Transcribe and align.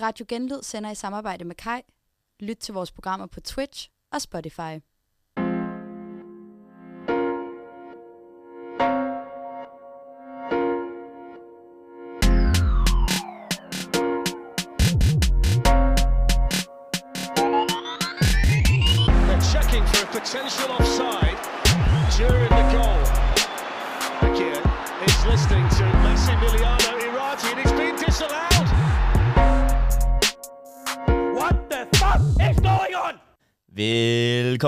Radio 0.00 0.26
Genlyd 0.28 0.62
sender 0.62 0.90
i 0.90 0.94
samarbejde 0.94 1.44
med 1.44 1.54
Kai. 1.54 1.80
Lyt 2.40 2.56
til 2.56 2.74
vores 2.74 2.92
programmer 2.92 3.26
på 3.26 3.40
Twitch 3.40 3.88
og 4.12 4.22
Spotify. 4.22 4.80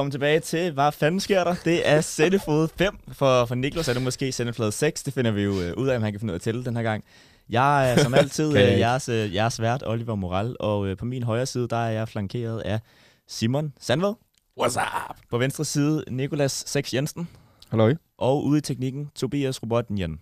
Velkommen 0.07 0.21
tilbage 0.21 0.41
til, 0.41 0.73
hvad 0.73 0.93
fanden 0.93 1.21
sker 1.21 1.45
der? 1.45 1.55
Det 1.65 1.89
er 1.89 2.01
sendefod 2.01 2.69
5. 2.79 2.99
For, 3.13 3.45
for 3.45 3.55
Niklas 3.55 3.89
er 3.89 3.93
det 3.93 4.03
måske 4.03 4.33
sendeflade 4.33 4.73
6. 4.73 5.03
Det 5.03 5.15
finder 5.15 5.31
vi 5.31 5.43
jo 5.43 5.61
øh, 5.61 5.73
ud 5.77 5.89
af, 5.89 5.97
om 5.97 6.03
han 6.03 6.13
kan 6.13 6.21
finde 6.21 6.33
ud 6.33 6.35
af 6.35 6.39
at 6.39 6.43
tælle 6.43 6.65
den 6.65 6.77
her 6.77 6.83
gang. 6.83 7.05
Jeg 7.49 7.93
er 7.93 8.03
som 8.03 8.15
altid 8.21 8.57
øh, 8.57 8.79
jeres, 8.79 9.09
øh, 9.09 9.35
jeres 9.35 9.61
vært, 9.61 9.83
Oliver 9.87 10.15
Moral. 10.15 10.57
Og 10.61 10.87
øh, 10.87 10.97
på 10.97 11.05
min 11.05 11.23
højre 11.23 11.47
side, 11.47 11.69
der 11.69 11.77
er 11.77 11.91
jeg 11.91 12.09
flankeret 12.09 12.61
af 12.61 12.81
Simon 13.29 13.73
Sandved. 13.81 14.15
What's 14.61 15.11
up? 15.11 15.17
På 15.31 15.39
venstre 15.39 15.65
side, 15.65 16.05
Nikolas 16.11 16.65
Sex 16.67 16.95
Jensen. 16.95 17.29
Halløj. 17.71 17.95
Og 18.19 18.45
ude 18.45 18.59
i 18.59 18.61
teknikken, 18.61 19.11
Tobias 19.15 19.63
Robotten 19.63 19.99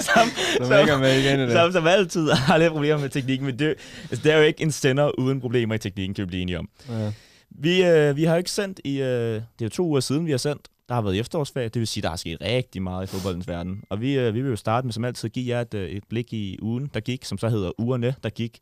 som, 0.00 0.72
er 0.72 0.78
ikke 0.78 0.98
med 0.98 1.18
igen 1.18 1.40
i 1.40 1.42
det. 1.42 1.52
som, 1.52 1.72
som 1.72 1.86
altid 1.86 2.30
har 2.30 2.58
lidt 2.58 2.72
problemer 2.72 2.98
med 2.98 3.08
teknikken, 3.08 3.46
men 3.46 3.58
det, 3.58 3.74
altså, 4.10 4.24
det 4.24 4.32
er 4.32 4.36
jo 4.36 4.42
ikke 4.42 4.62
en 4.62 4.72
sender 4.72 5.18
uden 5.18 5.40
problemer 5.40 5.74
i 5.74 5.78
teknikken, 5.78 6.14
kan 6.14 6.22
vi 6.22 6.26
blive 6.26 6.42
enige 6.42 6.58
om. 6.58 6.68
Ja. 6.88 7.12
Vi, 7.50 7.84
øh, 7.84 8.16
vi 8.16 8.24
har 8.24 8.34
jo 8.34 8.38
ikke 8.38 8.50
sendt 8.50 8.80
i... 8.84 9.00
Øh, 9.00 9.34
det 9.34 9.42
er 9.60 9.64
jo 9.64 9.68
to 9.68 9.86
uger 9.86 10.00
siden, 10.00 10.26
vi 10.26 10.30
har 10.30 10.38
sendt. 10.38 10.68
Der 10.88 10.94
har 10.94 11.02
været 11.02 11.18
efterårsferie, 11.18 11.68
det 11.68 11.80
vil 11.80 11.86
sige, 11.86 12.02
der 12.02 12.10
er 12.10 12.16
sket 12.16 12.40
rigtig 12.40 12.82
meget 12.82 13.04
i 13.04 13.06
fodboldens 13.06 13.48
verden. 13.48 13.84
Og 13.90 14.00
vi, 14.00 14.18
øh, 14.18 14.34
vi 14.34 14.40
vil 14.40 14.50
jo 14.50 14.56
starte 14.56 14.86
med 14.86 14.92
som 14.92 15.04
altid 15.04 15.28
at 15.28 15.32
give 15.32 15.48
jer 15.48 15.60
et, 15.60 15.74
øh, 15.74 15.90
et 15.90 16.04
blik 16.08 16.32
i 16.32 16.58
ugen, 16.62 16.90
der 16.94 17.00
gik, 17.00 17.24
som 17.24 17.38
så 17.38 17.48
hedder 17.48 17.80
ugerne, 17.80 18.14
der 18.22 18.30
gik. 18.30 18.58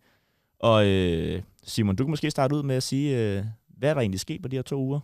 Og 0.61 0.87
øh, 0.87 1.43
Simon, 1.65 1.97
du 1.97 2.05
kan 2.05 2.11
måske 2.11 2.31
starte 2.31 2.55
ud 2.55 2.62
med 2.62 2.77
at 2.77 2.83
sige, 2.83 3.19
øh, 3.19 3.45
hvad 3.79 3.91
er 3.91 3.95
der 3.95 4.01
egentlig 4.01 4.21
sket 4.21 4.43
på 4.43 4.49
de 4.49 4.57
her 4.57 4.62
to 4.62 4.77
uger? 4.77 5.01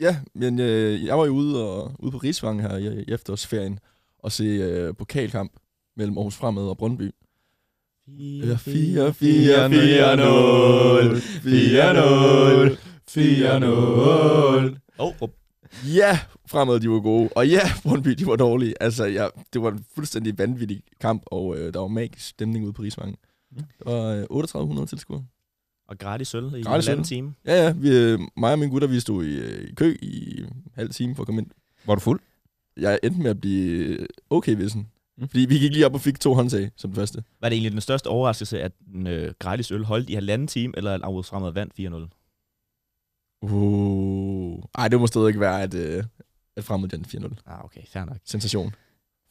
Ja, 0.00 0.16
men 0.34 0.58
øh, 0.58 1.04
jeg 1.04 1.18
var 1.18 1.26
jo 1.26 1.32
ude, 1.32 1.68
og, 1.68 1.92
ude 1.98 2.12
på 2.12 2.18
Rigsvang 2.18 2.62
her 2.62 2.76
i, 2.76 3.02
i 3.02 3.12
efterårsferien 3.12 3.78
og 4.18 4.32
se 4.32 4.44
øh, 4.44 4.94
pokalkamp 4.98 5.52
mellem 5.96 6.18
Aarhus 6.18 6.36
Fremad 6.36 6.62
og 6.62 6.78
Brøndby. 6.78 7.10
4, 8.06 8.58
4, 8.58 9.14
4, 9.14 9.14
4, 9.14 9.70
4, 9.70 9.72
4, 9.72 11.20
4, 11.42 12.76
Oh, 14.98 15.12
oh, 15.20 15.28
Ja, 15.96 16.18
Fremad 16.46 16.80
de 16.80 16.90
var 16.90 17.00
gode, 17.00 17.28
og 17.36 17.48
ja, 17.48 17.60
Brøndby 17.82 18.10
de 18.10 18.26
var 18.26 18.36
dårlige. 18.36 18.82
Altså, 18.82 19.04
ja, 19.04 19.26
det 19.52 19.62
var 19.62 19.70
en 19.70 19.84
fuldstændig 19.94 20.38
vanvittig 20.38 20.82
kamp, 21.00 21.22
og 21.26 21.58
øh, 21.58 21.74
der 21.74 21.80
var 21.80 21.88
magisk 21.88 22.28
stemning 22.28 22.64
ude 22.64 22.72
på 22.72 22.82
Rigsvang. 22.82 23.18
Ja. 23.56 23.60
Der 23.84 23.90
var 23.92 24.14
øh, 24.14 24.26
3800 24.26 24.86
tilskuere. 24.86 25.24
og 25.88 25.98
gratis 25.98 26.34
øl 26.34 26.44
i 26.56 26.62
Gratis 26.62 26.86
en 26.86 26.90
anden 26.92 27.02
øl. 27.02 27.06
time. 27.06 27.34
Ja, 27.46 27.64
ja, 27.64 27.72
vi, 27.72 27.96
øh, 27.96 28.18
mig 28.36 28.52
og 28.52 28.58
mine 28.58 28.70
gutter, 28.70 28.88
vi 28.88 29.00
stod 29.00 29.24
i, 29.24 29.38
øh, 29.38 29.68
i 29.70 29.74
kø 29.74 29.96
i 30.02 30.44
halv 30.74 30.90
time 30.90 31.14
for 31.14 31.22
at 31.22 31.26
komme 31.26 31.40
ind. 31.42 31.50
Var 31.86 31.94
du 31.94 32.00
fuld? 32.00 32.20
Jeg 32.78 32.98
endte 33.02 33.20
med 33.20 33.30
at 33.30 33.40
blive 33.40 34.06
okay 34.30 34.56
vissen. 34.56 34.88
Mm. 35.18 35.28
Fordi 35.28 35.46
vi 35.48 35.58
gik 35.58 35.72
lige 35.72 35.86
op 35.86 35.94
og 35.94 36.00
fik 36.00 36.20
to 36.20 36.34
håndtag 36.34 36.70
som 36.76 36.90
det 36.90 36.98
første. 36.98 37.24
Var 37.40 37.48
det 37.48 37.56
egentlig 37.56 37.72
den 37.72 37.80
største 37.80 38.06
overraskelse, 38.06 38.62
at 38.62 38.72
den 38.92 39.06
øh, 39.06 39.34
gratis 39.38 39.70
øl 39.70 39.84
holdt 39.84 40.10
i 40.10 40.14
halvanden 40.14 40.48
time, 40.48 40.72
eller 40.76 40.94
at 40.94 41.02
Aarhus 41.02 41.28
Fremad 41.28 41.52
vandt 41.52 41.72
4-0? 41.80 42.14
Uh. 43.42 44.62
Ej, 44.78 44.88
det 44.88 45.00
må 45.00 45.06
stadig 45.06 45.28
ikke 45.28 45.40
være, 45.40 45.62
at, 45.62 45.74
øh, 45.74 46.04
at 46.56 46.64
fremad 46.64 46.88
den 46.88 47.04
4-0. 47.08 47.34
Ah, 47.46 47.64
okay, 47.64 47.80
fair 47.86 48.04
nok. 48.04 48.16
Sensation. 48.24 48.74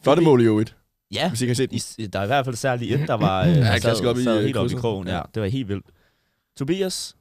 Flotte 0.03 0.23
mål 0.23 0.41
i 0.41 0.43
øvrigt, 0.43 0.75
Ja, 1.11 1.29
hvis 1.29 1.41
I 1.41 1.45
kan 1.45 1.55
se 1.55 1.67
den. 1.67 1.79
I, 1.97 2.07
der 2.07 2.19
er 2.19 2.23
i 2.23 2.27
hvert 2.27 2.45
fald 2.45 2.55
særligt 2.55 3.01
et, 3.01 3.07
der 3.07 3.13
var 3.13 3.41
øh, 3.47 3.55
Ja, 3.55 3.61
der 3.61 3.79
klask 3.79 4.03
op 4.03 4.17
i, 4.17 4.23
sad 4.23 4.37
øh, 4.37 4.43
helt 4.43 4.57
op 4.57 4.71
i 4.71 4.73
krogen. 4.73 5.07
Ja. 5.07 5.15
Ja. 5.15 5.21
det 5.35 5.41
var 5.41 5.47
helt 5.47 5.67
vildt. 5.67 5.85
Tobias? 6.57 7.15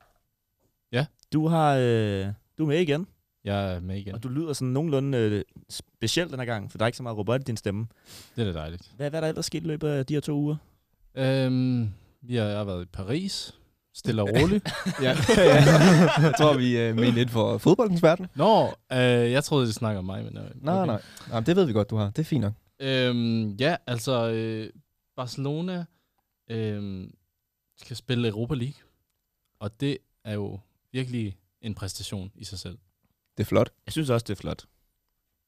Ja? 0.92 1.06
Du 1.32 1.48
har 1.48 1.74
øh, 1.74 2.26
du 2.58 2.62
er 2.62 2.66
med 2.66 2.80
igen, 2.80 3.06
Jeg 3.46 3.74
er 3.74 3.80
med 3.80 3.96
igen. 3.96 4.14
og 4.14 4.22
du 4.22 4.28
lyder 4.28 4.52
sådan 4.52 4.68
nogenlunde 4.72 5.18
øh, 5.18 5.44
specielt 5.70 6.30
den 6.30 6.38
her 6.38 6.46
gang, 6.46 6.70
for 6.70 6.78
der 6.78 6.84
er 6.84 6.86
ikke 6.86 6.96
så 6.96 7.02
meget 7.02 7.18
robot 7.18 7.40
i 7.40 7.44
din 7.44 7.56
stemme. 7.56 7.86
Det 8.36 8.48
er 8.48 8.52
da 8.52 8.58
dejligt. 8.58 8.92
Hvad, 8.96 9.10
hvad 9.10 9.18
er 9.18 9.20
der 9.20 9.28
ellers 9.28 9.46
sket 9.46 9.62
i 9.64 9.66
løbet 9.66 9.88
af 9.88 10.06
de 10.06 10.14
her 10.14 10.20
to 10.20 10.32
uger? 10.32 10.56
Øhm, 11.14 11.90
vi 12.22 12.36
har, 12.36 12.44
jeg 12.44 12.56
har 12.56 12.64
været 12.64 12.82
i 12.82 12.88
Paris. 12.92 13.54
Stille 13.94 14.22
og 14.22 14.28
roligt. 14.28 14.68
Ja. 15.02 15.16
ja. 15.36 15.64
Jeg 16.22 16.34
tror, 16.38 16.56
vi 16.56 16.78
øh, 16.78 16.94
mente 16.96 17.10
lidt 17.10 17.30
for 17.30 17.58
fodboldens 17.58 18.02
verden. 18.02 18.26
Nå, 18.34 18.66
øh, 18.92 18.98
jeg 19.32 19.44
troede, 19.44 19.66
de 19.66 19.72
snakker 19.72 19.98
om 19.98 20.04
mig. 20.04 20.24
Men, 20.24 20.36
øh, 20.36 20.44
Nej, 20.54 20.86
nej. 20.86 21.00
nej. 21.30 21.40
det 21.40 21.56
ved 21.56 21.64
vi 21.64 21.72
godt, 21.72 21.90
du 21.90 21.96
har. 21.96 22.10
Det 22.10 22.18
er 22.18 22.24
fint 22.24 22.40
nok. 22.40 22.52
Øhm, 22.80 23.50
ja, 23.50 23.76
altså 23.86 24.30
øh, 24.30 24.70
Barcelona 25.16 25.84
øh, 26.50 27.08
skal 27.76 27.96
spille 27.96 28.28
Europa 28.28 28.54
League. 28.54 28.74
Og 29.60 29.80
det 29.80 29.98
er 30.24 30.34
jo 30.34 30.60
virkelig 30.92 31.36
en 31.62 31.74
præstation 31.74 32.30
i 32.34 32.44
sig 32.44 32.58
selv. 32.58 32.78
Det 33.36 33.42
er 33.44 33.46
flot. 33.46 33.70
Jeg 33.86 33.92
synes 33.92 34.10
også, 34.10 34.24
det 34.24 34.32
er 34.36 34.40
flot. 34.40 34.64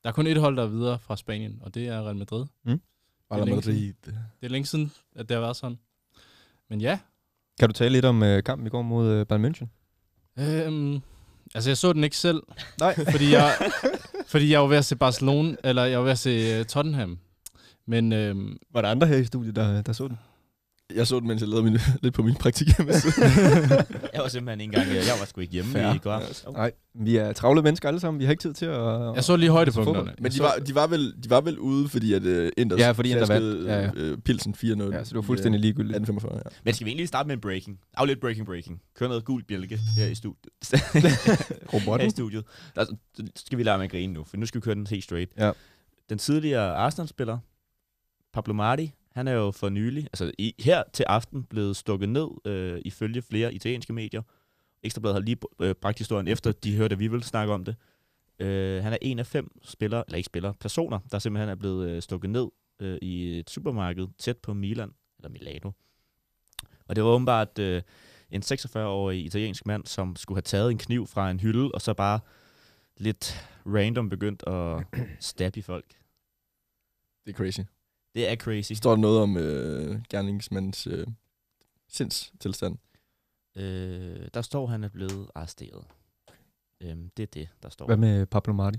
Der 0.02 0.08
er 0.08 0.12
kun 0.12 0.26
et 0.26 0.36
hold, 0.40 0.56
der 0.56 0.62
er 0.62 0.66
videre 0.66 0.98
fra 0.98 1.16
Spanien, 1.16 1.58
og 1.62 1.74
det 1.74 1.88
er 1.88 2.02
Real 2.02 2.16
Madrid. 2.16 2.44
Real 2.66 3.44
længe 3.44 3.54
Madrid. 3.54 3.92
Det 4.04 4.14
er 4.42 4.48
længe 4.48 4.66
siden, 4.66 4.92
at 5.16 5.28
det 5.28 5.34
har 5.34 5.40
været 5.40 5.56
sådan. 5.56 5.78
Men 6.70 6.80
ja, 6.80 6.98
Kan 7.60 7.68
du 7.68 7.72
tale 7.72 7.92
lidt 7.92 8.04
om 8.04 8.22
øh, 8.22 8.42
kampen 8.42 8.66
i 8.66 8.70
går 8.70 8.82
mod 8.82 9.08
øh, 9.08 9.26
Bayern 9.26 9.44
München? 9.44 9.66
Øhm, 10.42 11.00
altså, 11.54 11.70
jeg 11.70 11.76
så 11.76 11.92
den 11.92 12.04
ikke 12.04 12.16
selv, 12.16 12.42
Nej. 12.80 12.94
fordi 13.12 13.32
jeg, 13.32 13.54
fordi 14.26 14.50
jeg 14.52 14.60
var 14.60 14.66
ved 14.66 14.76
at 14.76 14.84
se 14.84 14.96
Barcelona, 14.96 15.56
eller 15.64 15.84
jeg 15.84 15.98
var 15.98 16.04
ved 16.04 16.12
at 16.12 16.18
se 16.18 16.60
uh, 16.60 16.66
Tottenham. 16.66 17.18
Men 17.86 18.12
øhm, 18.12 18.58
Var 18.70 18.82
der 18.82 18.90
andre 18.90 19.06
her 19.06 19.16
i 19.16 19.24
studiet, 19.24 19.56
der, 19.56 19.82
der 19.82 19.92
så 19.92 20.08
den? 20.08 20.18
Jeg 20.94 21.06
så 21.06 21.20
den, 21.20 21.28
mens 21.28 21.40
jeg 21.40 21.48
lavede 21.48 21.64
min, 21.64 21.78
lidt 22.02 22.14
på 22.14 22.22
min 22.22 22.34
praktik 22.34 22.66
hjemme. 22.76 22.92
Jeg 24.14 24.22
var 24.22 24.28
simpelthen 24.28 24.60
ikke 24.60 24.76
engang, 24.76 24.94
jeg 24.94 25.16
var 25.20 25.26
sgu 25.26 25.40
ikke 25.40 25.52
hjemme 25.52 25.72
Fair. 25.72 25.94
i 25.94 25.98
går. 25.98 26.22
Oh. 26.46 26.54
Nej, 26.54 26.72
vi 26.94 27.16
er 27.16 27.32
travle 27.32 27.62
mennesker 27.62 27.88
alle 27.88 28.00
sammen. 28.00 28.20
Vi 28.20 28.24
har 28.24 28.30
ikke 28.30 28.40
tid 28.40 28.54
til 28.54 28.66
at... 28.66 29.14
jeg 29.14 29.24
så 29.24 29.36
lige 29.36 29.50
højdepunkterne. 29.50 30.14
Men 30.18 30.32
de 30.32 30.38
var, 30.38 30.54
de, 30.66 30.74
var 30.74 30.86
vel, 30.86 31.14
de 31.24 31.30
var 31.30 31.40
vel 31.40 31.58
ude, 31.58 31.88
fordi 31.88 32.12
at 32.12 32.22
uh, 32.22 32.48
Inders 32.56 32.80
Ja, 32.80 32.90
fordi 32.90 33.12
klaskede, 33.12 33.54
vandt. 33.54 33.68
Ja, 33.68 33.80
ja. 33.80 33.90
øh, 33.94 34.18
Pilsen 34.18 34.54
4-0. 34.54 34.66
Ja, 34.66 34.74
så 34.74 34.80
det 34.80 35.14
var 35.14 35.22
fuldstændig 35.22 35.60
ligegyldigt. 35.60 35.96
1845, 35.96 36.42
ja. 36.44 36.60
Men 36.64 36.74
skal 36.74 36.84
vi 36.84 36.90
egentlig 36.90 37.08
starte 37.08 37.26
med 37.26 37.34
en 37.34 37.40
breaking? 37.40 37.78
Af 37.96 38.06
lidt 38.06 38.20
breaking 38.20 38.46
breaking. 38.46 38.80
Kør 38.94 39.08
noget 39.08 39.24
gul 39.24 39.44
bjælke 39.44 39.80
her 39.96 40.06
i 40.06 40.14
studiet. 40.14 40.52
her 40.72 41.10
i 41.10 41.74
Robotten? 41.74 42.10
studiet. 42.10 42.44
Der, 42.74 42.84
så 42.84 43.22
skal 43.36 43.58
vi 43.58 43.62
lade 43.62 43.78
med 43.78 43.84
at 43.84 43.90
grine 43.90 44.12
nu, 44.12 44.24
for 44.24 44.36
nu 44.36 44.46
skal 44.46 44.60
vi 44.60 44.62
køre 44.62 44.74
den 44.74 44.86
helt 44.86 45.04
straight. 45.04 45.30
Ja. 45.38 45.50
Den 46.08 46.18
tidligere 46.18 46.74
Arsenal-spiller, 46.74 47.38
Pablo 48.32 48.54
Marti, 48.54 48.92
han 49.18 49.28
er 49.28 49.32
jo 49.32 49.50
for 49.50 49.68
nylig, 49.68 50.04
altså 50.04 50.32
i, 50.38 50.54
her 50.58 50.82
til 50.92 51.04
aften, 51.08 51.44
blevet 51.44 51.76
stukket 51.76 52.08
ned 52.08 52.28
øh, 52.44 52.80
ifølge 52.84 53.22
flere 53.22 53.54
italienske 53.54 53.92
medier. 53.92 54.22
Ekstrabladet 54.82 55.14
har 55.14 55.20
lige 55.20 55.36
øh, 55.60 55.74
bragt 55.74 55.98
historien 55.98 56.28
efter, 56.28 56.52
de 56.52 56.76
hørte, 56.76 56.92
at 56.92 56.98
vi 56.98 57.08
vil 57.08 57.22
snakke 57.22 57.54
om 57.54 57.64
det. 57.64 57.76
Øh, 58.38 58.82
han 58.82 58.92
er 58.92 58.98
en 59.02 59.18
af 59.18 59.26
fem 59.26 59.60
spillere, 59.62 60.04
eller 60.06 60.16
ikke 60.16 60.26
spillere, 60.26 60.54
personer, 60.54 60.98
der 61.12 61.18
simpelthen 61.18 61.48
er 61.48 61.54
blevet 61.54 61.90
øh, 61.90 62.02
stukket 62.02 62.30
ned 62.30 62.48
øh, 62.80 62.98
i 63.02 63.38
et 63.38 63.50
supermarked 63.50 64.08
tæt 64.18 64.36
på 64.36 64.54
Milan, 64.54 64.90
eller 65.18 65.30
Milano. 65.30 65.70
Og 66.88 66.96
det 66.96 67.04
var 67.04 67.10
åbenbart 67.10 67.58
øh, 67.58 67.82
en 68.30 68.42
46-årig 68.42 69.24
italiensk 69.24 69.66
mand, 69.66 69.86
som 69.86 70.16
skulle 70.16 70.36
have 70.36 70.42
taget 70.42 70.70
en 70.70 70.78
kniv 70.78 71.06
fra 71.06 71.30
en 71.30 71.40
hylde, 71.40 71.70
og 71.74 71.80
så 71.80 71.94
bare 71.94 72.20
lidt 72.96 73.48
random 73.66 74.08
begyndt 74.08 74.42
at 74.46 74.84
stabbe 75.20 75.58
i 75.58 75.62
folk. 75.62 75.86
Det 77.26 77.32
er 77.32 77.36
crazy. 77.36 77.60
Det 78.18 78.28
er 78.28 78.36
crazy. 78.36 78.72
Står 78.72 78.90
der 78.90 78.96
noget 78.96 79.20
om 79.20 79.36
øh, 79.36 80.02
gerningsmandens 80.10 80.86
øh, 80.86 81.06
sindstilstand? 81.88 82.78
Øh, 83.56 84.28
der 84.34 84.42
står, 84.42 84.66
han 84.66 84.84
er 84.84 84.88
blevet 84.88 85.30
arresteret. 85.34 85.84
Øhm, 86.80 87.10
det 87.16 87.22
er 87.22 87.26
det, 87.26 87.48
der 87.62 87.68
står. 87.68 87.86
Hvad 87.86 87.96
med 87.96 88.26
Pablo 88.26 88.52
Marti? 88.52 88.78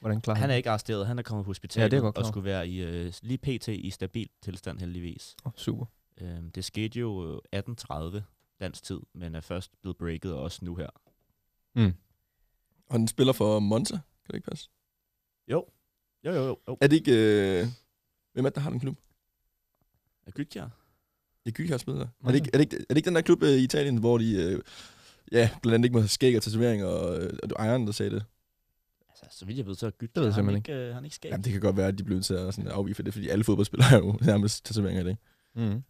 Hvordan 0.00 0.20
klarer 0.20 0.38
Han 0.38 0.50
er 0.50 0.54
ikke 0.54 0.70
arresteret, 0.70 1.06
han 1.06 1.18
er 1.18 1.22
kommet 1.22 1.44
på 1.44 1.50
hospitalet 1.50 1.92
Ja, 1.92 2.10
og 2.16 2.26
skulle 2.26 2.44
være 2.44 2.68
i 2.68 2.82
øh, 2.82 3.12
lige 3.22 3.38
pt. 3.38 3.68
i 3.68 3.90
stabil 3.90 4.28
tilstand 4.42 4.78
heldigvis. 4.78 5.36
Oh, 5.44 5.52
super. 5.56 5.86
Øhm, 6.20 6.50
det 6.50 6.64
skete 6.64 6.98
jo 7.00 7.40
øh, 7.52 7.62
18.30 7.70 8.20
dansk 8.60 8.82
tid, 8.82 9.00
men 9.14 9.34
er 9.34 9.40
først 9.40 9.80
blevet 9.82 9.96
breaket 9.96 10.34
også 10.34 10.64
nu 10.64 10.76
her. 10.76 10.90
Mm. 11.74 11.94
Og 12.86 12.94
han 12.94 13.08
spiller 13.08 13.32
for 13.32 13.58
Monza, 13.58 13.94
kan 13.94 14.26
det 14.26 14.34
ikke 14.34 14.50
passe? 14.50 14.70
Jo, 15.48 15.66
jo, 16.24 16.32
jo. 16.32 16.42
jo. 16.44 16.58
jo. 16.68 16.78
Er 16.80 16.86
det 16.86 16.96
ikke... 16.96 17.12
Øh, 17.62 17.66
hvem 18.36 18.44
er 18.44 18.48
det, 18.48 18.54
der 18.54 18.60
har 18.60 18.70
den 18.70 18.80
klub? 18.80 18.96
Er 20.26 20.30
Gytkjær? 20.30 20.68
Det 21.44 21.52
er 21.52 21.56
Gylkær 21.56 21.76
spiller 21.76 22.00
der. 22.00 22.08
Er 22.24 22.32
det, 22.32 22.34
ikke, 22.34 22.50
er, 22.52 22.58
det 22.58 22.64
ikke, 22.64 22.76
er 22.76 22.84
det 22.88 22.96
ikke 22.96 23.06
den 23.06 23.14
der 23.14 23.20
klub 23.20 23.42
øh, 23.42 23.48
i 23.48 23.64
Italien, 23.64 23.96
hvor 23.96 24.18
de... 24.18 24.36
Øh, 24.36 24.60
ja, 25.32 25.50
blandt 25.62 25.74
andet 25.74 25.84
ikke 25.84 25.94
må 25.94 26.00
have 26.00 26.08
skæg 26.08 26.36
og 26.36 26.42
tatoveringer, 26.42 26.86
og, 26.86 27.22
øh, 27.22 27.38
og 27.42 27.50
ejeren, 27.58 27.86
der 27.86 27.92
sagde 27.92 28.10
det? 28.10 28.24
Altså, 29.08 29.38
så 29.38 29.44
vidt 29.46 29.58
jeg 29.58 29.66
ved, 29.66 29.74
så 29.74 29.86
er 29.86 29.90
Gyt, 29.90 30.14
Det 30.14 30.20
ved 30.20 30.24
han 30.24 30.34
simpelthen 30.34 30.56
ikke, 30.56 30.88
øh, 30.88 30.94
han 30.94 31.04
ikke 31.04 31.16
skab. 31.16 31.30
Jamen, 31.30 31.44
det 31.44 31.52
kan 31.52 31.60
godt 31.60 31.76
være, 31.76 31.88
at 31.88 31.98
de 31.98 32.04
bliver 32.04 32.16
nødt 32.16 32.24
til 32.24 32.34
at 32.34 32.54
sådan 32.54 32.70
afvige 32.70 32.94
for 32.94 33.02
det, 33.02 33.12
fordi 33.12 33.28
alle 33.28 33.44
fodboldspillere 33.44 33.88
har 33.88 33.98
jo 33.98 34.18
nærmest 34.30 34.64
tatoveringer 34.64 35.02
i 35.02 35.06
det. 35.06 35.16
Mm. 35.54 35.82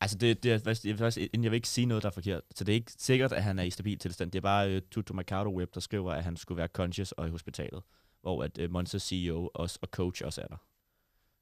Altså, 0.00 0.18
det, 0.18 0.42
det 0.42 0.52
er 0.52 0.58
faktisk, 0.58 0.84
jeg, 0.84 0.90
vil 0.92 0.98
faktisk, 0.98 1.28
jeg 1.32 1.50
vil 1.50 1.54
ikke 1.54 1.68
sige 1.68 1.86
noget, 1.86 2.02
der 2.02 2.08
er 2.08 2.12
forkert. 2.12 2.42
Så 2.56 2.64
det 2.64 2.72
er 2.72 2.76
ikke 2.76 2.92
sikkert, 2.98 3.32
at 3.32 3.42
han 3.42 3.58
er 3.58 3.62
i 3.62 3.70
stabil 3.70 3.98
tilstand. 3.98 4.30
Det 4.32 4.38
er 4.38 4.42
bare 4.42 4.76
uh, 4.76 4.82
Tutu 4.90 5.14
Mercado 5.14 5.56
Web, 5.58 5.74
der 5.74 5.80
skriver, 5.80 6.12
at 6.12 6.24
han 6.24 6.36
skulle 6.36 6.58
være 6.58 6.68
conscious 6.68 7.12
og 7.12 7.28
i 7.28 7.30
hospitalet. 7.30 7.82
Hvor 8.20 8.42
at 8.42 8.58
uh, 8.58 8.70
Monza 8.70 8.98
CEO 8.98 9.50
også, 9.54 9.78
og 9.82 9.88
coach 9.88 10.22
også 10.24 10.40
er 10.40 10.46
der. 10.46 10.56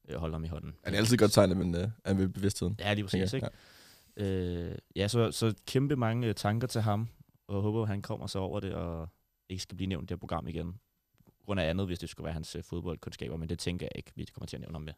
Jeg 0.09 0.19
holder 0.19 0.35
ham 0.35 0.45
i 0.45 0.49
hånden. 0.49 0.75
Han 0.85 0.95
er 0.95 0.99
altid 0.99 1.17
godt 1.17 1.33
tegnet, 1.33 1.57
men 1.57 1.75
uh, 1.75 1.81
er 2.05 2.15
ved 2.15 2.29
bevidstheden. 2.29 2.77
Ja, 2.81 2.95
lige 2.95 3.05
præcis, 3.05 3.31
tænker 3.31 3.49
ikke? 3.49 3.59
jeg. 4.17 4.25
Øh, 4.27 4.79
ja, 4.97 5.09
så, 5.09 5.33
så 5.33 5.55
kæmpe 5.67 5.97
mange 5.97 6.29
øh, 6.29 6.35
tanker 6.35 6.67
til 6.69 6.81
ham, 6.81 7.09
og 7.49 7.55
jeg 7.55 7.63
håber, 7.63 7.83
at 7.83 7.89
han 7.89 8.03
kommer 8.03 8.27
så 8.27 8.39
over 8.39 8.61
det, 8.61 8.73
og 8.75 9.09
ikke 9.49 9.63
skal 9.63 9.77
blive 9.77 9.89
nævnt 9.89 10.03
i 10.03 10.07
det 10.07 10.11
her 10.11 10.19
program 10.19 10.49
igen. 10.49 10.73
På 11.27 11.45
grund 11.45 11.61
af 11.61 11.71
andet, 11.71 11.87
hvis 11.87 11.99
det 11.99 12.09
skulle 12.09 12.25
være 12.25 12.35
hans 12.35 12.57
øh, 12.57 12.63
fodboldkundskaber, 12.63 13.37
men 13.37 13.49
det 13.49 13.59
tænker 13.59 13.87
jeg 13.87 13.93
ikke, 13.95 14.13
vi 14.15 14.25
kommer 14.35 14.47
til 14.47 14.57
at 14.57 14.61
nævne 14.61 14.75
ham 14.75 14.83
med. 14.83 14.93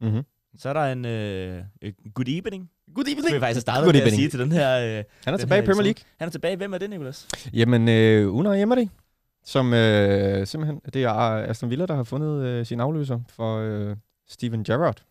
Mm-hmm. 0.00 0.22
Så 0.58 0.68
er 0.68 0.72
der 0.72 0.84
en 0.92 1.04
øh, 1.04 1.64
øh, 1.82 1.92
good 2.14 2.28
evening, 2.28 2.70
Good 2.94 3.04
som 3.04 3.16
vi 3.16 3.20
evening! 3.20 3.40
faktisk 3.40 3.60
startede 3.60 3.84
Good 3.84 3.94
med 3.94 4.00
at 4.00 4.06
evening. 4.06 4.20
sige 4.20 4.30
til 4.30 4.40
den 4.40 4.52
her... 4.52 4.98
Øh, 4.98 5.04
Han 5.24 5.34
er 5.34 5.38
tilbage 5.38 5.62
i 5.62 5.66
Premier. 5.66 5.82
League. 5.82 6.02
han 6.18 6.26
er 6.28 6.32
tilbage. 6.32 6.56
Hvem 6.56 6.74
er 6.74 6.78
det, 6.78 6.90
Nicolas? 6.90 7.28
Jamen, 7.52 7.88
øh, 7.88 8.34
Unai 8.34 8.62
Emery, 8.62 8.86
som 9.50 9.74
øh, 9.74 10.46
simpelthen, 10.46 10.80
det 10.94 11.02
er 11.04 11.10
Aston 11.12 11.70
Villa, 11.70 11.86
der 11.86 11.94
har 11.96 12.02
fundet 12.02 12.44
øh, 12.46 12.66
sin 12.66 12.80
afløser 12.80 13.20
for 13.28 13.56
øh, 13.58 13.96
Steven 14.28 14.64
Gerrard. 14.64 15.02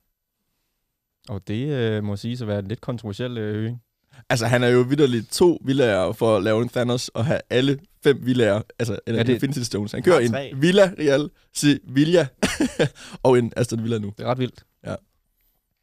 Og 1.30 1.48
det 1.48 1.68
øh, 1.70 2.04
må 2.04 2.16
sige 2.16 2.38
at 2.42 2.48
være 2.48 2.60
en 2.60 2.68
lidt 2.68 2.82
kontroversiel 2.82 3.38
øh, 3.38 3.56
høring. 3.62 3.82
Altså, 4.30 4.46
han 4.46 4.64
er 4.64 4.68
jo 4.68 4.80
vidderligt 4.82 5.32
to 5.32 5.58
villager 5.66 6.12
for 6.12 6.38
at 6.38 6.44
lave 6.44 6.62
en 6.62 6.70
Thanos 6.70 7.08
og 7.08 7.26
have 7.26 7.40
alle 7.50 7.80
fem 8.04 8.26
villager, 8.26 8.62
altså 8.80 9.00
eller 9.08 9.18
Ja, 9.20 9.24
ja, 9.24 9.28
det- 9.28 9.34
Infinity 9.34 9.60
Stones. 9.60 9.92
Han 9.92 10.04
kører 10.04 10.20
en 10.20 10.32
tre. 10.32 10.52
Villa 10.56 10.92
Real 11.00 11.30
Sevilla 11.54 12.28
og 13.24 13.40
en 13.40 13.54
Aston 13.58 13.84
Villa 13.84 13.98
nu. 13.98 14.14
Det 14.18 14.24
er 14.26 14.28
ret 14.32 14.40
vildt. 14.40 14.64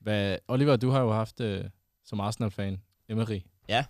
Hvad, 0.01 0.37
Oliver, 0.49 0.77
du 0.77 0.91
har 0.91 1.01
jo 1.01 1.13
haft 1.13 1.41
øh, 1.41 1.65
som 2.05 2.21
Arsenal-fan 2.21 2.81
Emery. 3.09 3.41
Ja. 3.69 3.85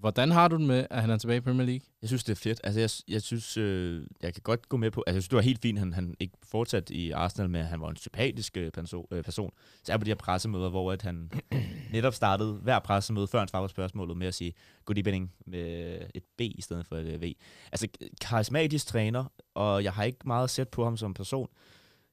Hvordan 0.00 0.30
har 0.30 0.48
du 0.48 0.56
det 0.56 0.66
med, 0.66 0.86
at 0.90 1.00
han 1.00 1.10
er 1.10 1.16
tilbage 1.16 1.36
i 1.36 1.40
Premier 1.40 1.66
League? 1.66 1.86
Jeg 2.02 2.08
synes, 2.08 2.24
det 2.24 2.32
er 2.32 2.36
fedt. 2.36 2.60
Altså, 2.64 2.80
jeg, 2.80 2.90
jeg 3.14 3.22
synes, 3.22 3.56
øh, 3.56 4.06
jeg 4.22 4.34
kan 4.34 4.42
godt 4.42 4.68
gå 4.68 4.76
med 4.76 4.90
på... 4.90 5.04
Altså, 5.06 5.16
jeg 5.16 5.22
synes, 5.22 5.28
det 5.28 5.36
var 5.36 5.42
helt 5.42 5.62
fint, 5.62 5.78
han, 5.78 5.92
han 5.92 6.14
ikke 6.20 6.34
fortsat 6.42 6.90
i 6.90 7.10
Arsenal, 7.10 7.50
men 7.50 7.64
han 7.64 7.80
var 7.80 7.90
en 7.90 7.96
sympatisk 7.96 8.56
øh, 8.56 8.70
perso- 8.78 9.06
øh, 9.10 9.24
person. 9.24 9.52
Så 9.84 9.92
er 9.92 9.96
på 9.96 10.04
de 10.04 10.10
her 10.10 10.14
pressemøder, 10.14 10.68
hvor 10.68 10.92
at 10.92 11.02
han 11.02 11.30
netop 11.92 12.14
startede 12.14 12.52
hver 12.52 12.78
pressemøde, 12.78 13.26
før 13.26 13.38
han 13.38 13.48
svarede 13.48 13.68
spørgsmålet, 13.68 14.16
med 14.16 14.26
at 14.26 14.34
sige 14.34 14.52
good 14.84 14.98
evening 14.98 15.32
med 15.46 15.98
et 16.14 16.22
B 16.38 16.40
i 16.40 16.62
stedet 16.62 16.86
for 16.86 16.96
et 16.96 17.06
øh, 17.06 17.22
V. 17.22 17.32
Altså, 17.72 17.88
karismatisk 18.20 18.86
træner, 18.86 19.24
og 19.54 19.84
jeg 19.84 19.92
har 19.92 20.04
ikke 20.04 20.18
meget 20.24 20.50
set 20.50 20.68
på 20.68 20.84
ham 20.84 20.96
som 20.96 21.14
person. 21.14 21.48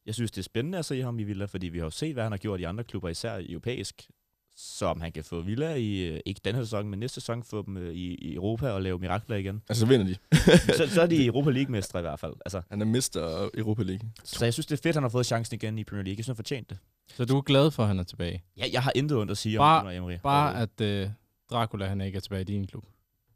Jeg 0.06 0.16
synes, 0.16 0.32
det 0.32 0.38
er 0.38 0.44
spændende 0.44 0.78
at 0.78 0.86
se 0.86 1.02
ham 1.02 1.20
i 1.20 1.24
Villa, 1.24 1.46
fordi 1.46 1.68
vi 1.68 1.78
har 1.78 1.86
jo 1.86 1.90
set, 1.90 2.14
hvad 2.14 2.24
han 2.24 2.32
har 2.32 2.38
gjort 2.38 2.60
i 2.60 2.64
andre 2.64 2.84
klubber, 2.84 3.10
især 3.10 3.42
europæisk. 3.50 4.10
Så 4.60 4.86
om 4.86 5.02
han 5.02 5.12
kan 5.12 5.24
få 5.24 5.42
Villa 5.42 5.74
i, 5.76 6.08
øh, 6.08 6.20
ikke 6.26 6.42
den 6.46 6.56
her 6.56 6.64
sæson, 6.64 6.90
men 6.90 7.00
næste 7.00 7.22
sæson, 7.22 7.44
få 7.44 7.66
dem 7.66 7.78
øh, 7.78 7.94
i, 7.94 8.16
i 8.16 8.36
Europa 8.36 8.70
og 8.70 8.82
lave 8.82 9.00
mirakler 9.00 9.36
igen. 9.36 9.62
Altså, 9.70 9.80
så 9.82 9.88
vinder 9.88 10.06
de. 10.06 10.16
så, 10.78 10.88
så 10.88 11.02
er 11.02 11.08
de 11.08 11.26
Europa 11.26 11.50
League-mestre 11.50 12.00
i 12.00 12.02
hvert 12.02 12.20
fald. 12.20 12.34
Altså, 12.46 12.62
Han 12.70 12.82
er 12.82 12.86
mister 12.86 13.50
Europa 13.58 13.84
League. 13.84 14.10
så 14.24 14.46
jeg 14.46 14.54
synes, 14.54 14.66
det 14.66 14.74
er 14.78 14.78
fedt, 14.78 14.86
at 14.88 14.96
han 14.96 15.04
har 15.04 15.10
fået 15.10 15.26
chancen 15.26 15.56
igen 15.56 15.78
i 15.78 15.84
Premier 15.84 16.04
League. 16.04 16.18
Jeg 16.18 16.24
synes, 16.24 16.28
han 16.28 16.36
fortjent 16.36 16.70
det. 16.70 16.78
Så 17.16 17.26
du 17.26 17.38
er 17.38 17.42
glad 17.42 17.72
for, 17.72 17.84
at 17.84 17.88
han 17.88 18.00
er 18.00 18.04
tilbage? 18.04 18.44
Ja, 18.58 18.64
jeg 18.72 18.82
har 18.84 18.92
intet 18.96 19.18
ondt 19.18 19.32
at 19.32 19.38
sige 19.38 19.58
Bare- 19.58 19.82
om 19.82 19.90
Emery. 19.92 20.18
Bare 20.24 20.62
at 20.62 20.82
øh, 20.82 21.10
Dracula 21.52 21.86
han 21.86 22.02
ikke 22.02 22.16
er 22.16 22.20
tilbage 22.22 22.42
i 22.42 22.46
din 22.46 22.68
klub. 22.68 22.84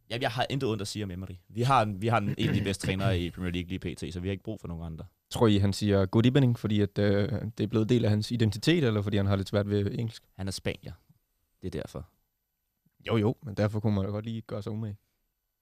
Ja, 0.10 0.18
jeg 0.22 0.32
har 0.32 0.46
intet 0.50 0.70
ondt 0.70 0.82
at 0.82 0.88
sige 0.88 1.04
om 1.04 1.12
Emery. 1.12 1.36
Vi 1.50 1.62
har, 1.62 1.82
en, 1.82 2.02
vi 2.02 2.08
har 2.08 2.18
en, 2.18 2.36
en 2.38 2.48
af 2.50 2.54
de 2.56 2.62
bedste 2.62 2.88
trænere 2.88 3.20
i 3.20 3.30
Premier 3.30 3.52
League 3.52 3.70
lige 3.70 3.80
pt., 3.80 4.14
så 4.14 4.20
vi 4.20 4.28
har 4.28 4.32
ikke 4.32 4.44
brug 4.44 4.62
for 4.62 4.68
nogen 4.68 4.86
andre. 4.86 5.06
Tror 5.32 5.48
I, 5.48 5.58
han 5.58 5.74
siger 5.74 6.06
good 6.06 6.26
evening, 6.26 6.60
fordi 6.60 6.82
at, 6.82 6.98
øh, 7.00 7.30
det 7.58 7.64
er 7.64 7.68
blevet 7.68 7.90
del 7.90 8.06
af 8.06 8.10
hans 8.12 8.32
identitet, 8.32 8.84
eller 8.84 9.02
fordi 9.02 9.18
han 9.18 9.26
har 9.26 9.36
lidt 9.36 9.50
svært 9.50 9.70
ved 9.70 9.92
engelsk? 10.00 10.24
Han 10.38 10.48
er 10.48 10.52
spanier. 10.52 10.94
Det 11.62 11.76
er 11.76 11.80
derfor. 11.82 12.10
Jo, 13.08 13.18
jo, 13.18 13.36
men 13.44 13.56
derfor 13.56 13.80
kunne 13.80 13.96
man 13.96 14.06
da 14.06 14.12
godt 14.12 14.26
lige 14.26 14.42
gøre 14.42 14.64
sig 14.64 14.72
umage. 14.72 14.98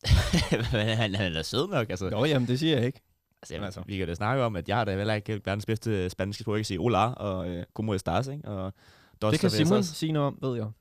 Men 0.51 0.63
han, 0.87 1.15
han 1.15 1.31
er 1.31 1.33
da 1.33 1.43
sød 1.43 1.67
nok, 1.67 1.89
altså. 1.89 2.09
Nå, 2.09 2.25
jamen, 2.25 2.47
det 2.47 2.59
siger 2.59 2.77
jeg 2.77 2.85
ikke. 2.85 3.01
altså, 3.41 3.53
jamen, 3.53 3.65
altså. 3.65 3.83
Vi 3.85 3.97
kan 3.97 4.07
da 4.07 4.15
snakke 4.15 4.43
om, 4.43 4.55
at 4.55 4.69
jeg 4.69 4.77
har 4.77 4.85
da 4.85 4.97
heller 4.97 5.13
ikke 5.13 5.41
verdens 5.45 5.65
bedste 5.65 6.09
spanske 6.09 6.43
sprog. 6.43 6.55
Jeg 6.55 6.59
kan 6.59 6.65
sige 6.65 6.79
hola 6.79 7.13
og 7.13 7.49
øh, 7.49 7.65
como 7.73 7.95
estás, 7.95 8.31
ikke? 8.31 8.47
Og 8.47 8.73
dos 9.21 9.31
Det 9.31 9.39
kan 9.39 9.49
Simon 9.49 9.67
cervezas. 9.67 9.97
sige 9.97 10.11
noget 10.11 10.27
om, 10.27 10.37
ved 10.41 10.55
jeg. 10.57 10.71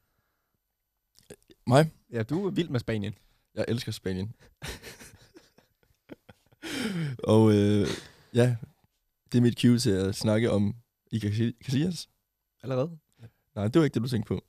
Mig? 1.66 1.90
Ja, 2.12 2.22
du 2.22 2.46
er 2.46 2.50
vild 2.50 2.68
med 2.68 2.80
Spanien. 2.80 3.14
Jeg 3.54 3.64
elsker 3.68 3.92
Spanien. 3.92 4.34
og 7.34 7.52
øh, 7.54 7.86
ja, 8.34 8.56
det 9.32 9.38
er 9.38 9.42
mit 9.42 9.60
cue 9.60 9.78
til 9.78 9.90
at 9.90 10.14
snakke 10.14 10.50
om 10.50 10.74
Iker 11.10 11.52
Casillas. 11.64 12.08
Allerede? 12.62 12.98
Nej, 13.54 13.68
det 13.68 13.78
var 13.78 13.84
ikke 13.84 13.94
det, 13.94 14.02
du 14.02 14.08
tænkte 14.08 14.28
på. 14.28 14.44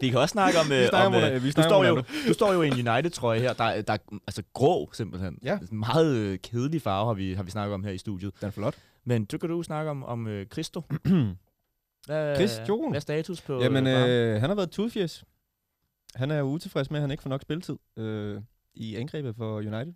Vi 0.00 0.08
kan 0.10 0.18
også 0.18 0.32
snakke 0.32 0.58
om... 0.58 0.72
Øh, 0.72 0.78
Vi 0.80 0.86
snakker 0.86 1.06
om 1.06 1.14
om, 1.14 1.22
øh, 1.22 1.34
øh, 1.34 1.42
vi 1.44 1.50
du, 1.50 1.62
står 1.62 1.84
jo, 1.84 2.02
du 2.28 2.32
står 2.34 2.52
jo 2.52 2.62
i 2.62 2.66
en 2.68 2.88
United-trøje 2.88 3.40
her, 3.40 3.52
der, 3.52 3.64
er- 3.64 3.82
der 3.82 3.92
er 3.92 3.98
altså 4.26 4.42
grå 4.52 4.90
simpelthen. 4.92 5.38
Ja. 5.42 5.58
En 5.58 5.78
Meget 5.78 6.16
øh, 6.16 6.38
kedelig 6.38 6.82
farve 6.82 7.06
har 7.06 7.14
vi, 7.14 7.34
har 7.34 7.42
vi 7.42 7.50
snakket 7.50 7.74
om 7.74 7.84
her 7.84 7.90
i 7.92 7.98
studiet. 7.98 8.32
Den 8.40 8.46
er 8.46 8.50
flot. 8.50 8.74
Men 9.04 9.24
du 9.24 9.38
kan 9.38 9.48
du 9.48 9.62
snakke 9.62 9.90
om, 9.90 10.04
om 10.04 10.26
øh, 10.26 10.46
Christo. 10.46 10.80
Hvad, 12.06 12.36
Christo? 12.36 12.88
Hvad 12.88 12.96
er 12.96 13.00
status 13.00 13.40
på 13.40 13.62
Jamen, 13.62 13.86
øh, 13.86 14.34
øh, 14.34 14.40
han 14.40 14.50
har 14.50 14.54
været 14.54 14.70
tudfjes. 14.70 15.24
Han 16.14 16.30
er 16.30 16.42
utilfreds 16.42 16.90
med, 16.90 16.98
at 16.98 17.00
han 17.00 17.10
ikke 17.10 17.22
får 17.22 17.30
nok 17.30 17.42
spilletid 17.42 17.76
øh, 17.96 18.40
i 18.74 18.96
angrebet 18.96 19.36
for 19.36 19.56
United. 19.56 19.92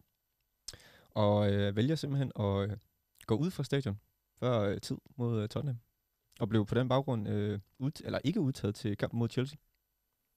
Og 1.11 1.53
øh, 1.53 1.77
vælger 1.77 1.95
simpelthen 1.95 2.33
at 2.41 2.71
øh, 2.71 2.77
gå 3.27 3.35
ud 3.35 3.51
fra 3.51 3.65
stadion 3.65 3.99
før 4.41 4.61
øh, 4.61 4.81
tid 4.81 4.97
mod 5.19 5.43
øh, 5.43 5.49
Tottenham. 5.49 5.77
Og 6.43 6.49
blev 6.49 6.67
på 6.67 6.75
den 6.75 6.89
baggrund 6.89 7.29
øh, 7.29 7.59
ud, 7.79 7.91
eller 8.05 8.19
ikke 8.25 8.41
udtaget 8.41 8.75
til 8.75 8.97
kampen 8.97 9.19
mod 9.19 9.29
Chelsea. 9.29 9.57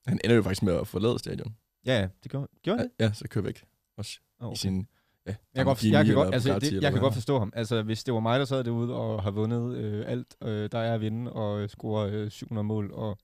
Han 0.07 0.19
ender 0.23 0.35
jo 0.35 0.41
faktisk 0.43 0.63
med 0.63 0.73
at 0.73 0.87
forlade 0.87 1.19
stadion. 1.19 1.55
Ja, 1.85 1.99
ja, 1.99 2.07
det 2.23 2.31
gjorde, 2.31 2.47
gjorde 2.61 2.79
han 2.79 2.87
det? 2.87 3.05
Ja, 3.05 3.13
så 3.13 3.27
kører 3.29 3.43
væk. 3.43 3.65
Også 3.97 4.19
Oh, 4.39 4.45
i 4.45 4.47
okay. 4.47 4.55
sin... 4.55 4.87
Ja, 5.25 5.29
Jeg 5.29 5.37
kan, 5.55 5.65
godt, 5.65 5.83
jeg 5.83 6.05
kan, 6.05 6.15
godt, 6.15 6.33
altså, 6.33 6.59
det, 6.59 6.73
jeg 6.73 6.81
kan 6.81 6.91
hvad 6.91 7.01
godt 7.01 7.13
forstå 7.13 7.39
ham. 7.39 7.53
Altså, 7.55 7.81
hvis 7.81 8.03
det 8.03 8.13
var 8.13 8.19
mig, 8.19 8.39
der 8.39 8.45
sad 8.45 8.63
derude 8.63 8.95
og 8.95 9.23
har 9.23 9.31
vundet 9.31 9.77
øh, 9.77 10.03
alt, 10.07 10.35
øh, 10.41 10.71
der 10.71 10.79
er 10.79 10.93
at 10.93 11.01
vinde, 11.01 11.33
og 11.33 11.61
øh, 11.61 11.69
score 11.69 12.11
øh, 12.11 12.31
700 12.31 12.63
mål, 12.63 12.91
og 12.93 13.17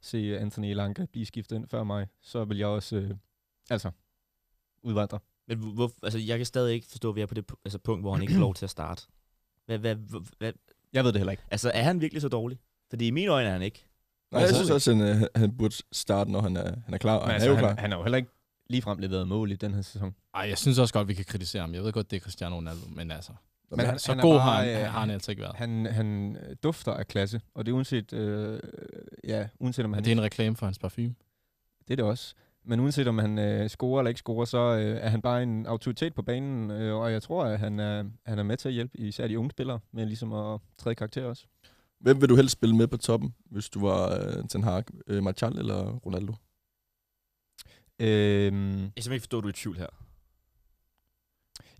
se 0.00 0.38
Anthony 0.38 0.66
Elanka 0.66 1.06
blive 1.12 1.26
skiftet 1.26 1.56
ind 1.56 1.66
før 1.68 1.84
mig, 1.84 2.06
så 2.20 2.44
vil 2.44 2.58
jeg 2.58 2.66
også, 2.66 2.96
øh, 2.96 3.10
altså, 3.70 3.90
udvandre. 4.82 5.18
Men 5.48 5.58
hvor, 5.58 5.92
altså, 6.02 6.18
jeg 6.18 6.38
kan 6.38 6.46
stadig 6.46 6.74
ikke 6.74 6.86
forstå, 6.86 7.08
at 7.08 7.16
vi 7.16 7.20
er 7.20 7.26
på 7.26 7.34
det 7.34 7.52
altså, 7.64 7.78
punkt, 7.78 8.02
hvor 8.02 8.12
han 8.12 8.22
ikke 8.22 8.34
får 8.34 8.40
lov 8.40 8.54
til 8.54 8.66
at 8.66 8.70
starte. 8.70 9.02
Hvad, 9.66 9.78
hvad, 9.78 9.94
hvad, 9.94 10.20
hvad, 10.38 10.52
Jeg 10.92 11.04
ved 11.04 11.12
det 11.12 11.18
heller 11.20 11.30
ikke. 11.30 11.42
altså, 11.50 11.70
er 11.74 11.82
han 11.82 12.00
virkelig 12.00 12.22
så 12.22 12.28
dårlig? 12.28 12.58
Fordi 12.90 13.06
i 13.06 13.10
mine 13.10 13.28
øjne 13.30 13.48
er 13.48 13.52
han 13.52 13.62
ikke. 13.62 13.84
Nej, 14.32 14.40
jeg 14.40 14.48
Altså- 14.48 14.56
synes 14.64 14.70
også, 14.70 14.90
at 14.90 14.96
han, 14.96 15.22
øh, 15.22 15.22
han 15.36 15.56
burde 15.56 15.74
starte, 15.92 16.30
når 16.30 16.40
han 16.40 16.56
er, 16.56 16.74
han 16.84 16.94
er 16.94 16.98
klar. 16.98 17.18
Men 17.18 17.24
han 17.26 17.34
altså, 17.34 17.48
er 17.48 17.50
jo 17.50 17.56
han, 17.56 17.64
klar. 17.64 17.76
han 17.82 17.90
har 17.90 17.98
jo 17.98 18.04
heller 18.04 18.16
ikke 18.16 18.30
ligefrem 18.70 18.98
leveret 18.98 19.28
mål 19.28 19.52
i 19.52 19.56
den 19.56 19.74
her 19.74 19.82
sæson. 19.82 20.14
Ej, 20.34 20.40
jeg 20.48 20.58
synes 20.58 20.78
også 20.78 20.94
godt, 20.94 21.08
vi 21.08 21.14
kan 21.14 21.24
kritisere 21.24 21.60
ham. 21.60 21.74
Jeg 21.74 21.82
ved 21.84 21.92
godt, 21.92 22.10
det 22.10 22.16
er 22.16 22.20
Cristiano 22.20 22.56
Ronaldo, 22.56 22.86
men 22.88 23.10
altså, 23.10 23.32
Men 23.70 23.80
han, 23.86 23.98
så 23.98 24.10
han 24.12 24.18
er 24.18 24.22
god 24.22 24.34
bare, 24.34 24.40
har 24.40 24.62
han, 24.62 24.68
øh, 24.82 24.90
har 24.92 25.00
han 25.00 25.10
altså 25.10 25.30
ikke 25.32 25.42
været. 25.42 25.56
Han, 25.56 25.86
han 25.86 26.36
øh, 26.36 26.56
dufter 26.62 26.92
af 26.92 27.06
klasse, 27.08 27.40
og 27.54 27.66
det 27.66 27.72
er 27.72 27.76
uanset, 27.76 28.12
øh, 28.12 28.60
ja, 29.24 29.46
uanset 29.58 29.84
om 29.84 29.92
han... 29.92 30.04
Det 30.04 30.10
er 30.10 30.16
en 30.16 30.22
reklame 30.22 30.56
for 30.56 30.66
hans 30.66 30.78
parfume. 30.78 31.14
Det 31.88 31.94
er 31.94 31.96
det 31.96 32.04
også. 32.04 32.34
Men 32.68 32.80
uanset 32.80 33.08
om 33.08 33.18
han 33.18 33.38
øh, 33.38 33.68
scorer 33.68 34.00
eller 34.00 34.08
ikke 34.08 34.18
scorer, 34.18 34.44
så 34.44 34.58
øh, 34.58 34.96
er 34.96 35.08
han 35.08 35.22
bare 35.22 35.42
en 35.42 35.66
autoritet 35.66 36.14
på 36.14 36.22
banen, 36.22 36.70
øh, 36.70 36.96
og 36.96 37.12
jeg 37.12 37.22
tror, 37.22 37.44
at 37.44 37.58
han 37.58 37.80
er, 37.80 38.04
han 38.26 38.38
er 38.38 38.42
med 38.42 38.56
til 38.56 38.68
at 38.68 38.74
hjælpe 38.74 38.98
især 38.98 39.28
de 39.28 39.38
unge 39.38 39.50
spillere 39.50 39.80
med 39.92 40.06
ligesom 40.06 40.32
at 40.32 40.60
træde 40.78 40.94
karakter 40.94 41.24
også. 41.24 41.46
Hvem 42.00 42.20
vil 42.20 42.28
du 42.28 42.36
helst 42.36 42.52
spille 42.52 42.76
med 42.76 42.86
på 42.86 42.96
toppen, 42.96 43.34
hvis 43.50 43.68
du 43.68 43.80
var 43.86 44.12
øh, 44.20 44.48
Ten 44.48 44.64
Hag, 44.64 44.84
øh, 45.06 45.22
Martial 45.22 45.58
eller 45.58 45.92
Ronaldo? 45.92 46.32
Øhm, 47.98 48.06
Jeg 48.06 48.92
kan 48.96 49.02
simpelthen 49.02 49.12
ikke 49.12 49.22
forstå, 49.22 49.38
at 49.38 49.42
du 49.42 49.48
er 49.48 49.52
i 49.52 49.54
tvivl 49.54 49.76
her. 49.76 49.86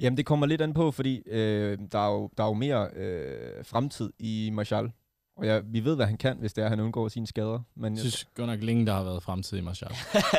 jamen, 0.01 0.17
det 0.17 0.27
kommer 0.27 0.47
lidt 0.47 0.61
an 0.61 0.75
på, 0.75 0.91
fordi 0.91 1.23
øh, 1.27 1.79
der, 1.93 1.99
er 1.99 2.13
jo, 2.13 2.31
der 2.37 2.45
er 2.45 2.49
jo 2.49 2.55
mere 2.55 2.91
øh, 2.97 3.65
fremtid 3.65 4.13
i 4.19 4.51
Martial. 4.53 4.91
Og 5.37 5.47
jeg, 5.47 5.63
vi 5.67 5.85
ved, 5.85 5.97
hvad 5.97 6.07
han 6.07 6.17
kan, 6.17 6.37
hvis 6.37 6.53
det 6.53 6.63
er, 6.63 6.67
at 6.67 6.71
han 6.71 6.81
undgår 6.81 7.09
sine 7.09 7.27
skader. 7.27 7.61
Men 7.75 7.93
Jeg 7.93 8.01
synes 8.01 8.29
godt 8.35 8.49
nok 8.49 8.63
længe, 8.63 8.87
der 8.87 8.93
har 8.93 9.05
været 9.05 9.23
fremtid 9.23 9.59
i 9.59 9.61
Martial. 9.61 9.91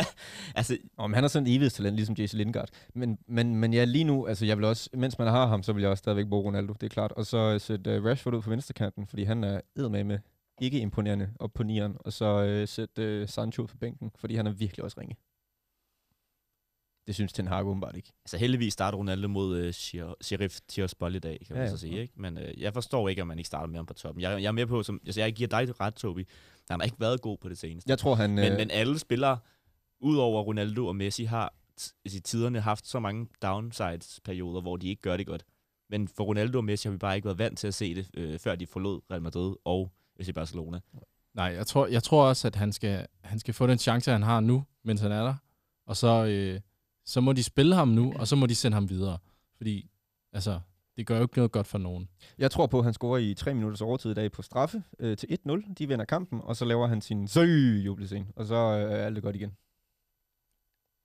altså, 0.55 0.77
om 0.97 1.13
han 1.13 1.23
er 1.23 1.27
sådan 1.27 1.47
en 1.47 1.51
evighedstalent, 1.51 1.95
ligesom 1.95 2.15
Jason 2.15 2.37
Lingard. 2.37 2.69
Men, 2.95 3.17
men, 3.27 3.55
men 3.55 3.73
ja, 3.73 3.83
lige 3.83 4.03
nu, 4.03 4.27
altså 4.27 4.45
jeg 4.45 4.57
vil 4.57 4.65
også, 4.65 4.89
mens 4.93 5.19
man 5.19 5.27
har 5.27 5.47
ham, 5.47 5.63
så 5.63 5.73
vil 5.73 5.81
jeg 5.81 5.91
også 5.91 6.01
stadigvæk 6.01 6.29
bruge 6.29 6.43
Ronaldo, 6.43 6.73
det 6.73 6.83
er 6.83 6.89
klart. 6.89 7.11
Og 7.11 7.25
så 7.25 7.59
sætte 7.59 7.97
uh, 7.97 8.05
Rashford 8.05 8.33
ud 8.33 8.41
på 8.41 8.49
venstrekanten, 8.49 9.07
fordi 9.07 9.23
han 9.23 9.43
er 9.43 9.61
eddermame 9.75 10.03
med 10.03 10.19
ikke 10.61 10.79
imponerende 10.79 11.29
op 11.39 11.53
på 11.53 11.63
nieren. 11.63 11.97
Og 11.99 12.13
så 12.13 12.59
uh, 12.61 12.67
sætte 12.67 13.21
uh, 13.21 13.29
Sancho 13.29 13.63
ud 13.63 13.67
på 13.67 13.77
bænken, 13.77 14.11
fordi 14.15 14.35
han 14.35 14.47
er 14.47 14.51
virkelig 14.51 14.83
også 14.83 14.99
ringe. 14.99 15.15
Det 17.07 17.15
synes 17.15 17.33
Ten 17.33 17.47
Hag 17.47 17.65
åbenbart 17.65 17.95
ikke. 17.95 18.11
altså 18.25 18.37
heldigvis 18.37 18.73
starter 18.73 18.97
Ronaldo 18.97 19.27
mod 19.27 19.57
øh, 19.57 19.69
Shir- 19.69 20.13
Sheriff 20.21 20.59
Tiraspol 20.67 21.15
i 21.15 21.19
dag, 21.19 21.39
kan 21.47 21.55
man 21.55 21.57
Ja, 21.57 21.63
ja, 21.63 21.69
ja. 21.69 21.75
så 21.75 21.77
sige. 21.77 22.01
Ikke? 22.01 22.13
Men 22.17 22.37
øh, 22.37 22.61
jeg 22.61 22.73
forstår 22.73 23.09
ikke, 23.09 23.21
at 23.21 23.27
man 23.27 23.37
ikke 23.39 23.47
starter 23.47 23.67
med 23.67 23.75
ham 23.75 23.85
på 23.85 23.93
toppen. 23.93 24.21
Jeg, 24.21 24.41
jeg 24.41 24.47
er 24.47 24.51
med 24.51 24.65
på, 24.65 24.83
som, 24.83 24.99
altså, 25.05 25.21
jeg 25.21 25.33
giver 25.33 25.47
dig 25.47 25.81
ret, 25.81 25.93
Tobi. 25.93 26.25
Han 26.69 26.79
har 26.79 26.85
ikke 26.85 26.99
været 26.99 27.21
god 27.21 27.37
på 27.37 27.49
det 27.49 27.57
seneste. 27.57 27.89
Jeg 27.89 27.99
tror, 27.99 28.15
han... 28.15 28.29
Men, 28.29 28.51
øh, 28.51 28.57
men 28.57 28.71
alle 28.71 28.99
spillere, 28.99 29.37
udover 29.99 30.41
Ronaldo 30.43 30.87
og 30.87 30.95
Messi, 30.95 31.23
har 31.23 31.53
i 32.05 32.09
tiderne 32.09 32.61
haft 32.61 32.87
så 32.87 32.99
mange 32.99 33.27
downsides-perioder, 33.41 34.61
hvor 34.61 34.77
de 34.77 34.87
ikke 34.89 35.01
gør 35.01 35.17
det 35.17 35.25
godt. 35.27 35.43
Men 35.89 36.07
for 36.07 36.23
Ronaldo 36.23 36.57
og 36.57 36.63
Messi 36.65 36.87
har 36.87 36.91
vi 36.91 36.97
bare 36.97 37.15
ikke 37.15 37.25
været 37.25 37.37
vant 37.37 37.57
til 37.59 37.67
at 37.67 37.73
se 37.73 37.95
det, 37.95 38.09
øh, 38.13 38.39
før 38.39 38.55
de 38.55 38.67
forlod 38.67 39.01
Real 39.11 39.21
Madrid 39.21 39.55
og 39.65 39.91
FC 40.21 40.33
Barcelona. 40.33 40.79
Nej, 41.33 41.45
jeg 41.45 41.67
tror, 41.67 41.87
jeg 41.87 42.03
tror 42.03 42.27
også, 42.27 42.47
at 42.47 42.55
han 42.55 42.73
skal, 42.73 43.07
han 43.23 43.39
skal 43.39 43.53
få 43.53 43.67
den 43.67 43.77
chance, 43.77 44.11
han 44.11 44.23
har 44.23 44.39
nu, 44.39 44.63
mens 44.83 45.01
han 45.01 45.11
er 45.11 45.23
der. 45.23 45.35
Og 45.87 45.97
så, 45.97 46.25
øh, 46.25 46.59
så 47.07 47.21
må 47.21 47.33
de 47.33 47.43
spille 47.43 47.75
ham 47.75 47.87
nu, 47.87 48.13
og 48.15 48.27
så 48.27 48.35
må 48.35 48.45
de 48.45 48.55
sende 48.55 48.75
ham 48.75 48.89
videre. 48.89 49.17
Fordi, 49.57 49.89
altså, 50.33 50.59
det 50.97 51.07
gør 51.07 51.17
jo 51.17 51.21
ikke 51.21 51.37
noget 51.37 51.51
godt 51.51 51.67
for 51.67 51.77
nogen. 51.77 52.09
Jeg 52.37 52.51
tror 52.51 52.67
på, 52.67 52.79
at 52.79 52.83
han 52.83 52.93
scorer 52.93 53.17
i 53.17 53.33
3 53.33 53.53
minutters 53.53 53.81
overtid 53.81 54.11
i 54.11 54.13
dag 54.13 54.31
på 54.31 54.41
straffe 54.41 54.83
øh, 54.99 55.17
til 55.17 55.37
1-0. 55.47 55.73
De 55.73 55.87
vinder 55.87 56.05
kampen, 56.05 56.41
og 56.43 56.55
så 56.55 56.65
laver 56.65 56.87
han 56.87 57.01
sin 57.01 57.27
søg 57.27 57.85
jublescene, 57.85 58.27
og 58.35 58.45
så 58.45 58.55
øh, 58.55 58.91
er 58.91 59.05
alt 59.05 59.15
det 59.15 59.23
godt 59.23 59.35
igen. 59.35 59.57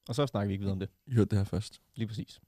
Og 0.08 0.14
så 0.14 0.26
snakker 0.26 0.46
vi 0.46 0.52
ikke 0.52 0.62
videre 0.62 0.72
om 0.72 0.80
det. 0.80 0.88
I 1.06 1.14
hørte 1.14 1.30
det 1.30 1.38
her 1.38 1.44
først. 1.44 1.80
Lige 1.94 2.08
præcis. 2.08 2.40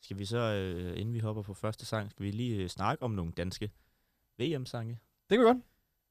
Skal 0.00 0.18
vi 0.18 0.24
så, 0.24 0.38
øh, 0.38 1.00
inden 1.00 1.14
vi 1.14 1.18
hopper 1.18 1.42
på 1.42 1.54
første 1.54 1.86
sang, 1.86 2.10
skal 2.10 2.26
vi 2.26 2.30
lige 2.30 2.56
øh, 2.56 2.68
snakke 2.68 3.02
om 3.02 3.10
nogle 3.10 3.32
danske 3.32 3.70
VM-sange? 4.38 4.98
Det 5.30 5.38
kan 5.38 5.40
vi 5.40 5.44
godt. 5.44 5.58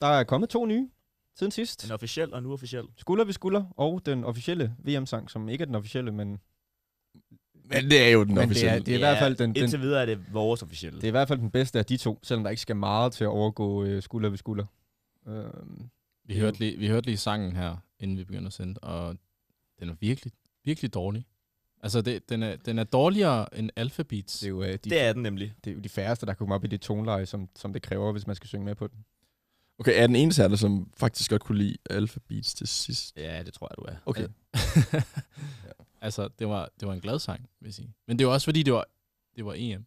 Der 0.02 0.08
er 0.08 0.24
kommet 0.24 0.50
to 0.50 0.66
nye 0.66 0.90
siden 1.36 1.52
sidst. 1.52 1.86
En 1.86 1.92
officiel 1.92 2.34
og 2.34 2.40
en 2.40 2.46
uofficiel. 2.46 2.88
Skulder 2.98 3.26
ved 3.26 3.34
skulder, 3.34 3.66
og 3.78 4.06
den 4.06 4.24
officielle 4.24 4.76
VM-sang, 4.80 5.30
som 5.30 5.50
ikke 5.50 5.62
er 5.62 5.66
den 5.66 5.76
officielle, 5.76 6.12
men, 6.12 6.40
Men 7.66 7.90
det 7.92 8.04
er 8.08 8.10
jo 8.10 8.20
den 8.24 8.28
men 8.28 8.38
det, 8.38 8.44
officielle. 8.44 8.76
er, 8.76 8.80
det 8.80 8.92
er 8.92 8.96
i 8.96 9.00
hvert 9.00 9.18
fald 9.20 9.36
den, 9.36 9.56
den, 9.56 9.64
Indtil 9.64 9.82
videre 9.82 10.02
er 10.02 10.06
det 10.06 10.34
vores 10.34 10.64
officielle. 10.64 10.98
det 10.98 11.04
er 11.04 11.08
i 11.08 11.12
hvert 11.12 11.28
fald 11.28 11.40
den 11.40 11.52
bedste 11.52 11.80
af 11.80 11.86
de 11.86 11.98
to, 11.98 12.20
selvom 12.24 12.44
der 12.44 12.50
ikke 12.50 12.62
skal 12.62 12.76
meget 12.76 13.14
til 13.14 13.24
at 13.24 13.28
overgå 13.28 13.84
øh, 13.84 14.02
skulder 14.04 14.30
ved 14.30 14.38
skulder. 14.38 14.66
Øhm, 15.28 15.90
Vi, 16.26 16.40
hørte 16.40 16.60
lige, 16.60 16.78
vi 16.78 16.88
hørte 16.88 17.06
lige 17.06 17.18
sangen 17.18 17.56
her, 17.56 17.76
inden 18.00 18.18
vi 18.18 18.24
begyndte 18.24 18.48
at 18.48 18.54
sende, 18.54 18.80
og 18.80 19.16
den 19.80 19.90
er 19.90 19.96
virkelig, 20.00 20.34
virkelig 20.66 20.94
dårlig. 20.94 21.26
Altså, 21.84 22.02
det, 22.02 22.30
den, 22.30 22.44
er, 22.44 22.56
den 22.56 22.80
er 22.80 22.84
dårligere 22.84 23.58
end 23.58 23.70
Alphabets. 23.76 24.40
det, 24.40 24.46
er 24.46 24.50
jo, 24.50 24.64
øh, 24.64 24.70
de, 24.74 24.78
det 24.78 25.02
er 25.02 25.14
den 25.14 25.24
nemlig. 25.24 25.54
det 25.64 25.72
er 25.72 25.76
jo 25.76 25.80
de 25.82 25.90
færreste, 25.90 26.26
der 26.26 26.34
kan 26.34 26.38
komme 26.38 26.56
op 26.56 26.64
i 26.64 26.68
det 26.68 26.82
toneleje, 26.82 27.26
som, 27.26 27.50
som 27.56 27.74
det 27.74 27.82
kræver, 27.82 28.12
hvis 28.12 28.28
man 28.28 28.36
skal 28.36 28.48
synge 28.48 28.66
med 28.66 28.76
på 28.76 28.88
den. 28.88 28.98
Okay, 29.80 30.02
er 30.04 30.08
den 30.08 30.16
eneste 30.16 30.44
der 30.44 30.56
som 30.56 30.92
faktisk 30.98 31.30
godt 31.30 31.44
kunne 31.44 31.58
lide 31.58 31.78
Alpha 31.90 32.20
Beats 32.28 32.54
til 32.54 32.68
sidst? 32.68 33.18
Ja, 33.18 33.44
det 33.44 33.54
tror 33.54 33.68
jeg, 33.72 33.78
du 33.78 33.84
er. 33.84 33.96
Okay. 34.06 34.28
altså, 36.02 36.28
det 36.28 36.48
var, 36.48 36.70
det 36.80 36.88
var 36.88 36.94
en 36.94 37.02
glad 37.02 37.20
sang, 37.20 37.50
vil 37.60 37.68
jeg 37.68 37.74
sige. 37.74 37.94
Men 38.08 38.20
det 38.20 38.28
var 38.28 38.34
også 38.34 38.46
fordi, 38.46 38.64
det 38.64 38.74
var, 38.74 38.86
det 39.36 39.46
var 39.46 39.54
EM. 39.58 39.86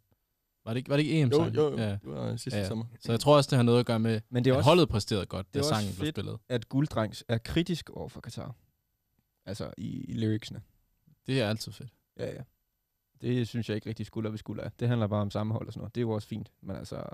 Var 0.65 0.73
det 0.73 0.79
ikke, 0.79 0.91
var 0.91 0.97
det 0.97 1.05
ikke 1.05 1.21
Jo, 1.21 1.25
EM-sang? 1.27 1.57
jo, 1.57 1.71
jo. 1.71 1.77
Ja. 1.77 1.91
Det 1.91 2.01
var 2.05 2.37
sidste 2.37 2.57
Ja, 2.57 2.63
ja. 2.63 2.69
sommer. 2.69 2.85
Så 3.01 3.13
jeg 3.13 3.21
tror 3.21 3.37
også, 3.37 3.51
det 3.51 3.57
har 3.57 3.63
noget 3.63 3.81
at 3.81 3.87
gøre 3.87 3.99
med, 4.01 4.21
Men 4.31 4.45
det 4.45 4.51
er 4.51 4.55
at 4.55 4.59
også, 4.59 4.71
holdet 4.71 4.89
præsterede 4.89 5.27
godt, 5.27 5.47
det 5.55 5.61
er 5.61 5.63
da 5.63 5.69
også 5.69 5.75
sangen 5.81 5.95
blev 5.97 6.07
fedt. 6.07 6.15
spillet. 6.15 6.39
at 6.49 6.69
Gulddrengs 6.69 7.25
er 7.29 7.39
kritisk 7.39 7.91
over 7.91 8.09
for 8.09 8.21
Katar. 8.21 8.55
Altså 9.47 9.71
i, 9.79 10.05
i 10.05 10.13
lyricsene. 10.15 10.63
Det 11.27 11.41
er 11.41 11.49
altid 11.49 11.73
fedt. 11.73 11.91
Ja, 12.19 12.27
ja. 12.35 12.43
Det 13.21 13.49
synes 13.49 13.69
jeg 13.69 13.75
ikke 13.75 13.89
rigtig 13.89 14.07
skulder 14.07 14.31
ved 14.31 14.39
skulder 14.39 14.65
er. 14.65 14.69
Det 14.81 14.89
handler 14.89 15.07
bare 15.07 15.23
om 15.23 15.31
sammenhold 15.31 15.67
og 15.67 15.73
sådan 15.73 15.81
noget. 15.81 15.95
Det 15.95 16.01
er 16.01 16.03
jo 16.03 16.11
også 16.11 16.29
fint. 16.29 16.53
Men 16.63 16.77
altså, 16.77 17.05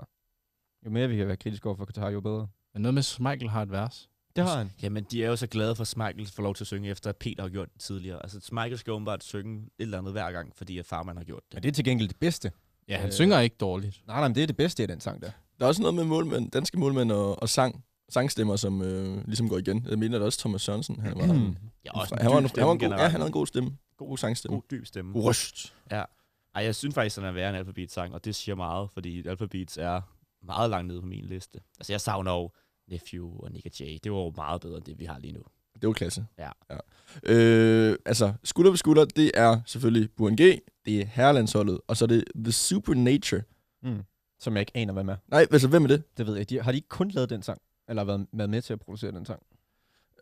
jo 0.85 0.89
mere 0.89 1.07
vi 1.09 1.15
kan 1.17 1.27
være 1.27 1.37
kritiske 1.37 1.65
over 1.65 1.75
for 1.75 1.85
Katar, 1.85 2.09
jo 2.09 2.21
bedre. 2.21 2.47
Men 2.73 2.81
noget 2.81 2.93
med, 2.93 3.19
Michael 3.31 3.49
har 3.49 3.61
et 3.61 3.71
vers. 3.71 4.09
Det 4.35 4.43
har 4.43 4.57
han. 4.57 4.71
Jamen, 4.81 5.03
de 5.11 5.23
er 5.23 5.27
jo 5.27 5.35
så 5.35 5.47
glade 5.47 5.75
for, 5.75 5.81
at 5.81 5.87
Smeichel 5.87 6.27
får 6.31 6.43
lov 6.43 6.55
til 6.55 6.63
at 6.63 6.67
synge, 6.67 6.89
efter 6.89 7.09
at 7.09 7.17
Peter 7.17 7.41
har 7.43 7.49
gjort 7.49 7.73
det 7.73 7.81
tidligere. 7.81 8.23
Altså, 8.23 8.39
Smeichel 8.39 8.77
skal 8.77 8.93
åbenbart 8.93 9.23
synge 9.23 9.57
et 9.63 9.69
eller 9.79 9.97
andet 9.97 10.11
hver 10.13 10.31
gang, 10.31 10.51
fordi 10.55 10.77
at 10.77 10.85
farmand 10.85 11.17
har 11.17 11.25
gjort 11.25 11.41
det. 11.47 11.53
Men 11.53 11.63
det 11.63 11.69
er 11.69 11.73
til 11.73 11.85
gengæld 11.85 12.07
det 12.09 12.17
bedste. 12.19 12.51
Ja, 12.87 12.97
han 12.97 13.05
Øh. 13.07 13.13
synger 13.13 13.39
ikke 13.39 13.55
dårligt. 13.59 14.01
Nej, 14.07 14.19
nej, 14.19 14.27
men 14.27 14.35
det 14.35 14.43
er 14.43 14.47
det 14.47 14.57
bedste 14.57 14.83
i 14.83 14.85
den 14.87 14.99
sang 15.01 15.21
der. 15.21 15.31
Der 15.59 15.65
er 15.65 15.67
også 15.67 15.81
noget 15.81 15.95
med 15.95 16.03
målmænd, 16.03 16.51
danske 16.51 16.79
målmænd 16.79 17.11
og, 17.11 17.41
og 17.41 17.49
sang, 17.49 17.83
sangstemmer, 18.09 18.55
som 18.55 18.81
øh, 18.81 19.25
ligesom 19.27 19.49
går 19.49 19.57
igen. 19.57 19.85
Jeg 19.89 19.99
mener 19.99 20.17
det 20.17 20.25
også 20.25 20.39
Thomas 20.39 20.61
Sørensen. 20.61 20.99
Han 21.01 21.13
var, 21.19 21.33
Mm. 21.33 21.55
Ja, 21.85 21.99
også 21.99 22.15
han 22.21 22.31
var, 22.31 22.37
en, 22.37 22.49
han 22.57 22.65
var 22.65 22.71
en 22.71 22.79
god, 22.79 22.89
ja, 22.89 22.95
han 22.97 23.11
havde 23.11 23.25
en 23.25 23.31
god 23.31 23.47
stemme. 23.47 23.77
God 23.97 24.17
sangstemme. 24.17 24.55
god 24.57 24.63
dyb 24.71 24.85
stemme. 24.85 25.13
God 25.13 25.23
røst. 25.23 25.73
Ej, 25.91 26.63
jeg 26.63 26.75
synes 26.75 26.95
faktisk, 26.95 27.17
at 27.17 27.21
den 27.21 27.27
er 27.29 27.33
værre 27.33 27.49
end 27.49 27.57
Alphabet 27.57 27.91
sang, 27.91 28.13
og 28.13 28.25
det 28.25 28.35
siger 28.35 28.55
meget, 28.55 28.89
fordi 28.93 29.27
Alphabet 29.27 29.77
er 29.77 30.01
meget 30.45 30.69
langt 30.69 30.87
nede 30.87 31.01
på 31.01 31.07
min 31.07 31.25
liste. 31.25 31.59
Altså, 31.79 31.93
jeg 31.93 32.01
savner 32.01 32.31
jo 32.31 32.51
Nephew 32.91 33.39
og 33.39 33.51
Nick 33.51 33.79
J. 33.81 33.83
Det 34.03 34.11
var 34.11 34.17
jo 34.17 34.33
meget 34.35 34.61
bedre 34.61 34.77
end 34.77 34.85
det, 34.85 34.99
vi 34.99 35.05
har 35.05 35.19
lige 35.19 35.33
nu. 35.33 35.41
Det 35.81 35.87
var 35.87 35.93
klasse. 35.93 36.25
Ja. 36.37 36.49
ja. 36.69 36.77
Øh, 37.23 37.97
altså, 38.05 38.33
skulder 38.43 38.71
ved 38.71 38.77
skulder, 38.77 39.05
det 39.05 39.31
er 39.33 39.61
selvfølgelig 39.65 40.09
Buren 40.17 40.35
G, 40.35 40.39
det 40.85 41.01
er 41.01 41.05
herrelandsholdet, 41.05 41.79
og 41.87 41.97
så 41.97 42.05
er 42.05 42.07
det 42.07 42.23
The 42.35 42.51
Supernature. 42.51 43.41
Mm. 43.83 44.01
Som 44.39 44.53
jeg 44.53 44.61
ikke 44.61 44.71
aner, 44.75 44.93
hvad 44.93 45.03
med. 45.03 45.15
Nej, 45.27 45.47
altså, 45.51 45.67
hvem 45.67 45.83
er 45.83 45.87
det? 45.87 46.03
Det 46.17 46.27
ved 46.27 46.35
jeg. 46.35 46.49
De, 46.49 46.61
har 46.61 46.71
de 46.71 46.77
ikke 46.77 46.87
kun 46.89 47.11
lavet 47.11 47.29
den 47.29 47.41
sang? 47.43 47.61
Eller 47.89 48.03
været, 48.03 48.27
været 48.33 48.49
med 48.49 48.61
til 48.61 48.73
at 48.73 48.79
producere 48.79 49.11
den 49.11 49.25
sang? 49.25 49.41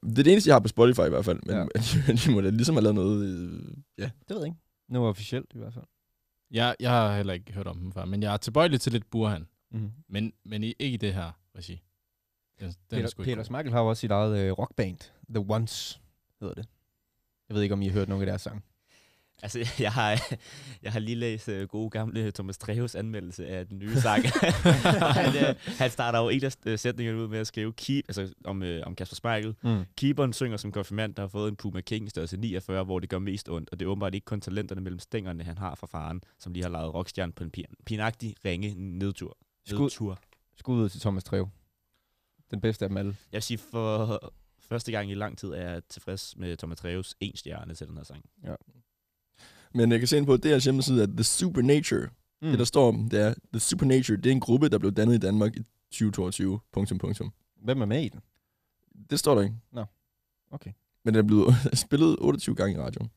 Det 0.04 0.20
er 0.20 0.24
det 0.24 0.32
eneste, 0.32 0.48
jeg 0.48 0.56
har 0.56 0.60
på 0.60 0.68
Spotify 0.68 1.00
i 1.00 1.10
hvert 1.10 1.26
fald, 1.26 1.40
men 1.46 1.56
Ja. 1.56 1.62
ja. 2.08 2.14
de 2.14 2.32
må 2.32 2.42
da 2.42 2.50
ligesom 2.50 2.76
have 2.76 2.84
lavet 2.84 2.96
noget... 2.96 3.26
Øh, 3.26 3.62
ja. 3.98 4.04
Det 4.28 4.36
ved 4.36 4.38
jeg 4.38 4.46
ikke. 4.46 4.58
Nu 4.88 5.04
er 5.06 5.10
officielt 5.10 5.52
i 5.56 5.58
hvert 5.58 5.74
fald. 5.74 5.86
Jeg, 6.52 6.76
jeg 6.80 6.90
har 6.92 7.16
heller 7.18 7.34
ikke 7.34 7.54
hørt 7.54 7.68
om 7.68 7.78
dem 7.80 7.92
før, 7.92 8.06
men 8.06 8.24
jeg 8.24 8.34
er 8.34 8.38
tilbøjelig 8.38 8.82
til 8.82 8.92
lidt 8.92 9.10
Burhan. 9.10 9.48
Mm. 9.72 9.92
Men, 10.10 10.34
men 10.46 10.64
i, 10.64 10.74
ikke 10.80 10.94
i 10.94 10.98
det 10.98 11.14
her 11.14 11.32
regi. 11.58 11.82
Den, 12.60 12.68
den 12.92 13.00
er 13.00 13.04
Peter, 13.04 13.24
Peter 13.24 13.36
god. 13.36 13.44
Smeichel 13.46 13.72
har 13.74 13.80
også 13.80 14.02
sit 14.02 14.12
eget 14.12 14.40
øh, 14.40 14.52
rockband. 14.52 14.98
The 15.36 15.46
Ones 15.50 16.02
hedder 16.40 16.54
det. 16.54 16.66
Jeg 17.50 17.56
ved 17.56 17.64
ikke, 17.64 17.74
om 17.74 17.82
I 17.82 17.88
har 17.88 17.94
hørt 17.94 18.10
nogle 18.10 18.24
af 18.24 18.28
deres 18.28 18.42
sange. 18.42 18.62
Altså, 19.44 19.68
jeg 19.80 19.92
har, 19.92 20.22
jeg 20.84 20.92
har 20.92 21.00
lige 21.00 21.16
læst 21.16 21.48
uh, 21.48 21.62
gode 21.62 21.90
gamle 21.90 22.32
Thomas 22.32 22.58
Treves 22.58 22.96
anmeldelse 22.96 23.48
af 23.48 23.68
den 23.68 23.80
nye 23.80 23.96
sang. 23.96 24.24
Han, 25.20 25.30
uh, 25.30 25.56
han 25.78 25.90
starter 25.92 26.20
jo 26.20 26.30
en 26.30 26.44
af 26.44 26.56
uh, 26.68 26.80
sætningerne 26.80 27.20
ud 27.20 27.28
med 27.28 27.40
at 27.40 27.48
skrive 27.48 27.74
keep, 27.74 28.06
altså 28.08 28.34
om, 28.46 28.62
uh, 28.62 28.68
om 28.84 28.96
Kasper 28.96 29.16
Spejkel. 29.16 29.56
Mm. 29.64 29.84
Keeperen 29.98 30.34
synger 30.34 30.58
som 30.58 30.72
konfirmand, 30.72 31.16
der 31.16 31.22
har 31.24 31.28
fået 31.28 31.50
en 31.50 31.56
Puma 31.56 31.82
King 31.82 32.06
i 32.06 32.10
størrelse 32.10 32.38
49, 32.38 32.84
hvor 32.84 33.00
det 33.00 33.10
gør 33.10 33.20
mest 33.20 33.50
ondt. 33.50 33.70
Og 33.72 33.80
det 33.80 33.86
er 33.86 33.90
åbenbart 33.90 34.16
ikke 34.16 34.26
kun 34.26 34.42
talenterne 34.42 34.82
mellem 34.82 35.00
stængerne, 35.00 35.44
han 35.44 35.58
har 35.58 35.76
fra 35.76 35.88
faren, 35.88 36.22
som 36.40 36.54
lige 36.54 36.64
har 36.64 36.70
lavet 36.70 36.94
rockstjerne 36.94 37.32
på 37.32 37.44
en 37.44 37.52
pin- 37.58 37.84
pinagtig 37.86 38.36
ringe 38.46 38.74
nedtur. 38.78 39.38
Skud, 39.66 39.80
nedtur. 39.80 40.20
skud 40.58 40.84
ud 40.84 40.90
til 40.90 41.02
Thomas 41.02 41.24
Treve. 41.24 41.50
Den 42.52 42.62
bedste 42.62 42.86
af 42.86 42.90
dem 42.90 42.98
alle. 42.98 43.16
Jeg 43.32 43.38
vil 43.38 43.44
sige, 43.44 43.58
for 43.58 44.20
første 44.60 44.92
gang 44.92 45.12
i 45.12 45.14
lang 45.14 45.38
tid 45.38 45.50
er 45.50 45.72
jeg 45.72 45.82
tilfreds 45.90 46.38
med 46.38 46.58
Thomas 46.58 46.78
Treves 46.78 47.16
en 47.20 47.36
stjerne 47.36 47.74
til 47.74 47.88
den 47.88 47.98
her 47.98 48.04
sang. 48.04 48.26
Men 49.74 49.92
jeg 49.92 50.00
kan 50.00 50.08
se 50.08 50.18
ind 50.18 50.26
på 50.26 50.36
DR's 50.36 50.64
hjemmeside, 50.64 51.04
at 51.04 51.10
The 51.10 51.24
Supernature, 51.24 52.10
mm. 52.42 52.50
det 52.50 52.60
der 52.60 52.66
står 52.66 52.88
om, 52.88 53.10
det 53.10 53.22
er, 53.22 53.34
The 53.54 53.60
Supernature, 53.60 54.18
det 54.18 54.26
er 54.26 54.32
en 54.32 54.40
gruppe, 54.40 54.70
der 54.70 54.78
blev 54.78 54.92
dannet 54.92 55.16
i 55.16 55.18
Danmark 55.18 55.56
i 55.56 55.64
2022. 55.92 56.60
Punktum, 56.72 56.98
punktum. 56.98 57.34
Hvem 57.56 57.82
er 57.82 57.86
med 57.86 58.04
i 58.04 58.10
den? 58.10 58.22
Det 59.10 59.20
står 59.20 59.36
der 59.36 59.42
ikke. 59.42 59.56
Nå. 59.72 59.86
Okay. 60.52 60.72
Men 61.04 61.14
den 61.14 61.24
er 61.24 61.28
blevet 61.28 61.54
spillet 61.86 62.16
28 62.20 62.56
gange 62.56 62.76
i 62.76 62.80
radioen. 62.80 63.10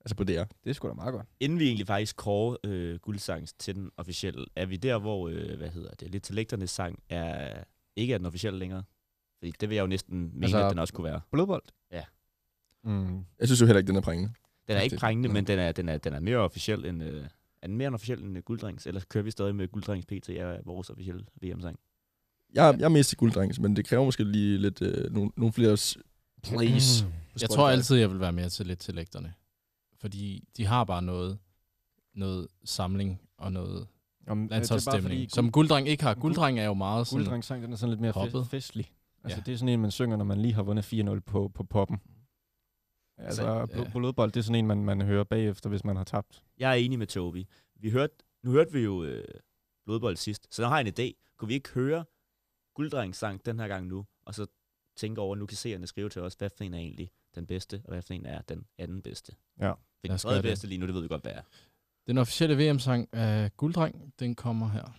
Altså 0.00 0.16
på 0.16 0.24
DR. 0.24 0.44
Det 0.64 0.70
er 0.70 0.72
sgu 0.72 0.88
da 0.88 0.92
meget 0.92 1.12
godt. 1.12 1.26
Inden 1.40 1.58
vi 1.58 1.66
egentlig 1.66 1.86
faktisk 1.86 2.16
kårer 2.16 2.56
øh, 2.64 2.98
guldsangs 2.98 3.52
til 3.52 3.74
den 3.74 3.90
officielle, 3.96 4.46
er 4.56 4.66
vi 4.66 4.76
der, 4.76 4.98
hvor, 4.98 5.28
øh, 5.28 5.56
hvad 5.56 5.68
hedder 5.68 5.90
det, 5.90 6.10
lidt 6.10 6.22
til 6.22 6.34
lægternes 6.34 6.70
sang 6.70 7.02
er, 7.08 7.64
ikke 8.00 8.14
er 8.14 8.18
den 8.18 8.26
officielle 8.26 8.58
længere. 8.58 8.82
Fordi 9.38 9.52
det 9.60 9.68
vil 9.68 9.74
jeg 9.74 9.82
jo 9.82 9.86
næsten 9.86 10.30
mene, 10.32 10.44
Altså- 10.44 10.64
at 10.64 10.70
den 10.70 10.78
også 10.78 10.94
kunne 10.94 11.04
være. 11.04 11.20
Blodbold? 11.32 11.62
Ja. 11.92 12.04
Mm. 12.84 13.24
Jeg 13.38 13.48
synes 13.48 13.60
jo 13.60 13.66
heller 13.66 13.78
ikke, 13.78 13.88
den 13.88 13.96
er 13.96 14.00
prængende. 14.00 14.32
Den 14.68 14.76
er 14.76 14.80
ikke 14.80 14.96
prængende, 14.96 15.28
men 15.28 15.46
den 15.46 15.58
er, 15.58 15.72
den 15.72 15.88
er, 15.88 15.98
den 15.98 16.12
er 16.12 16.20
mere 16.20 16.36
officiel 16.36 16.86
end, 16.86 17.02
øh, 17.02 17.24
er 17.62 17.66
den 17.66 17.76
mere 17.76 17.86
end 17.88 17.94
officiel 17.94 18.22
end 18.22 18.36
uh, 18.36 18.42
gulddrings, 18.42 18.86
eller 18.86 19.00
kører 19.08 19.24
vi 19.24 19.30
stadig 19.30 19.54
med 19.54 19.68
gulddrings 19.68 20.06
PT 20.06 20.28
er 20.28 20.62
vores 20.64 20.90
officielle 20.90 21.24
VM-sang? 21.42 21.78
Jeg, 22.54 22.76
jeg 22.78 22.84
er 22.84 22.88
mest 22.88 23.16
til 23.20 23.60
men 23.60 23.76
det 23.76 23.86
kræver 23.86 24.04
måske 24.04 24.24
lige 24.24 24.58
lidt 24.58 24.82
øh, 24.82 25.12
nogle, 25.12 25.30
nogle 25.36 25.52
flere 25.52 25.76
plays. 26.42 27.04
Mm. 27.04 27.12
Jeg 27.40 27.50
tror 27.50 27.68
altid, 27.68 27.96
jeg 27.96 28.10
vil 28.10 28.20
være 28.20 28.32
mere 28.32 28.48
til 28.48 28.66
lidt 28.66 28.78
til 28.78 28.94
lægterne. 28.94 29.34
Fordi 30.00 30.48
de 30.56 30.66
har 30.66 30.84
bare 30.84 31.02
noget, 31.02 31.38
noget 32.14 32.48
samling 32.64 33.20
og 33.38 33.52
noget 33.52 33.86
Om, 34.30 34.46
landsholdsstemning, 34.48 35.30
som 35.30 35.52
gulddreng 35.52 35.88
ikke 35.88 36.02
har. 36.02 36.14
Gulddreng 36.14 36.58
er 36.58 36.64
jo 36.64 36.74
meget 36.74 37.06
sådan... 37.06 37.18
Gulddrengsang, 37.24 37.62
den 37.62 37.72
er 37.72 37.76
sådan 37.76 37.90
lidt 37.90 38.00
mere 38.00 38.12
Poppet. 38.12 38.40
fe- 38.42 38.48
festlig. 38.48 38.92
Altså, 39.24 39.38
Ja. 39.38 39.42
det 39.46 39.52
er 39.54 39.56
sådan 39.58 39.68
en, 39.74 39.80
man 39.80 39.90
synger, 39.90 40.16
når 40.16 40.24
man 40.24 40.40
lige 40.42 40.54
har 40.54 40.62
vundet 40.62 40.92
4-0 41.16 41.20
på, 41.20 41.48
på 41.48 41.64
poppen. 41.64 41.98
Altså, 43.18 43.42
Så- 43.42 43.64
bl- 43.72 43.82
ja. 43.82 43.90
blodbold, 43.90 44.32
det 44.32 44.40
er 44.40 44.44
sådan 44.44 44.54
en, 44.58 44.66
man, 44.66 44.84
man 44.84 45.00
hører 45.02 45.24
bagefter, 45.24 45.68
hvis 45.70 45.84
man 45.84 45.96
har 45.96 46.04
tabt. 46.04 46.42
Jeg 46.58 46.70
er 46.70 46.74
enig 46.74 46.98
med 46.98 47.06
Toby. 47.06 47.44
Vi 47.74 47.90
hørte, 47.90 48.14
nu 48.44 48.50
hørte 48.50 48.72
vi 48.72 48.80
jo 48.80 49.04
øh, 49.04 49.24
Blodbold 49.86 50.16
sidst, 50.16 50.54
så 50.54 50.62
nu 50.62 50.68
har 50.68 50.78
jeg 50.80 50.86
en 50.88 50.94
idé. 51.12 51.32
Kunne 51.38 51.48
vi 51.48 51.54
ikke 51.54 51.70
høre 51.70 52.04
gulddrengs 52.74 53.18
sang 53.18 53.46
den 53.46 53.58
her 53.60 53.68
gang 53.68 53.86
nu, 53.86 54.06
og 54.26 54.34
så 54.34 54.46
tænke 54.96 55.20
over, 55.20 55.36
nu 55.36 55.46
kan 55.46 55.56
seerne 55.56 55.86
skrive 55.86 56.08
til 56.08 56.22
os, 56.22 56.34
hvad 56.34 56.50
for 56.56 56.64
en 56.64 56.74
er 56.74 56.78
egentlig 56.78 57.10
den 57.34 57.46
bedste, 57.46 57.80
og 57.84 57.90
hvad 57.92 58.02
for 58.02 58.14
en 58.14 58.26
er 58.26 58.40
den 58.40 58.66
anden 58.78 59.02
bedste. 59.02 59.32
Ja. 59.60 59.64
Lad 59.66 59.74
den 60.10 60.18
tredje 60.18 60.36
det. 60.36 60.42
bedste 60.44 60.66
lige 60.66 60.78
nu, 60.78 60.86
det 60.86 60.94
ved 60.94 61.02
vi 61.02 61.08
godt, 61.08 61.22
hvad 61.22 61.32
er. 61.32 61.42
Den 62.06 62.18
officielle 62.18 62.70
VM-sang 62.70 63.08
af 63.12 63.56
Gulddreng, 63.56 64.12
den 64.20 64.34
kommer 64.34 64.68
her. 64.70 64.96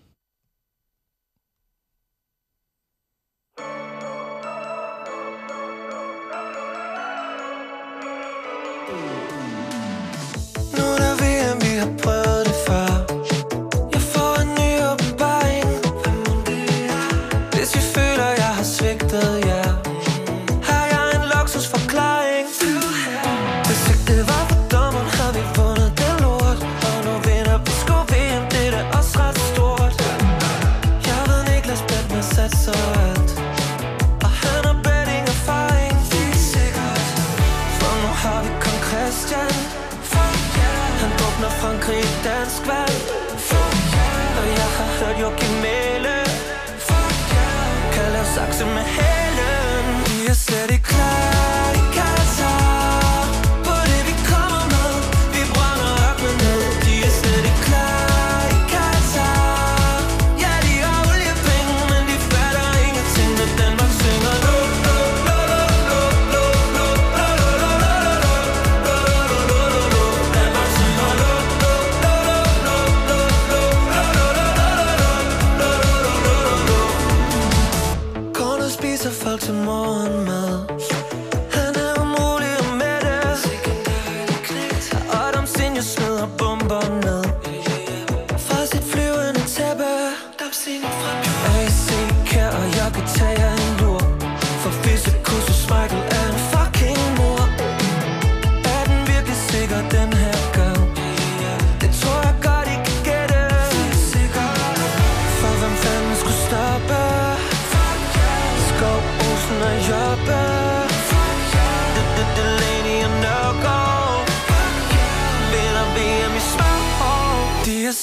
kreeg 41.82 42.22
dat 42.24 42.62
kwijt 42.62 43.21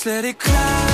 let 0.09 0.25
it 0.25 0.39
climb 0.39 0.88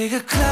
take 0.00 0.12
a 0.14 0.20
class. 0.20 0.49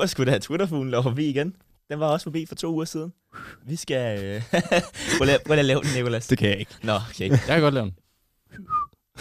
Var 0.00 0.06
sgu 0.06 0.24
da 0.24 0.38
Twitterfuglen 0.38 0.90
lov 0.90 1.02
forbi 1.02 1.28
igen. 1.28 1.56
Den 1.90 2.00
var 2.00 2.06
også 2.06 2.24
forbi 2.24 2.46
for 2.46 2.54
to 2.54 2.72
uger 2.72 2.84
siden. 2.84 3.12
Vi 3.66 3.76
skal... 3.76 4.24
Øh... 4.24 4.42
prøv, 5.18 5.24
lige, 5.26 5.38
prøv 5.46 5.54
lige 5.54 5.58
at 5.58 5.64
lave 5.64 5.80
den, 5.80 5.90
Nicolas. 5.96 6.26
Det 6.26 6.38
kan 6.38 6.48
jeg 6.48 6.58
ikke. 6.58 6.72
Nå, 6.82 6.92
okay. 7.10 7.30
Jeg 7.30 7.38
kan 7.38 7.60
godt 7.60 7.74
lave 7.74 7.84
den. 7.86 7.94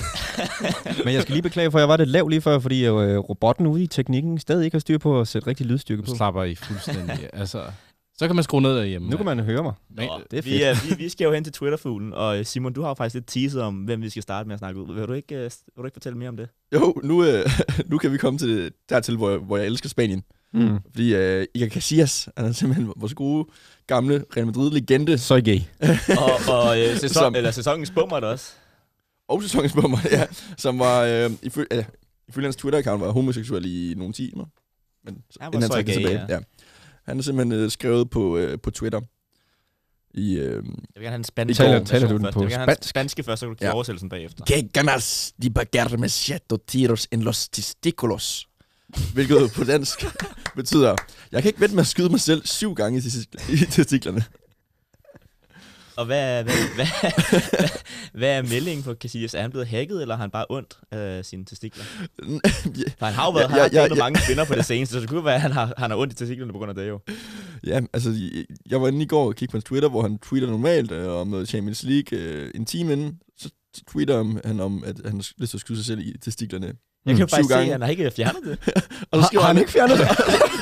Men 1.06 1.13
jeg 1.13 1.22
skal 1.22 1.34
lige 1.34 1.42
beklage, 1.42 1.72
for 1.72 1.80
jeg 1.80 1.89
var 1.89 1.98
lidt 1.98 2.10
lav 2.10 2.28
lige 2.28 2.42
før, 2.42 2.60
fordi 2.60 2.86
øh, 2.86 3.18
robotten 3.18 3.68
ude 3.68 3.84
i 3.84 3.88
teknikken 3.88 4.39
stadig 4.39 4.65
ikke 4.65 4.76
har 4.76 4.80
styr 4.80 4.98
på 4.98 5.22
at 5.22 5.28
sætte 5.28 5.48
rigtig 5.48 5.65
lydstyrke 5.65 6.02
på. 6.02 6.15
Slapper 6.15 6.44
I 6.44 6.56
fuldstændig. 6.56 7.30
altså, 7.34 7.63
så 8.19 8.27
kan 8.27 8.36
man 8.36 8.43
skrue 8.43 8.62
ned 8.62 8.75
derhjemme. 8.77 9.10
Nu 9.10 9.17
kan 9.17 9.25
man 9.25 9.39
høre 9.39 9.63
mig. 9.63 9.73
Nå, 9.89 10.21
det 10.32 10.38
er 10.38 10.41
vi, 10.41 10.62
er, 10.63 10.75
vi, 10.89 11.03
vi 11.03 11.10
skal 11.10 11.25
jo 11.25 11.34
hen 11.34 11.43
til 11.43 11.53
Twitterfuglen, 11.53 12.13
og 12.13 12.39
øh, 12.39 12.45
Simon, 12.45 12.73
du 12.73 12.82
har 12.82 12.89
jo 12.89 12.93
faktisk 12.93 13.13
lidt 13.13 13.27
teaset 13.27 13.62
om, 13.62 13.75
hvem 13.75 14.01
vi 14.01 14.10
skal 14.10 14.23
starte 14.23 14.47
med 14.47 14.53
at 14.53 14.60
snakke 14.60 14.79
ud. 14.82 14.93
Vil 14.95 15.08
du 15.08 15.13
ikke, 15.13 15.36
øh, 15.36 15.41
vil 15.41 15.51
du 15.77 15.86
ikke 15.86 15.95
fortælle 15.95 16.17
mere 16.17 16.29
om 16.29 16.38
det? 16.38 16.49
Jo, 16.73 16.93
nu, 17.03 17.23
øh, 17.23 17.45
nu 17.91 17.97
kan 17.97 18.12
vi 18.12 18.17
komme 18.17 18.39
til 18.39 18.71
dertil, 18.89 19.17
hvor, 19.17 19.38
hvor 19.38 19.58
jeg 19.58 19.65
elsker 19.65 19.89
Spanien. 19.89 20.23
Mm. 20.53 20.79
Fordi 20.91 21.15
øh, 21.15 21.45
Iker 21.55 21.69
Casillas, 21.69 22.29
han 22.38 22.45
er 22.45 22.51
simpelthen 22.51 22.93
vores 22.95 23.13
gode, 23.13 23.47
gamle 23.88 24.23
Real 24.38 24.45
Madrid-legende. 24.45 25.17
Så 25.17 25.36
er 25.36 25.41
gay. 25.41 25.60
og 26.23 26.55
og 26.55 26.79
øh, 26.79 26.97
sæson, 26.97 27.10
Som- 27.10 27.36
eller 27.36 27.51
sæsonens 27.51 27.91
bummer 27.91 28.17
også. 28.19 28.51
Og 29.27 29.41
sæsonens 29.43 29.73
bomber, 29.73 29.97
ja. 30.12 30.25
Som 30.58 30.79
var, 30.79 31.01
øh, 31.03 31.32
ifølge, 31.43 31.67
øh, 31.77 31.84
ifølge 32.27 32.45
hans 32.45 32.55
Twitter-account, 32.55 32.99
var 32.99 33.12
homoseksuel 33.12 33.65
i 33.65 33.93
nogle 33.97 34.13
timer. 34.13 34.45
Men 35.05 35.23
så, 35.29 35.38
Han 35.41 35.47
var 35.53 35.58
inden 35.58 35.62
han 35.62 35.71
så 35.71 35.84
gay, 35.84 35.93
tilbage. 35.93 36.25
ja. 36.29 36.34
Ja. 36.34 36.39
Han 37.06 37.18
er 37.20 37.22
simpelthen 37.24 37.60
øh, 37.60 37.72
skrevet 37.72 38.10
på, 38.10 38.38
øh, 38.38 38.60
på 38.64 38.72
Twitter. 38.72 39.02
I, 40.14 40.34
øh, 40.36 40.40
Jeg 40.40 40.52
vil 40.54 40.64
gerne 40.96 41.08
have 41.10 41.16
en 41.16 41.24
spansk 41.24 41.58
Taler- 41.60 41.84
taler 41.86 42.08
du 42.08 42.18
den 42.18 42.28
på 42.34 42.48
Jeg 42.48 42.68
vil 42.68 42.76
spanske 42.82 43.24
først, 43.24 43.40
så 43.40 43.46
kan 43.46 43.56
du 43.56 43.66
Ja. 43.66 43.72
oversættelsen 43.74 44.10
bagefter. 44.10 44.46
Que 44.46 44.68
ganas 44.74 45.34
de 45.44 45.50
pagarme 45.50 46.10
siete 46.10 46.58
tiros 46.68 47.08
en 47.12 47.22
los 47.22 47.50
testículos. 47.58 48.46
Hvilket 49.14 49.52
på 49.56 49.64
dansk 49.64 50.06
betyder, 50.56 50.96
jeg 51.32 51.42
kan 51.42 51.50
ikke 51.50 51.62
vente 51.62 51.76
med 51.76 51.82
at 51.82 51.88
skyde 51.88 52.10
mig 52.10 52.20
selv 52.20 52.46
syv 52.48 52.76
gange 52.76 52.98
i 53.50 53.56
testiklerne. 53.72 54.24
Og 56.00 56.06
hvad, 56.06 56.44
hvad, 56.44 56.54
hvad, 56.76 56.86
hvad, 57.52 57.70
hvad 58.14 58.38
er 58.38 58.42
meldingen 58.42 58.84
for 58.84 58.94
Casillas? 58.94 59.34
Er 59.34 59.42
han 59.42 59.52
blevet 59.52 59.68
hacket, 59.68 60.02
eller 60.02 60.16
har 60.16 60.22
han 60.22 60.32
bare 60.32 60.46
ondt 60.50 60.80
af 60.92 61.26
sine 61.26 61.46
testikler? 61.46 61.84
For 63.00 63.06
han 63.06 63.14
har 63.16 63.26
jo 63.26 63.32
været, 63.32 63.50
Ja, 63.50 63.56
ja, 63.56 63.70
ja, 63.74 63.88
ja, 63.96 63.96
mange 63.96 64.20
kvinder 64.28 64.46
på 64.46 64.56
det 64.56 64.66
seneste, 64.66 64.94
så 64.94 65.02
det 65.02 65.10
kunne 65.10 65.26
være, 65.26 65.36
at 65.36 65.42
han 65.42 65.52
har, 65.52 65.74
han 65.78 65.92
har 65.92 65.98
ondt 65.98 66.14
i 66.14 66.16
testiklerne 66.16 66.52
på 66.52 66.58
grund 66.58 66.70
af 66.70 66.76
det 66.76 66.88
jo. 66.88 67.00
Ja, 67.64 67.82
altså, 67.94 68.14
jeg 68.70 68.82
var 68.82 68.88
inde 68.88 69.02
i 69.02 69.06
går 69.06 69.28
og 69.28 69.36
kiggede 69.36 69.52
på 69.52 69.58
hans 69.58 69.64
Twitter, 69.64 69.90
hvor 69.90 70.02
han 70.02 70.18
tweeter 70.18 70.48
normalt 70.48 70.92
øh, 70.92 71.10
om 71.10 71.28
noget 71.28 71.50
Champions 71.50 71.84
League 71.84 72.20
øh, 72.20 72.52
en 72.56 72.66
time 72.66 72.94
inden. 72.94 73.20
Så 73.38 73.50
tweeter 73.92 74.42
han 74.46 74.60
om, 74.60 74.84
at 74.84 74.96
han 75.06 75.14
har 75.14 75.28
lyst 75.38 75.50
til 75.50 75.58
at 75.58 75.62
skyde 75.62 75.78
sig 75.78 75.86
selv 75.86 76.00
i 76.00 76.18
testiklerne. 76.22 76.74
Jeg 77.06 77.16
kan 77.16 77.20
jo 77.20 77.28
faktisk 77.28 77.50
se, 77.50 77.56
gange. 77.56 77.66
at 77.66 77.72
han 77.72 77.82
har 77.82 77.90
ikke 77.90 78.12
fjernet 78.12 78.42
det. 78.46 78.60
Og 79.12 79.22
så 79.22 79.28
skriver 79.28 79.42
har 79.42 79.48
han, 79.48 79.56
han 79.56 79.64
ikke 79.64 79.72
fjernet 79.72 79.98
det? 79.98 80.10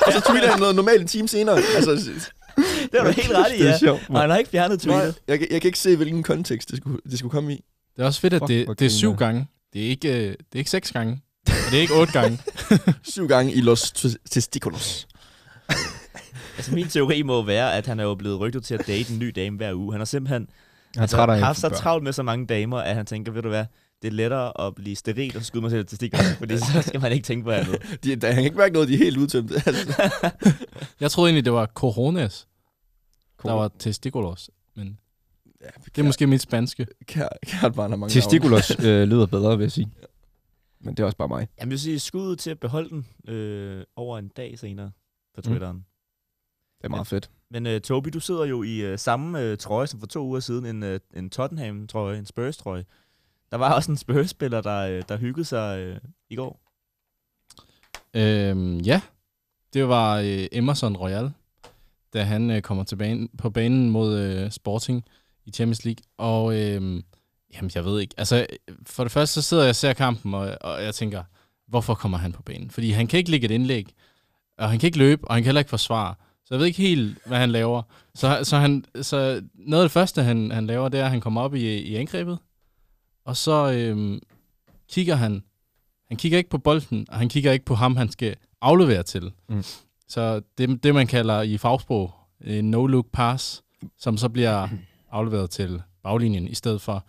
og 0.07 0.13
så 0.13 0.21
tweeter 0.29 0.49
han 0.51 0.59
noget 0.59 0.75
normalt 0.75 1.01
en 1.01 1.07
time 1.07 1.27
senere. 1.27 1.57
Altså, 1.75 2.11
Det 2.91 2.99
var 3.01 3.05
du 3.05 3.11
helt 3.11 3.31
ret 3.31 3.51
i, 3.55 3.57
Det 3.57 3.65
er 3.67 3.71
ja. 3.71 3.77
sjovt, 3.77 4.01
Og 4.09 4.21
han 4.21 4.29
har 4.29 4.37
ikke 4.37 4.49
fjernet 4.49 4.79
tweetet. 4.81 5.15
jeg, 5.27 5.39
kan- 5.39 5.47
jeg 5.51 5.61
kan 5.61 5.67
ikke 5.69 5.79
se, 5.79 5.95
hvilken 5.95 6.23
kontekst 6.23 6.69
det 6.69 6.77
skulle, 6.77 6.99
det 7.09 7.19
skulle 7.19 7.31
komme 7.31 7.53
i. 7.53 7.63
Det 7.95 8.01
er 8.01 8.05
også 8.05 8.19
fedt, 8.21 8.33
at 8.33 8.41
Fuck, 8.41 8.49
det, 8.49 8.65
hvor 8.65 8.73
det 8.73 8.85
er 8.85 8.89
syv 8.89 9.15
gange. 9.15 9.47
Det 9.73 9.85
er 9.85 9.89
ikke, 9.89 10.09
øh, 10.13 10.23
det 10.29 10.29
er 10.53 10.57
ikke 10.57 10.69
seks 10.69 10.91
gange. 10.91 11.21
Og 11.47 11.53
det 11.71 11.77
er 11.77 11.81
ikke 11.81 11.93
otte 11.95 12.13
gange. 12.13 12.39
Syv 13.13 13.27
gange 13.27 13.53
i 13.53 13.61
los 13.61 13.83
tes- 13.83 14.15
testículos. 14.35 15.07
Altså, 16.57 16.73
min 16.73 16.87
teori 16.87 17.21
må 17.21 17.41
være, 17.45 17.73
at 17.77 17.85
han 17.87 17.99
er 17.99 18.03
jo 18.03 18.15
blevet 18.15 18.39
rygtet 18.39 18.63
til 18.63 18.73
at 18.73 18.87
date 18.87 19.13
en 19.13 19.19
ny 19.19 19.31
dame 19.35 19.57
hver 19.57 19.73
uge. 19.73 19.93
Han 19.93 19.99
har 19.99 20.05
simpelthen 20.05 20.47
Jeg 20.95 21.09
træt 21.09 21.29
af 21.29 21.39
haft 21.39 21.59
så 21.59 21.69
travlt 21.69 22.03
med 22.03 22.13
så 22.13 22.23
mange 22.23 22.45
damer, 22.47 22.77
at 22.77 22.95
han 22.95 23.05
tænker, 23.05 23.31
ved 23.31 23.41
du 23.41 23.49
hvad, 23.49 23.65
det 24.01 24.07
er 24.07 24.11
lettere 24.11 24.67
at 24.67 24.75
blive 24.75 24.95
steril 24.95 25.37
og 25.37 25.45
skyde 25.45 25.61
mig 25.61 25.71
selv 25.71 25.81
i 25.81 25.87
testiklerne, 25.87 26.35
fordi 26.37 26.57
så 26.57 26.81
skal 26.87 27.01
man 27.01 27.11
ikke 27.11 27.25
tænke 27.25 27.43
på 27.43 27.51
andet. 27.51 27.77
De, 28.03 28.15
der, 28.15 28.27
han 28.27 28.35
kan 28.35 28.43
ikke 28.43 28.57
mærke 28.57 28.73
noget, 28.73 28.89
de 28.89 28.93
er 28.93 28.97
helt 28.97 29.17
udtømt. 29.17 29.51
Altså, 29.65 30.09
Jeg 30.99 31.11
troede 31.11 31.29
egentlig, 31.29 31.45
det 31.45 31.53
var 31.53 31.65
coronas, 31.65 32.47
der 33.43 33.53
var 33.53 33.71
testiculos. 33.79 34.49
Men 34.75 34.97
ja, 35.61 35.67
det 35.85 35.97
er 35.97 36.03
måske 36.03 36.27
mit 36.27 36.41
spanske. 36.41 36.87
Kært, 37.05 37.29
kært 37.45 37.75
barn 37.75 37.89
har 37.89 37.97
mange 37.97 38.13
Testiculos 38.13 38.71
øh, 38.85 39.07
lyder 39.07 39.25
bedre, 39.25 39.57
vil 39.57 39.63
jeg 39.63 39.71
sige. 39.71 39.91
Men 40.79 40.93
det 40.93 41.03
er 41.03 41.05
også 41.05 41.17
bare 41.17 41.27
mig. 41.27 41.47
Jeg 41.59 41.69
vil 41.69 41.79
sige, 41.79 41.99
skud 41.99 42.35
til 42.35 42.49
at 42.49 42.59
beholde 42.59 42.89
den 42.89 43.33
øh, 43.33 43.83
over 43.95 44.17
en 44.17 44.27
dag 44.27 44.59
senere 44.59 44.91
på 45.35 45.41
Twitteren. 45.41 45.77
Mm. 45.77 45.83
Det 46.77 46.85
er 46.85 46.89
meget 46.89 47.07
fedt. 47.07 47.29
Men 47.51 47.65
uh, 47.65 47.77
Toby, 47.81 48.09
du 48.09 48.19
sidder 48.19 48.45
jo 48.45 48.63
i 48.63 48.93
uh, 48.93 48.99
samme 48.99 49.51
uh, 49.51 49.57
trøje 49.57 49.87
som 49.87 49.99
for 49.99 50.07
to 50.07 50.25
uger 50.25 50.39
siden, 50.39 50.65
en, 50.65 50.83
uh, 50.83 50.99
en 51.13 51.29
Tottenham-trøje, 51.29 52.17
en 52.17 52.25
Spurs-trøje. 52.25 52.85
Der 53.51 53.57
var 53.57 53.73
også 53.73 53.91
en 53.91 53.97
Spurs-spiller, 53.97 54.61
der, 54.61 54.97
uh, 54.97 55.03
der 55.09 55.17
hyggede 55.17 55.45
sig 55.45 55.91
uh, 55.91 55.97
i 56.29 56.35
går. 56.35 56.59
Øhm, 58.13 58.77
ja, 58.77 59.01
det 59.73 59.87
var 59.87 60.17
øh, 60.19 60.47
Emerson 60.51 60.97
Royal, 60.97 61.31
da 62.13 62.23
han 62.23 62.51
øh, 62.51 62.61
kommer 62.61 62.83
tilbage 62.83 63.29
på 63.37 63.49
banen 63.49 63.89
mod 63.89 64.19
øh, 64.19 64.51
Sporting 64.51 65.05
i 65.45 65.51
Champions 65.51 65.85
League. 65.85 66.03
Og 66.17 66.55
øh, 66.55 67.03
jamen, 67.53 67.71
jeg 67.75 67.85
ved 67.85 68.01
ikke. 68.01 68.13
Altså, 68.17 68.45
for 68.85 69.03
det 69.03 69.11
første 69.11 69.33
så 69.33 69.41
sidder 69.41 69.63
jeg 69.63 69.69
og 69.69 69.75
ser 69.75 69.93
kampen, 69.93 70.33
og, 70.33 70.57
og 70.61 70.83
jeg 70.83 70.95
tænker, 70.95 71.23
hvorfor 71.67 71.93
kommer 71.93 72.17
han 72.17 72.31
på 72.31 72.41
banen? 72.41 72.71
Fordi 72.71 72.91
han 72.91 73.07
kan 73.07 73.17
ikke 73.17 73.31
lægge 73.31 73.45
et 73.45 73.51
indlæg, 73.51 73.93
og 74.57 74.69
han 74.69 74.79
kan 74.79 74.87
ikke 74.87 74.97
løbe, 74.97 75.27
og 75.27 75.33
han 75.33 75.43
kan 75.43 75.47
heller 75.47 75.59
ikke 75.61 75.69
forsvare. 75.69 76.15
Så 76.45 76.53
jeg 76.53 76.59
ved 76.59 76.67
ikke 76.67 76.81
helt, 76.81 77.17
hvad 77.25 77.37
han 77.37 77.51
laver. 77.51 77.81
Så, 78.15 78.39
så, 78.43 78.57
han, 78.57 78.85
så 79.01 79.41
noget 79.53 79.83
af 79.83 79.85
det 79.85 79.91
første, 79.91 80.23
han, 80.23 80.51
han 80.51 80.67
laver, 80.67 80.89
det 80.89 80.99
er, 80.99 81.05
at 81.05 81.11
han 81.11 81.21
kommer 81.21 81.41
op 81.41 81.55
i, 81.55 81.77
i 81.77 81.95
angrebet, 81.95 82.39
og 83.25 83.37
så 83.37 83.71
øh, 83.71 84.21
kigger 84.89 85.15
han, 85.15 85.43
han 86.07 86.17
kigger 86.17 86.37
ikke 86.37 86.49
på 86.49 86.57
bolden, 86.57 87.05
og 87.09 87.17
han 87.17 87.29
kigger 87.29 87.51
ikke 87.51 87.65
på 87.65 87.75
ham, 87.75 87.95
han 87.95 88.11
skal 88.11 88.35
aflevere 88.61 89.03
til. 89.03 89.31
Mm. 89.49 89.63
Så 90.07 90.41
det, 90.57 90.83
det, 90.83 90.93
man 90.95 91.07
kalder 91.07 91.41
i 91.41 91.57
fagsprog 91.57 92.13
en 92.41 92.73
no-look 92.75 93.07
pass, 93.13 93.63
som 93.99 94.17
så 94.17 94.29
bliver 94.29 94.67
afleveret 95.11 95.49
til 95.49 95.81
baglinjen, 96.03 96.47
i 96.47 96.55
stedet 96.55 96.81
for 96.81 97.05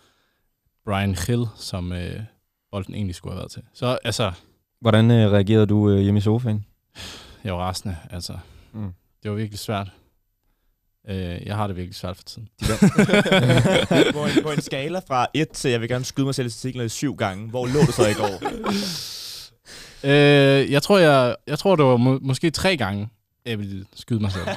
Brian 0.85 1.17
Hill, 1.27 1.45
som 1.57 1.93
øh, 1.93 2.21
bolden 2.71 2.95
egentlig 2.95 3.15
skulle 3.15 3.33
have 3.33 3.39
været 3.41 3.51
til. 3.51 3.63
Så 3.75 3.99
altså, 4.05 4.33
Hvordan 4.81 5.11
øh, 5.11 5.31
reagerede 5.33 5.67
du 5.67 5.91
øh, 5.91 5.99
hjemme 6.01 6.19
i 6.19 6.21
sofaen? 6.21 6.65
jeg 7.45 7.55
var 7.55 7.61
rasende. 7.61 7.97
Altså, 8.11 8.39
Mm. 8.73 8.93
det 9.23 9.31
var 9.31 9.37
virkelig 9.37 9.59
svært. 9.59 9.91
Øh, 11.09 11.47
jeg 11.47 11.57
har 11.57 11.67
det 11.67 11.77
virkelig 11.77 11.95
svært 11.95 12.17
for 12.17 12.23
tiden. 12.23 12.49
på, 14.13 14.25
en, 14.37 14.43
på 14.43 14.51
en 14.51 14.61
skala 14.61 14.99
fra 15.09 15.27
1 15.35 15.49
til, 15.49 15.71
jeg 15.71 15.81
vil 15.81 15.89
gerne 15.89 16.05
skyde 16.05 16.25
mig 16.25 16.35
selv 16.35 16.47
i 16.47 16.51
testikler 16.51 16.89
syv 16.89 17.17
gange. 17.17 17.51
Hvor 17.51 17.67
lå 17.67 17.81
du 17.87 17.93
så 17.93 18.07
i 18.07 18.13
går? 18.13 18.43
Øh, 20.05 20.11
jeg 20.73 20.83
tror, 20.83 20.99
jeg, 20.99 21.37
jeg 21.47 21.59
tror, 21.59 21.77
det 21.77 21.85
var 21.85 21.97
må, 21.97 22.19
måske 22.23 22.51
tre 22.51 22.77
gange, 22.77 23.09
jeg 23.47 23.59
ville 23.59 23.85
skyde 23.95 24.21
mig 24.21 24.33
selv. 24.33 24.45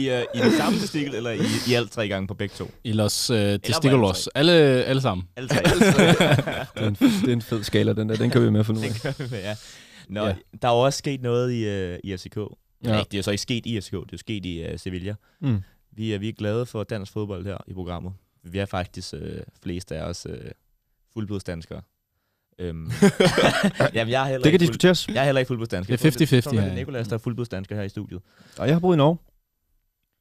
I, 0.00 0.10
uh, 0.10 0.18
I 0.34 0.38
den 0.44 0.52
samme 0.56 0.78
testikel, 0.78 1.14
eller 1.14 1.30
i, 1.30 1.40
i 1.68 1.74
alt 1.74 1.90
tre 1.90 2.08
gange 2.08 2.28
på 2.28 2.34
begge 2.34 2.54
to? 2.58 2.70
I 2.84 2.92
Los 2.92 3.30
øh, 3.30 3.36
alle 3.38 3.58
Testiculos. 3.58 4.28
Alle, 4.34 4.52
alle 4.84 5.02
sammen. 5.02 5.26
Alle 5.36 5.48
tre. 5.48 5.62
Det 5.64 5.72
er, 6.74 6.88
en, 6.88 6.94
det 6.94 7.28
er 7.28 7.32
en 7.32 7.42
fed 7.42 7.62
skala, 7.62 7.92
den 7.92 8.08
der. 8.08 8.16
Den 8.16 8.30
kan 8.30 8.42
vi 8.42 8.50
med 8.50 8.64
for 8.64 8.72
nu. 8.72 8.80
Det 8.80 9.02
gør 9.02 9.12
vi 9.18 9.24
med, 9.30 9.40
ja. 9.42 9.56
Nå, 10.08 10.26
Ja. 10.26 10.34
der 10.62 10.68
er 10.68 10.72
jo 10.72 10.78
også 10.80 10.98
sket 10.98 11.22
noget 11.22 11.52
i, 11.52 11.92
uh, 11.92 11.98
i 12.04 12.16
FCK. 12.16 12.36
Ja. 12.36 12.44
Nej, 12.90 13.04
det 13.12 13.18
er 13.18 13.22
så 13.22 13.30
ikke 13.30 13.42
sket 13.42 13.66
i 13.66 13.80
FCK, 13.80 13.92
det 13.92 13.98
er 13.98 14.02
jo 14.12 14.18
sket 14.18 14.46
i 14.46 14.64
uh, 14.72 14.78
Sevilla. 14.78 15.14
Mm. 15.40 15.60
Vi 15.92 16.12
er, 16.12 16.18
vi 16.18 16.28
er 16.28 16.32
glade 16.32 16.66
for 16.66 16.84
dansk 16.84 17.12
fodbold 17.12 17.46
her 17.46 17.56
i 17.66 17.72
programmet. 17.72 18.12
Vi 18.44 18.58
er 18.58 18.66
faktisk 18.66 19.12
uh, 19.12 19.20
flest 19.62 19.92
af 19.92 20.02
os 20.02 20.26
uh, 20.26 20.34
fuldblodsdanskere. 21.12 21.80
Øhm, 22.60 22.90
jamen, 23.94 24.12
jeg 24.12 24.22
er 24.22 24.26
heller 24.26 24.42
Det 24.42 24.42
kan 24.42 24.52
ikke 24.52 24.58
fuld- 24.58 24.58
diskuteres. 24.58 25.08
Jeg 25.08 25.16
er 25.16 25.24
heller 25.24 25.38
ikke 25.40 25.48
fuldblodsdansker. 25.48 25.96
Det 25.96 26.06
er 26.06 26.10
50-50 26.26 26.34
Jeg 26.34 26.44
tror, 26.44 26.52
det 26.52 26.60
er 26.60 26.64
her. 26.64 26.74
Nikolas, 26.74 27.08
der 27.08 27.14
er 27.14 27.18
fuldblodsdansker 27.18 27.76
her 27.76 27.82
i 27.82 27.88
studiet. 27.88 28.20
Og 28.58 28.66
jeg 28.66 28.74
har 28.74 28.80
boet 28.80 28.94
i 28.94 28.96
Norge. 28.96 29.16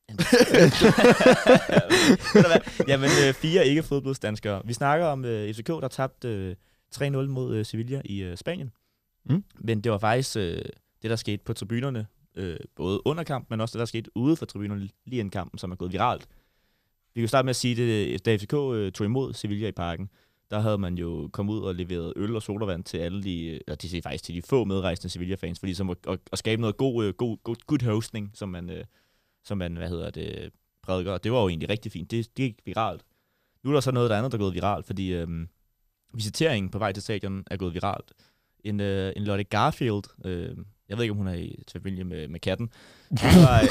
Jamen, 2.87 3.09
øh, 3.27 3.33
fire 3.33 3.67
ikke 3.67 3.83
fodboldsdanskere. 3.83 4.61
Vi 4.65 4.73
snakker 4.73 5.05
om 5.05 5.25
øh, 5.25 5.53
FCK, 5.53 5.67
der 5.67 5.87
tabte 5.87 6.27
øh, 6.27 6.55
3-0 6.95 7.07
mod 7.27 7.55
øh, 7.55 7.65
Sevilla 7.65 8.01
i 8.05 8.23
øh, 8.23 8.37
Spanien. 8.37 8.71
Mm. 9.29 9.43
Men 9.59 9.81
det 9.81 9.91
var 9.91 9.97
faktisk 9.97 10.37
øh, 10.37 10.61
det, 11.01 11.09
der 11.09 11.15
skete 11.15 11.43
på 11.45 11.53
tribunerne, 11.53 12.07
øh, 12.35 12.57
både 12.75 13.07
under 13.07 13.23
kampen, 13.23 13.47
men 13.49 13.61
også 13.61 13.73
det, 13.73 13.79
der 13.79 13.85
skete 13.85 14.17
ude 14.17 14.35
for 14.35 14.45
tribunerne 14.45 14.89
lige 15.05 15.19
inden 15.19 15.29
kampen, 15.31 15.57
som 15.57 15.71
er 15.71 15.75
gået 15.75 15.91
viralt. 15.93 16.27
Vi 17.15 17.21
kan 17.21 17.27
starte 17.27 17.45
med 17.45 17.49
at 17.49 17.55
sige, 17.55 17.75
det, 17.75 18.25
da 18.25 18.35
FCK 18.37 18.53
øh, 18.53 18.91
tog 18.91 19.05
imod 19.05 19.33
Sevilla 19.33 19.67
i 19.67 19.71
parken, 19.71 20.09
der 20.51 20.59
havde 20.59 20.77
man 20.77 20.97
jo 20.97 21.29
kommet 21.33 21.53
ud 21.53 21.59
og 21.59 21.75
leveret 21.75 22.13
øl 22.15 22.35
og 22.35 22.41
sodavand 22.41 22.83
til 22.83 22.97
alle 22.97 23.23
de, 23.23 23.45
øh, 23.45 23.59
eller 23.67 23.75
de 23.75 23.89
siger 23.89 24.01
faktisk 24.01 24.23
til 24.23 24.35
de 24.35 24.41
få 24.41 24.63
medrejsende 24.63 25.09
Sevilla-fans, 25.09 25.59
for 25.59 25.65
ligesom 25.65 25.89
at, 25.89 25.97
at, 26.07 26.19
at 26.31 26.39
skabe 26.39 26.61
noget 26.61 26.77
god, 26.77 27.05
øh, 27.05 27.13
god, 27.13 27.37
god, 27.43 27.55
good 27.67 27.85
hosting, 27.85 28.31
som 28.33 28.49
man, 28.49 28.69
øh, 28.69 28.85
som 29.43 29.57
man, 29.57 29.75
hvad 29.75 29.89
hedder 29.89 30.09
det, 30.09 30.51
prædiker, 30.83 31.17
det 31.17 31.31
var 31.31 31.41
jo 31.41 31.47
egentlig 31.47 31.69
rigtig 31.69 31.91
fint. 31.91 32.11
Det, 32.11 32.25
det 32.25 32.35
gik 32.35 32.61
viralt. 32.65 33.01
Nu 33.63 33.69
er 33.69 33.73
der 33.73 33.81
så 33.81 33.91
noget 33.91 34.09
der 34.09 34.17
andet, 34.17 34.31
der 34.31 34.37
er 34.37 34.41
gået 34.41 34.53
viralt, 34.53 34.85
fordi 34.85 35.13
øhm, 35.13 35.49
visiteringen 36.13 36.71
på 36.71 36.79
vej 36.79 36.91
til 36.91 37.03
stadion 37.03 37.43
er 37.51 37.57
gået 37.57 37.73
viralt. 37.73 38.13
En, 38.63 38.79
øh, 38.79 39.13
en 39.15 39.23
Lotte 39.23 39.43
Garfield, 39.43 40.25
øh, 40.25 40.57
jeg 40.89 40.97
ved 40.97 41.03
ikke, 41.03 41.11
om 41.11 41.17
hun 41.17 41.27
er 41.27 41.33
i 41.33 41.63
familie 41.71 42.03
med, 42.03 42.27
med 42.27 42.39
katten, 42.39 42.69
hun, 43.09 43.41
var, 43.45 43.61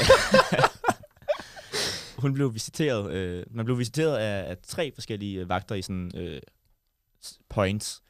hun 2.21 2.33
blev 2.33 2.53
visiteret, 2.53 3.13
øh, 3.13 3.45
man 3.51 3.65
blev 3.65 3.77
visiteret 3.77 4.17
af, 4.17 4.49
af 4.49 4.57
tre 4.57 4.91
forskellige 4.93 5.39
øh, 5.39 5.49
vagter 5.49 5.75
i 5.75 5.81
sådan 5.81 6.11
øh, 6.15 6.41
points, 7.49 8.01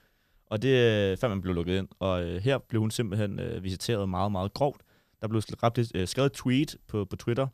og 0.45 0.61
det 0.61 0.69
øh, 0.69 1.17
før 1.17 1.27
man 1.27 1.41
blev 1.41 1.55
lukket 1.55 1.77
ind, 1.77 1.87
og 1.99 2.23
øh, 2.23 2.41
her 2.41 2.57
blev 2.57 2.81
hun 2.81 2.91
simpelthen 2.91 3.39
øh, 3.39 3.63
visiteret 3.63 4.09
meget, 4.09 4.31
meget 4.31 4.53
grovt. 4.53 4.81
Der 5.21 5.27
blev 5.27 5.41
skrevet, 5.41 5.91
øh, 5.95 6.07
skrevet 6.07 6.25
et 6.25 6.33
tweet 6.33 6.77
på, 6.87 7.05
på 7.05 7.15
Twitter, 7.15 7.47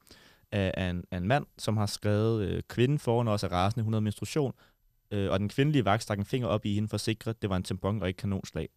af, 0.52 0.74
af, 0.78 0.90
en, 0.90 1.04
af 1.12 1.18
en 1.18 1.28
mand, 1.28 1.46
som 1.58 1.78
har 1.78 1.86
skrevet, 1.86 2.48
øh, 2.48 2.64
kvinden 2.68 3.00
foran 3.00 3.28
os 3.28 3.44
er 3.44 3.48
rasende, 3.48 3.84
hun 3.84 3.94
havde 3.94 4.02
menstruation, 4.02 4.54
øh, 5.12 5.32
og 5.32 5.40
den 5.40 5.50
kvindelige 5.50 5.86
vagt 5.86 6.04
stak 6.04 6.18
en 6.18 6.26
finger 6.26 6.48
op 6.48 6.66
i 6.66 6.74
hende 6.74 6.90
for 6.90 6.96
at 6.96 7.02
sikre, 7.02 7.30
at 7.30 7.42
det 7.42 7.50
var 7.50 7.56
en 7.56 7.64
tampon 7.64 8.02
og 8.02 8.08
ikke 8.08 8.18
kanonslag. 8.18 8.70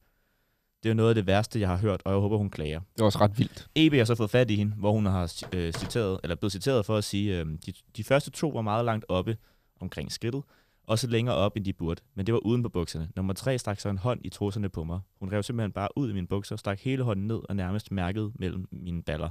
Det 0.83 0.91
er 0.91 0.95
noget 0.95 1.09
af 1.09 1.15
det 1.15 1.27
værste, 1.27 1.61
jeg 1.61 1.69
har 1.69 1.77
hørt, 1.77 2.03
og 2.05 2.13
jeg 2.13 2.21
håber, 2.21 2.37
hun 2.37 2.51
klager. 2.51 2.81
Det 2.81 2.99
var 2.99 3.05
også 3.05 3.19
ret 3.21 3.39
vildt. 3.39 3.69
EB 3.75 3.93
har 3.93 4.05
så 4.05 4.15
fået 4.15 4.31
fat 4.31 4.51
i 4.51 4.57
hende, 4.57 4.75
hvor 4.77 4.93
hun 4.93 5.07
har 5.07 5.33
øh, 5.53 5.73
citeret, 5.73 6.21
eller 6.23 6.37
blevet 6.37 6.53
citeret 6.53 6.87
for 6.87 6.97
at 6.97 7.05
sige, 7.05 7.41
øh, 7.41 7.47
de, 7.67 7.73
de 7.97 8.05
første 8.05 8.31
to 8.31 8.49
var 8.49 8.63
meget 8.63 8.85
langt 8.85 9.05
oppe 9.09 9.37
omkring 9.81 10.13
skridtet, 10.13 10.43
også 10.89 11.07
længere 11.07 11.37
op, 11.37 11.57
end 11.57 11.65
de 11.65 11.73
burde, 11.73 12.03
men 12.15 12.27
det 12.27 12.35
var 12.35 12.41
uden 12.41 12.63
på 12.63 12.69
bukserne. 12.69 13.09
Nummer 13.17 13.35
tre 13.35 13.59
stak 13.59 13.81
så 13.81 13.89
en 13.89 13.99
hånd 13.99 14.21
i 14.25 14.29
trusserne 14.29 14.69
på 14.69 14.85
mig. 14.85 15.01
Hun 15.21 15.33
rev 15.33 15.43
simpelthen 15.43 15.73
bare 15.73 15.89
ud 15.97 16.11
i 16.11 16.13
mine 16.13 16.27
bukser, 16.27 16.57
stak 16.57 16.81
hele 16.81 17.03
hånden 17.03 17.27
ned 17.27 17.41
og 17.49 17.57
nærmest 17.57 17.91
mærkede 17.93 18.33
mellem 18.35 18.69
mine 18.71 19.03
baller. 19.03 19.31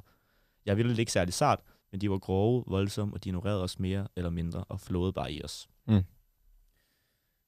Jeg 0.65 0.78
ville 0.78 1.00
ikke 1.00 1.12
særlig 1.12 1.34
sart, 1.34 1.60
men 1.91 2.02
de 2.02 2.10
var 2.10 2.17
grove, 2.17 2.63
voldsomme, 2.67 3.13
og 3.13 3.24
de 3.24 3.30
ignorerede 3.30 3.63
os 3.63 3.80
mere 3.80 4.08
eller 4.15 4.30
mindre 4.30 4.63
og 4.63 4.80
flåede 4.80 5.13
bare 5.13 5.32
i 5.32 5.43
os. 5.43 5.70
Mm. 5.88 6.04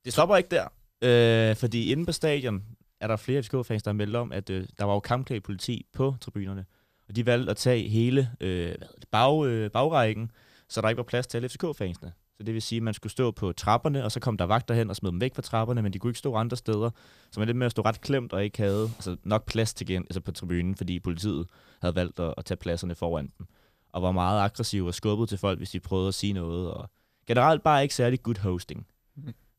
Det 0.05 0.13
stopper 0.13 0.37
ikke 0.37 0.49
der, 0.49 0.67
øh, 1.01 1.55
fordi 1.55 1.91
inde 1.91 2.05
på 2.05 2.11
stadion 2.11 2.63
er 2.99 3.07
der 3.07 3.15
flere 3.15 3.43
FCK-fans, 3.43 3.83
der 3.83 3.91
har 3.91 3.93
meldt 3.95 4.15
om, 4.15 4.31
at 4.31 4.49
øh, 4.49 4.67
der 4.79 4.85
var 4.85 4.93
jo 4.93 4.99
kampklædt 4.99 5.43
politi 5.43 5.85
på 5.93 6.15
tribunerne, 6.21 6.65
og 7.07 7.15
de 7.15 7.25
valgte 7.25 7.51
at 7.51 7.57
tage 7.57 7.89
hele 7.89 8.31
øh, 8.39 8.67
hvad 8.77 8.87
det, 9.01 9.09
bag, 9.11 9.45
øh, 9.45 9.71
bagrækken, 9.71 10.31
så 10.69 10.81
der 10.81 10.89
ikke 10.89 10.97
var 10.97 11.03
plads 11.03 11.27
til 11.27 11.37
alle 11.37 11.49
FCK-fansene. 11.49 12.11
Så 12.39 12.43
det 12.43 12.53
vil 12.53 12.61
sige, 12.61 12.77
at 12.77 12.83
man 12.83 12.93
skulle 12.93 13.11
stå 13.11 13.31
på 13.31 13.51
trapperne, 13.51 14.03
og 14.03 14.11
så 14.11 14.19
kom 14.19 14.37
der 14.37 14.45
vagter 14.45 14.73
hen 14.73 14.89
og 14.89 14.95
smed 14.95 15.11
dem 15.11 15.21
væk 15.21 15.35
fra 15.35 15.41
trapperne, 15.41 15.81
men 15.81 15.93
de 15.93 15.99
kunne 15.99 16.09
ikke 16.09 16.19
stå 16.19 16.35
andre 16.35 16.57
steder. 16.57 16.89
Så 17.31 17.39
man 17.39 17.47
lidt 17.47 17.57
med 17.57 17.65
at 17.65 17.71
stå 17.71 17.81
ret 17.81 18.01
klemt 18.01 18.33
og 18.33 18.43
ikke 18.43 18.57
havde 18.57 18.89
altså 18.95 19.15
nok 19.23 19.45
plads 19.45 19.73
til 19.73 19.87
gen, 19.87 20.01
altså 20.01 20.21
på 20.21 20.31
tribunen, 20.31 20.75
fordi 20.75 20.99
politiet 20.99 21.47
havde 21.81 21.95
valgt 21.95 22.19
at, 22.19 22.33
at 22.37 22.45
tage 22.45 22.57
pladserne 22.57 22.95
foran 22.95 23.31
dem. 23.37 23.47
Og 23.93 24.01
var 24.01 24.11
meget 24.11 24.41
aggressiv 24.41 24.85
og 24.85 24.93
skubbet 24.93 25.29
til 25.29 25.37
folk, 25.37 25.57
hvis 25.57 25.69
de 25.69 25.79
prøvede 25.79 26.07
at 26.07 26.13
sige 26.13 26.33
noget. 26.33 26.71
Og 26.71 26.89
generelt 27.27 27.63
bare 27.63 27.83
ikke 27.83 27.95
særlig 27.95 28.23
good 28.23 28.39
hosting. 28.39 28.87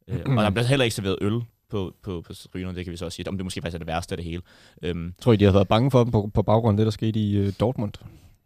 Øh, 0.09 0.21
og 0.27 0.45
der 0.45 0.51
blev 0.51 0.65
heller 0.65 0.85
ikke 0.85 0.95
serveret 0.97 1.19
øl 1.21 1.43
på, 1.69 1.95
på, 2.03 2.23
på 2.27 2.35
tribunerne, 2.35 2.77
det 2.77 2.85
kan 2.85 2.93
vi 2.93 2.97
så 2.97 3.05
også 3.05 3.17
sige. 3.17 3.29
Om 3.29 3.37
det 3.37 3.47
måske 3.47 3.63
faktisk 3.63 3.75
er 3.75 3.79
det 3.79 3.87
værste 3.87 4.13
af 4.13 4.17
det 4.17 4.25
hele. 4.25 4.43
Øhm, 4.83 5.15
Tror 5.21 5.33
I, 5.33 5.37
de 5.37 5.45
har 5.45 5.53
været 5.53 5.69
bange 5.69 5.91
for 5.91 6.05
dem 6.05 6.13
på, 6.13 6.31
på 6.35 6.43
baggrund 6.43 6.75
af 6.75 6.77
det, 6.77 6.85
der 6.85 6.91
skete 6.91 7.21
i 7.21 7.41
uh, 7.41 7.53
Dortmund? 7.61 7.93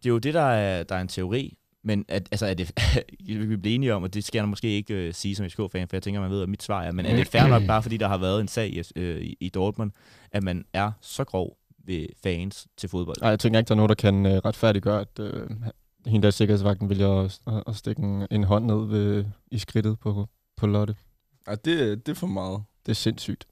det 0.03 0.09
er 0.09 0.13
jo 0.13 0.17
det, 0.17 0.33
der 0.33 0.41
er, 0.41 0.83
der 0.83 0.95
er 0.95 1.01
en 1.01 1.07
teori, 1.07 1.57
men 1.85 2.05
at, 2.07 2.27
altså, 2.31 2.45
er 2.45 2.53
det, 2.53 2.71
vi 3.27 3.47
kan 3.47 3.61
blive 3.61 3.75
enige 3.75 3.93
om, 3.93 4.03
og 4.03 4.13
det 4.13 4.23
skal 4.23 4.39
jeg 4.39 4.49
måske 4.49 4.67
ikke 4.67 4.93
øh, 4.93 5.13
sige 5.13 5.35
som 5.35 5.45
FCK-fan, 5.49 5.87
for 5.87 5.95
jeg 5.95 6.03
tænker, 6.03 6.21
man 6.21 6.31
ved, 6.31 6.41
at 6.41 6.49
mit 6.49 6.63
svar 6.63 6.83
er, 6.83 6.91
men 6.91 7.05
er 7.05 7.15
det 7.15 7.27
fair 7.27 7.47
nok, 7.47 7.65
bare 7.67 7.81
fordi 7.81 7.97
der 7.97 8.07
har 8.07 8.17
været 8.17 8.41
en 8.41 8.47
sag 8.47 8.69
i, 8.69 8.81
øh, 8.95 9.33
i, 9.39 9.49
Dortmund, 9.49 9.91
at 10.31 10.43
man 10.43 10.65
er 10.73 10.91
så 11.01 11.23
grov 11.23 11.57
ved 11.85 12.05
fans 12.23 12.67
til 12.77 12.89
fodbold? 12.89 13.17
Nej, 13.21 13.29
jeg 13.29 13.39
tænker 13.39 13.59
ikke, 13.59 13.67
der 13.67 13.73
er 13.73 13.77
nogen, 13.77 13.89
der 13.89 13.95
kan 13.95 14.25
uh, 14.25 14.31
retfærdiggøre, 14.31 15.01
at 15.01 15.19
uh, 15.19 15.49
hende 16.05 16.25
der 16.25 16.31
sikkerhedsvagten 16.31 16.89
vil 16.89 17.01
at, 17.01 17.39
at, 17.67 17.75
stikke 17.75 18.01
en, 18.01 18.27
en 18.31 18.43
hånd 18.43 18.65
ned 18.65 18.87
ved, 18.87 19.25
i 19.51 19.57
skridtet 19.57 19.99
på, 19.99 20.27
på 20.57 20.67
Lotte. 20.67 20.95
Ja, 21.47 21.51
det, 21.51 22.05
det 22.05 22.11
er 22.11 22.15
for 22.15 22.27
meget. 22.27 22.63
Det 22.85 22.91
er 22.91 22.95
sindssygt. 22.95 23.47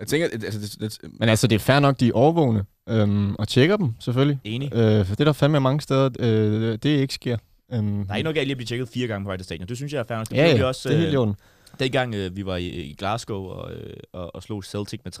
Jeg 0.00 0.08
tænker, 0.08 0.26
at- 0.26 0.44
altså, 0.44 0.60
det, 0.80 0.80
det, 1.02 1.10
Men 1.20 1.28
altså, 1.28 1.46
det 1.46 1.54
er 1.54 1.60
fair 1.60 1.80
nok, 1.80 2.00
de 2.00 2.08
er 2.08 2.12
overvågne 2.12 2.64
øhm, 2.88 3.34
og 3.34 3.48
tjekker 3.48 3.76
dem, 3.76 3.94
selvfølgelig. 4.00 4.38
Enig. 4.44 4.74
Øh, 4.74 5.06
for 5.06 5.14
det 5.14 5.20
er 5.20 5.24
der 5.24 5.32
fandme 5.32 5.60
mange 5.60 5.80
steder, 5.80 6.10
øh, 6.20 6.72
det 6.82 6.84
ikke 6.86 7.14
sker. 7.14 7.36
Øhm, 7.72 8.04
Der 8.06 8.12
er 8.12 8.16
ikke 8.16 8.24
noget 8.24 8.34
galt 8.34 8.48
i 8.48 8.50
at 8.50 8.56
blive 8.56 8.66
tjekket 8.66 8.88
fire 8.88 9.06
gange 9.06 9.24
på 9.24 9.28
vej 9.28 9.36
til 9.36 9.44
stadion. 9.44 9.68
Det 9.68 9.76
synes 9.76 9.92
jeg 9.92 9.98
er 9.98 10.04
fair 10.04 10.16
nok. 10.18 10.28
Det 10.28 10.36
ja, 10.36 10.56
ja, 10.56 10.64
også, 10.64 10.88
det 10.88 10.94
er 10.94 11.00
helt 11.00 11.12
i 11.12 11.14
øh, 11.14 11.20
orden. 11.20 11.34
Dengang 11.80 12.14
øh, 12.14 12.36
vi 12.36 12.46
var 12.46 12.56
i, 12.56 12.66
i 12.66 12.94
Glasgow 12.98 13.42
og, 13.44 13.72
øh, 13.72 13.96
og, 14.12 14.34
og 14.34 14.42
slog 14.42 14.64
Celtic 14.64 15.00
med 15.04 15.12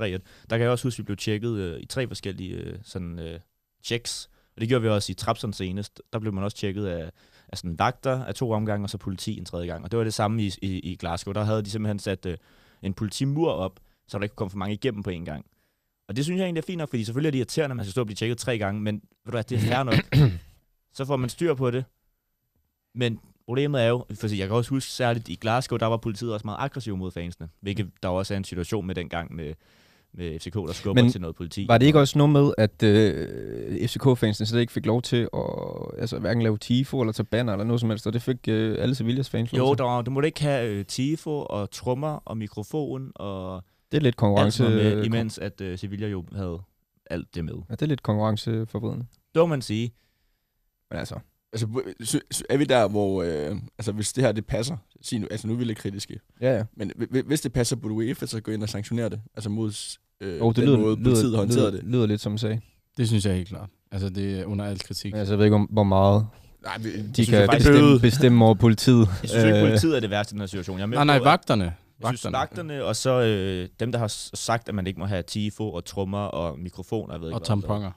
der 0.50 0.56
kan 0.56 0.60
jeg 0.60 0.70
også 0.70 0.84
huske, 0.86 0.94
at 0.96 0.98
vi 0.98 1.02
blev 1.04 1.16
tjekket 1.16 1.50
øh, 1.56 1.80
i 1.80 1.86
tre 1.86 2.08
forskellige 2.08 2.54
øh, 2.54 2.78
sådan, 2.84 3.18
øh, 3.18 3.40
checks. 3.84 4.28
Og 4.54 4.60
det 4.60 4.68
gjorde 4.68 4.82
vi 4.82 4.88
også 4.88 5.12
i 5.12 5.14
Trapson 5.14 5.52
senest. 5.52 6.02
Der 6.12 6.18
blev 6.18 6.32
man 6.32 6.44
også 6.44 6.56
tjekket 6.56 6.86
af, 6.86 7.10
af 7.48 7.58
sådan 7.58 7.78
vagter 7.78 8.24
af 8.24 8.34
to 8.34 8.50
omgange, 8.50 8.84
og 8.86 8.90
så 8.90 8.98
politi 8.98 9.38
en 9.38 9.44
tredje 9.44 9.66
gang. 9.66 9.84
Og 9.84 9.90
det 9.90 9.98
var 9.98 10.04
det 10.04 10.14
samme 10.14 10.42
i, 10.42 10.52
i, 10.62 10.78
i 10.78 10.96
Glasgow. 10.96 11.32
Der 11.34 11.44
havde 11.44 11.62
de 11.62 11.70
simpelthen 11.70 11.98
sat 11.98 12.26
øh, 12.26 12.36
en 12.82 12.94
politimur 12.94 13.50
op, 13.50 13.80
så 14.08 14.18
der 14.18 14.22
ikke 14.22 14.34
kunne 14.34 14.36
komme 14.36 14.50
for 14.50 14.58
mange 14.58 14.74
igennem 14.74 15.02
på 15.02 15.10
en 15.10 15.24
gang. 15.24 15.46
Og 16.08 16.16
det 16.16 16.24
synes 16.24 16.38
jeg 16.38 16.44
egentlig 16.44 16.60
er 16.60 16.66
fint 16.66 16.78
nok, 16.78 16.88
fordi 16.88 17.04
selvfølgelig 17.04 17.28
er 17.28 17.30
det 17.30 17.38
irriterende, 17.38 17.72
at 17.72 17.76
man 17.76 17.84
skal 17.84 17.92
stå 17.92 18.00
og 18.00 18.06
blive 18.06 18.16
tjekket 18.16 18.38
tre 18.38 18.58
gange, 18.58 18.80
men 18.80 18.94
ved 18.94 19.02
du 19.26 19.30
hvad, 19.30 19.44
det 19.44 19.56
er 19.56 19.60
fair 19.60 19.82
nok. 19.82 20.30
så 20.96 21.04
får 21.04 21.16
man 21.16 21.30
styr 21.30 21.54
på 21.54 21.70
det. 21.70 21.84
Men 22.94 23.20
problemet 23.46 23.82
er 23.82 23.86
jo, 23.86 24.04
for 24.14 24.34
jeg 24.34 24.46
kan 24.48 24.56
også 24.56 24.70
huske 24.70 24.90
særligt 24.90 25.28
i 25.28 25.34
Glasgow, 25.34 25.76
der 25.78 25.86
var 25.86 25.96
politiet 25.96 26.32
også 26.32 26.46
meget 26.46 26.58
aggressiv 26.60 26.96
mod 26.96 27.10
fansene, 27.10 27.48
hvilket 27.60 27.90
der 28.02 28.08
også 28.08 28.34
er 28.34 28.38
en 28.38 28.44
situation 28.44 28.86
med 28.86 28.94
dengang 28.94 29.34
med, 29.34 29.54
med 30.12 30.38
FCK, 30.38 30.54
der 30.54 30.72
skubber 30.72 31.02
Men 31.02 31.12
til 31.12 31.20
noget 31.20 31.36
politi. 31.36 31.66
Var 31.68 31.78
det 31.78 31.86
ikke 31.86 32.00
også 32.00 32.18
noget 32.18 32.32
med, 32.32 32.52
at 32.58 32.82
øh, 32.82 33.88
FCK-fansene 33.88 34.46
slet 34.46 34.60
ikke 34.60 34.72
fik 34.72 34.86
lov 34.86 35.02
til 35.02 35.28
at 35.34 35.40
altså, 35.98 36.18
hverken 36.18 36.42
lave 36.42 36.58
tifo 36.58 37.00
eller 37.00 37.12
tage 37.12 37.26
banner 37.26 37.52
eller 37.52 37.64
noget 37.64 37.80
som 37.80 37.90
helst, 37.90 38.06
og 38.06 38.12
det 38.12 38.22
fik 38.22 38.48
øh, 38.48 38.76
alle 38.78 38.94
Sevillas 38.94 39.30
fans 39.30 39.52
Jo, 39.52 39.74
der 39.74 39.84
var, 39.84 40.02
du 40.02 40.10
måtte 40.10 40.28
ikke 40.28 40.42
have 40.42 40.70
øh, 40.70 40.84
tifo 40.84 41.46
og 41.50 41.70
trommer 41.70 42.22
og 42.24 42.36
mikrofon 42.36 43.12
og 43.14 43.64
Det 43.92 43.96
er 43.96 44.00
lidt 44.00 44.06
alt 44.06 44.16
konkurrence. 44.16 44.62
noget 44.62 44.96
med, 44.96 45.04
imens 45.04 45.38
at 45.38 45.60
øh, 45.60 45.78
Sevilla 45.78 46.06
jo 46.06 46.24
havde 46.34 46.58
alt 47.10 47.34
det 47.34 47.44
med. 47.44 47.54
Ja, 47.68 47.74
det 47.74 47.82
er 47.82 47.86
lidt 47.86 48.02
konkurrenceforvridende. 48.02 49.06
Det 49.34 49.40
må 49.40 49.46
man 49.46 49.62
sige. 49.62 49.92
Men 50.90 50.98
altså, 50.98 51.14
Altså, 51.52 51.66
er 52.50 52.56
vi 52.56 52.64
der, 52.64 52.88
hvor... 52.88 53.22
Øh, 53.22 53.56
altså, 53.78 53.92
hvis 53.92 54.12
det 54.12 54.24
her, 54.24 54.32
det 54.32 54.46
passer... 54.46 54.76
Sig 55.02 55.18
nu, 55.20 55.26
altså, 55.30 55.46
nu 55.46 55.52
er 55.52 55.56
vi 55.58 55.64
lidt 55.64 55.78
kritiske. 55.78 56.20
ja, 56.40 56.56
ja. 56.56 56.64
Men 56.76 56.92
hvi- 56.96 57.22
hvis 57.26 57.40
det 57.40 57.52
passer, 57.52 57.76
burde 57.76 57.94
UEFA 57.94 58.26
så 58.26 58.40
gå 58.40 58.50
ind 58.52 58.62
og 58.62 58.68
sanktionere 58.68 59.08
det? 59.08 59.20
Altså 59.34 59.50
mod 59.50 59.96
øh, 60.20 60.38
Jo, 60.38 60.48
det 60.48 60.56
den 60.56 60.64
lyder, 60.64 60.78
måde, 60.78 60.96
politiet 60.96 61.36
har 61.36 61.44
lyder, 61.44 61.56
lyder, 61.56 61.70
det. 61.70 61.84
lyder 61.84 62.06
lidt 62.06 62.20
som 62.20 62.32
en 62.32 62.38
sag. 62.38 62.60
Det 62.96 63.08
synes 63.08 63.26
jeg 63.26 63.34
helt 63.34 63.48
klart. 63.48 63.68
Altså, 63.92 64.08
det 64.08 64.40
er 64.40 64.44
under 64.44 64.64
al 64.64 64.78
kritik. 64.78 65.14
Altså, 65.14 65.32
jeg 65.34 65.38
ved 65.38 65.46
ikke, 65.46 65.54
om, 65.54 65.68
hvor 65.72 65.82
meget 65.84 66.26
Nej, 66.62 66.78
vi, 66.78 67.02
de 67.16 67.26
kan 67.26 67.48
bestemme, 67.52 68.00
bestemme 68.00 68.44
over 68.44 68.54
politiet. 68.54 69.08
Jeg 69.22 69.28
synes 69.30 69.44
ikke, 69.44 69.56
Øh, 69.58 69.68
politiet 69.68 69.96
er 69.96 70.00
det 70.00 70.10
værste 70.10 70.32
i 70.32 70.34
den 70.34 70.40
her 70.40 70.46
situation. 70.46 70.76
Jeg 70.78 70.82
er 70.82 70.86
med 70.86 70.96
Nej, 70.96 71.04
nej, 71.04 71.18
på, 71.18 71.24
at- 71.24 71.30
vagterne. 71.98 72.08
Jeg 72.12 72.18
synes, 72.18 72.32
Vagterne. 72.32 72.84
og 72.84 72.96
så 72.96 73.10
øh, 73.10 73.68
dem, 73.80 73.92
der 73.92 73.98
har 73.98 74.08
sagt, 74.36 74.68
at 74.68 74.74
man 74.74 74.86
ikke 74.86 75.00
må 75.00 75.06
have 75.06 75.22
tifo 75.22 75.72
og 75.72 75.84
trommer 75.84 76.24
og 76.24 76.58
mikrofoner. 76.58 77.14
Jeg 77.14 77.20
ved 77.20 77.28
ikke, 77.28 77.34
Og 77.36 77.38
hvad. 77.40 77.46
tamponer. 77.46 77.92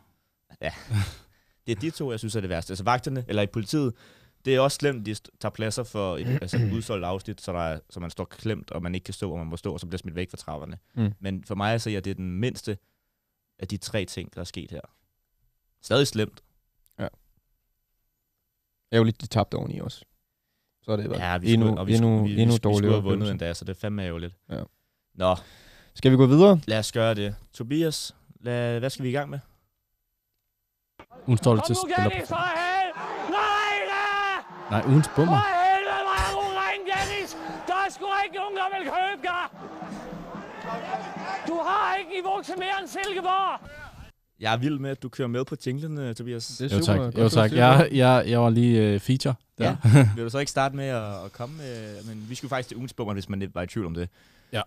Det 1.67 1.71
er 1.77 1.79
de 1.79 1.89
to, 1.89 2.11
jeg 2.11 2.19
synes 2.19 2.35
er 2.35 2.41
det 2.41 2.49
værste. 2.49 2.71
Altså 2.71 2.83
vagterne, 2.83 3.25
eller 3.27 3.41
i 3.41 3.47
politiet, 3.47 3.93
det 4.45 4.55
er 4.55 4.59
også 4.59 4.75
slemt, 4.75 5.05
de 5.05 5.13
tager 5.13 5.49
pladser 5.49 5.83
for 5.83 6.17
et, 6.17 6.27
altså 6.41 6.57
et 6.57 6.73
udsolgt 6.73 7.05
afsnit, 7.05 7.41
så, 7.41 7.53
der 7.53 7.59
er, 7.59 7.79
så 7.89 7.99
man 7.99 8.09
står 8.09 8.25
klemt, 8.25 8.71
og 8.71 8.81
man 8.81 8.95
ikke 8.95 9.05
kan 9.05 9.13
stå, 9.13 9.27
hvor 9.27 9.37
man 9.37 9.47
må 9.47 9.57
stå, 9.57 9.73
og 9.73 9.79
så 9.79 9.87
bliver 9.87 9.97
smidt 9.97 10.15
væk 10.15 10.29
fra 10.29 10.37
trapperne. 10.37 10.77
Mm. 10.95 11.13
Men 11.19 11.43
for 11.43 11.55
mig 11.55 11.81
så 11.81 11.89
er 11.89 11.99
det 11.99 12.17
den 12.17 12.31
mindste 12.31 12.77
af 13.59 13.67
de 13.67 13.77
tre 13.77 14.05
ting, 14.05 14.33
der 14.35 14.41
er 14.41 14.45
sket 14.45 14.71
her. 14.71 14.81
Stadig 15.81 16.07
slemt. 16.07 16.43
Ærgerligt, 18.93 19.21
de 19.21 19.27
tabte 19.27 19.55
oveni 19.55 19.79
også. 19.79 20.05
Så 20.83 20.91
er 20.91 20.95
det 20.95 21.09
været 21.09 21.19
Ja, 21.19 21.37
vi 21.37 21.53
endnu, 21.53 21.67
skulle, 21.67 21.79
og 21.81 21.87
vi, 21.87 21.95
endnu, 21.95 22.07
skulle, 22.17 22.29
vi, 22.29 22.35
vi, 22.35 22.41
endnu 22.41 22.53
vi 22.53 22.57
skulle 22.57 22.73
dårligere. 22.73 22.93
have 22.93 23.03
vundet 23.03 23.31
endda, 23.31 23.53
så 23.53 23.65
det 23.65 23.75
er 23.75 23.79
fandme 23.79 24.03
ærgerligt. 24.05 24.35
Ja. 24.49 24.61
Nå, 25.15 25.35
Skal 25.93 26.11
vi 26.11 26.15
gå 26.17 26.25
videre? 26.25 26.59
lad 26.67 26.79
os 26.79 26.91
gøre 26.91 27.13
det. 27.13 27.35
Tobias, 27.53 28.15
lad, 28.39 28.79
hvad 28.79 28.89
skal 28.89 29.03
vi 29.03 29.09
i 29.09 29.11
gang 29.11 29.29
med? 29.29 29.39
Hun 31.25 31.37
står 31.37 31.53
lidt 31.55 31.65
til 31.65 31.73
på. 31.75 31.79
for 32.25 32.45
helvede! 32.59 33.31
Nej, 33.39 33.75
da! 33.91 34.05
Nej, 34.75 34.83
ugens 34.91 35.09
bummer. 35.15 35.37
For 35.37 35.47
helvede, 35.61 36.01
du 36.35 36.41
ring, 36.61 36.81
Dennis! 36.91 37.29
Der 37.67 37.73
er 37.85 37.89
sgu 37.95 38.05
ikke 38.25 38.35
nogen, 38.41 38.55
der 38.61 38.67
vil 38.77 38.83
købe 38.97 39.21
dig! 39.31 39.45
Du 41.47 41.55
har 41.67 41.95
ikke 41.99 42.11
niveau 42.17 42.41
til 42.47 42.53
mere 42.63 42.75
end 42.81 42.87
Silkeborg! 42.87 43.59
Jeg 44.41 44.53
er 44.53 44.57
vild 44.57 44.79
med, 44.79 44.89
at 44.89 45.03
du 45.03 45.09
kører 45.09 45.27
med 45.27 45.45
på 45.45 45.55
jinglen, 45.65 46.15
Tobias. 46.15 46.47
Det 46.47 46.71
er 46.71 46.77
Jo 46.77 46.83
super 46.83 47.03
tak, 47.03 47.13
godt, 47.13 47.17
jo 47.17 47.29
tak. 47.29 47.51
Jeg, 47.51 47.89
jeg, 47.91 48.23
jeg 48.27 48.39
var 48.39 48.49
lige 48.49 48.95
uh, 48.95 49.01
feature 49.01 49.35
der. 49.57 49.75
Ja. 49.93 50.07
Vil 50.15 50.23
du 50.23 50.29
så 50.29 50.39
ikke 50.39 50.51
starte 50.51 50.75
med 50.75 50.85
at, 50.85 51.25
at 51.25 51.33
komme 51.33 51.57
med... 51.57 52.03
Men 52.07 52.25
vi 52.29 52.35
skulle 52.35 52.49
faktisk 52.49 52.67
til 52.67 52.77
ugens 52.77 52.93
bummer, 52.93 53.13
hvis 53.13 53.29
man 53.29 53.51
var 53.53 53.61
i 53.61 53.67
tvivl 53.67 53.85
om 53.85 53.93
det. 53.93 54.09
Ja. 54.53 54.61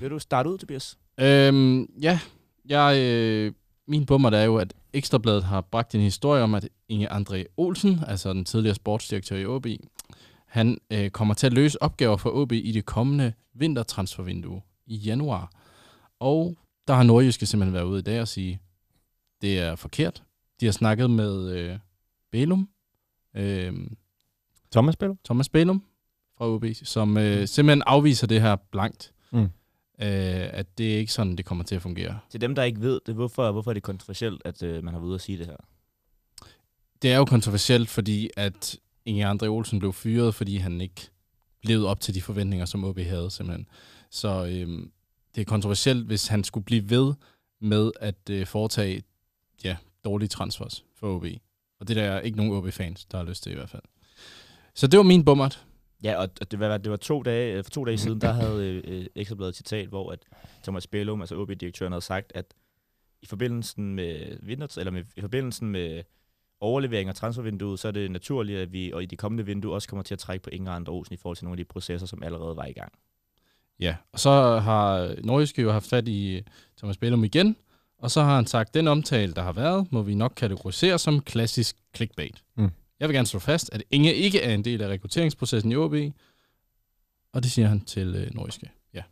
Vil 0.00 0.10
du 0.10 0.18
starte 0.18 0.50
ud, 0.50 0.58
Tobias? 0.58 0.98
Øhm, 1.20 1.88
ja, 2.02 2.20
jeg, 2.68 2.98
øh, 2.98 3.52
min 3.88 4.06
bummer 4.06 4.30
der 4.30 4.38
er 4.38 4.44
jo, 4.44 4.56
at 4.56 4.74
Ekstrabladet 4.92 5.44
har 5.44 5.60
bragt 5.60 5.94
en 5.94 6.00
historie 6.00 6.42
om, 6.42 6.54
at 6.54 6.68
Inge 6.88 7.12
André 7.12 7.44
Olsen, 7.56 8.00
altså 8.06 8.32
den 8.32 8.44
tidligere 8.44 8.74
sportsdirektør 8.74 9.36
i 9.36 9.46
OB, 9.46 9.66
han 10.46 10.78
øh, 10.90 11.10
kommer 11.10 11.34
til 11.34 11.46
at 11.46 11.52
løse 11.52 11.82
opgaver 11.82 12.16
for 12.16 12.30
OB 12.30 12.52
i 12.52 12.72
det 12.72 12.84
kommende 12.84 13.32
vintertransfervindue 13.54 14.62
i 14.86 14.96
januar. 14.96 15.50
Og 16.20 16.56
der 16.88 16.94
har 16.94 17.02
Nordjyske 17.02 17.46
simpelthen 17.46 17.74
været 17.74 17.84
ude 17.84 17.98
i 17.98 18.02
dag 18.02 18.20
og 18.20 18.28
sige, 18.28 18.60
det 19.44 19.58
er 19.58 19.76
forkert. 19.76 20.22
De 20.60 20.64
har 20.64 20.72
snakket 20.72 21.10
med 21.10 21.50
øh, 21.50 21.78
Belum, 22.32 22.68
øh, 23.36 23.72
Thomas 24.72 24.92
spiller? 24.92 25.16
Thomas 25.24 25.48
Belum 25.48 25.84
fra 26.38 26.48
OB, 26.48 26.64
som 26.82 27.18
øh, 27.18 27.48
simpelthen 27.48 27.82
afviser 27.86 28.26
det 28.26 28.40
her 28.40 28.56
blankt. 28.56 29.12
Mm. 29.32 29.42
Øh, 29.42 29.50
at 30.52 30.78
det 30.78 30.94
er 30.94 30.98
ikke 30.98 31.12
sådan, 31.12 31.36
det 31.36 31.44
kommer 31.44 31.64
til 31.64 31.74
at 31.74 31.82
fungere. 31.82 32.18
Til 32.30 32.40
dem, 32.40 32.54
der 32.54 32.62
ikke 32.62 32.80
ved 32.80 33.00
det, 33.06 33.14
hvorfor, 33.14 33.52
hvorfor 33.52 33.70
er 33.70 33.74
det 33.74 33.82
kontroversielt, 33.82 34.42
at 34.44 34.62
øh, 34.62 34.84
man 34.84 34.94
har 34.94 35.00
været 35.00 35.08
ude 35.08 35.14
at 35.14 35.20
sige 35.20 35.38
det 35.38 35.46
her? 35.46 35.56
Det 37.02 37.12
er 37.12 37.16
jo 37.16 37.24
kontroversielt, 37.24 37.88
fordi 37.88 38.30
at 38.36 38.76
Inge 39.04 39.30
André 39.30 39.46
Olsen 39.46 39.78
blev 39.78 39.92
fyret, 39.92 40.34
fordi 40.34 40.56
han 40.56 40.80
ikke 40.80 41.10
levede 41.62 41.88
op 41.88 42.00
til 42.00 42.14
de 42.14 42.22
forventninger, 42.22 42.66
som 42.66 42.84
OB 42.84 42.98
havde 42.98 43.30
simpelthen. 43.30 43.66
Så 44.10 44.46
øhm, 44.46 44.90
det 45.34 45.40
er 45.40 45.44
kontroversielt, 45.44 46.06
hvis 46.06 46.26
han 46.26 46.44
skulle 46.44 46.64
blive 46.64 46.90
ved 46.90 47.14
med 47.60 47.90
at 48.00 48.30
øh, 48.30 48.46
foretage 48.46 49.02
dårlige 50.04 50.28
transfers 50.28 50.84
for 50.96 51.16
OB. 51.16 51.24
Og 51.80 51.88
det 51.88 51.96
der 51.96 52.02
er 52.02 52.20
ikke 52.20 52.36
nogen 52.36 52.52
OB-fans, 52.52 53.04
der 53.04 53.18
har 53.18 53.24
lyst 53.24 53.42
til 53.42 53.52
i 53.52 53.54
hvert 53.54 53.70
fald. 53.70 53.82
Så 54.74 54.86
det 54.86 54.96
var 54.96 55.02
min 55.02 55.24
bummert. 55.24 55.66
Ja, 56.04 56.16
og 56.16 56.28
og 56.40 56.50
det 56.50 56.60
var, 56.60 56.78
det 56.78 56.90
var 56.90 56.96
to 56.96 57.22
dage, 57.22 57.58
øh, 57.58 57.64
for 57.64 57.70
to 57.70 57.84
dage 57.84 57.98
siden, 57.98 58.20
der 58.20 58.32
havde 58.42 58.66
øh, 58.66 58.82
øh, 58.86 59.06
Ekstrabladet 59.14 59.50
et 59.50 59.56
citat, 59.56 59.88
hvor 59.88 60.12
at 60.12 60.18
Thomas 60.62 60.86
Bellum, 60.86 61.20
altså 61.20 61.36
OB-direktøren, 61.36 61.92
havde 61.92 62.04
sagt, 62.04 62.32
at 62.34 62.54
i 63.22 63.26
forbindelsen 63.26 63.94
med, 63.94 64.38
vinter, 64.42 64.78
eller 64.78 64.90
med, 64.90 65.04
i 65.16 65.20
forbindelsen 65.20 65.68
med 65.68 66.02
overlevering 66.60 67.08
af 67.08 67.14
transfervinduet, 67.14 67.80
så 67.80 67.88
er 67.88 67.92
det 67.92 68.10
naturligt, 68.10 68.58
at 68.58 68.72
vi 68.72 68.92
og 68.92 69.02
i 69.02 69.06
de 69.06 69.16
kommende 69.16 69.46
vinduer 69.46 69.74
også 69.74 69.88
kommer 69.88 70.02
til 70.02 70.14
at 70.14 70.18
trække 70.18 70.42
på 70.42 70.50
Inger 70.50 70.72
Andre 70.72 70.92
Olsen 70.92 71.14
i 71.14 71.16
forhold 71.16 71.36
til 71.36 71.44
nogle 71.44 71.54
af 71.54 71.56
de 71.56 71.64
processer, 71.64 72.06
som 72.06 72.22
allerede 72.22 72.56
var 72.56 72.64
i 72.64 72.72
gang. 72.72 72.92
Ja, 73.80 73.96
og 74.12 74.20
så 74.20 74.58
har 74.58 75.14
Norgeske 75.24 75.62
jo 75.62 75.72
haft 75.72 75.88
fat 75.88 76.08
i 76.08 76.42
Thomas 76.76 76.96
Bellum 76.96 77.24
igen, 77.24 77.56
og 78.04 78.10
så 78.10 78.22
har 78.22 78.34
han 78.34 78.46
sagt, 78.46 78.74
den 78.74 78.88
omtale, 78.88 79.32
der 79.32 79.42
har 79.42 79.52
været, 79.52 79.86
må 79.92 80.02
vi 80.02 80.14
nok 80.14 80.32
kategorisere 80.36 80.98
som 80.98 81.20
klassisk 81.20 81.76
clickbait. 81.96 82.42
Mm. 82.56 82.70
Jeg 83.00 83.08
vil 83.08 83.14
gerne 83.14 83.26
slå 83.26 83.40
fast, 83.40 83.70
at 83.72 83.82
Inge 83.90 84.14
ikke 84.14 84.40
er 84.42 84.54
en 84.54 84.64
del 84.64 84.82
af 84.82 84.88
rekrutteringsprocessen 84.88 85.72
i 85.72 85.76
OB, 85.76 85.94
og 87.32 87.42
det 87.42 87.50
siger 87.52 87.68
han 87.68 87.80
til 87.80 88.14
øh, 88.14 88.34
Norgeske. 88.34 88.70
Ja. 88.94 89.02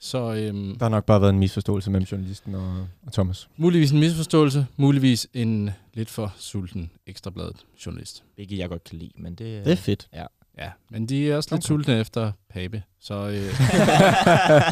Så 0.00 0.18
øhm, 0.34 0.76
Der 0.78 0.84
har 0.84 0.88
nok 0.90 1.04
bare 1.04 1.20
været 1.20 1.32
en 1.32 1.38
misforståelse 1.38 1.90
mellem 1.90 2.04
journalisten 2.12 2.54
og, 2.54 2.86
og 3.06 3.12
Thomas. 3.12 3.48
muligvis 3.56 3.90
en 3.90 4.00
misforståelse, 4.00 4.66
muligvis 4.76 5.26
en 5.34 5.70
lidt 5.94 6.10
for 6.10 6.34
sulten 6.38 6.90
ekstrabladet 7.06 7.56
journalist. 7.86 8.24
Hvilket 8.34 8.58
jeg 8.58 8.68
godt 8.68 8.84
kan 8.84 8.98
lide, 8.98 9.10
men 9.16 9.34
det, 9.34 9.64
Det 9.64 9.72
er 9.72 9.76
fedt. 9.76 10.08
Ja, 10.58 10.70
men 10.90 11.08
de 11.08 11.30
er 11.30 11.36
også 11.36 11.48
lidt 11.54 11.64
Okay. 11.64 11.66
sultne 11.66 12.00
efter 12.00 12.32
Pape, 12.50 12.82
så 13.00 13.14
øh, 13.14 13.34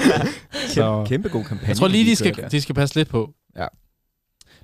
Kæmpe, 0.75 1.09
kæmpe 1.09 1.29
god 1.29 1.45
kampagne. 1.45 1.69
jeg 1.69 1.77
tror 1.77 1.89
lige, 1.89 2.11
de 2.11 2.17
skal, 2.17 2.49
de 2.51 2.61
skal 2.61 2.75
passe 2.75 2.95
lidt 2.95 3.09
på. 3.09 3.35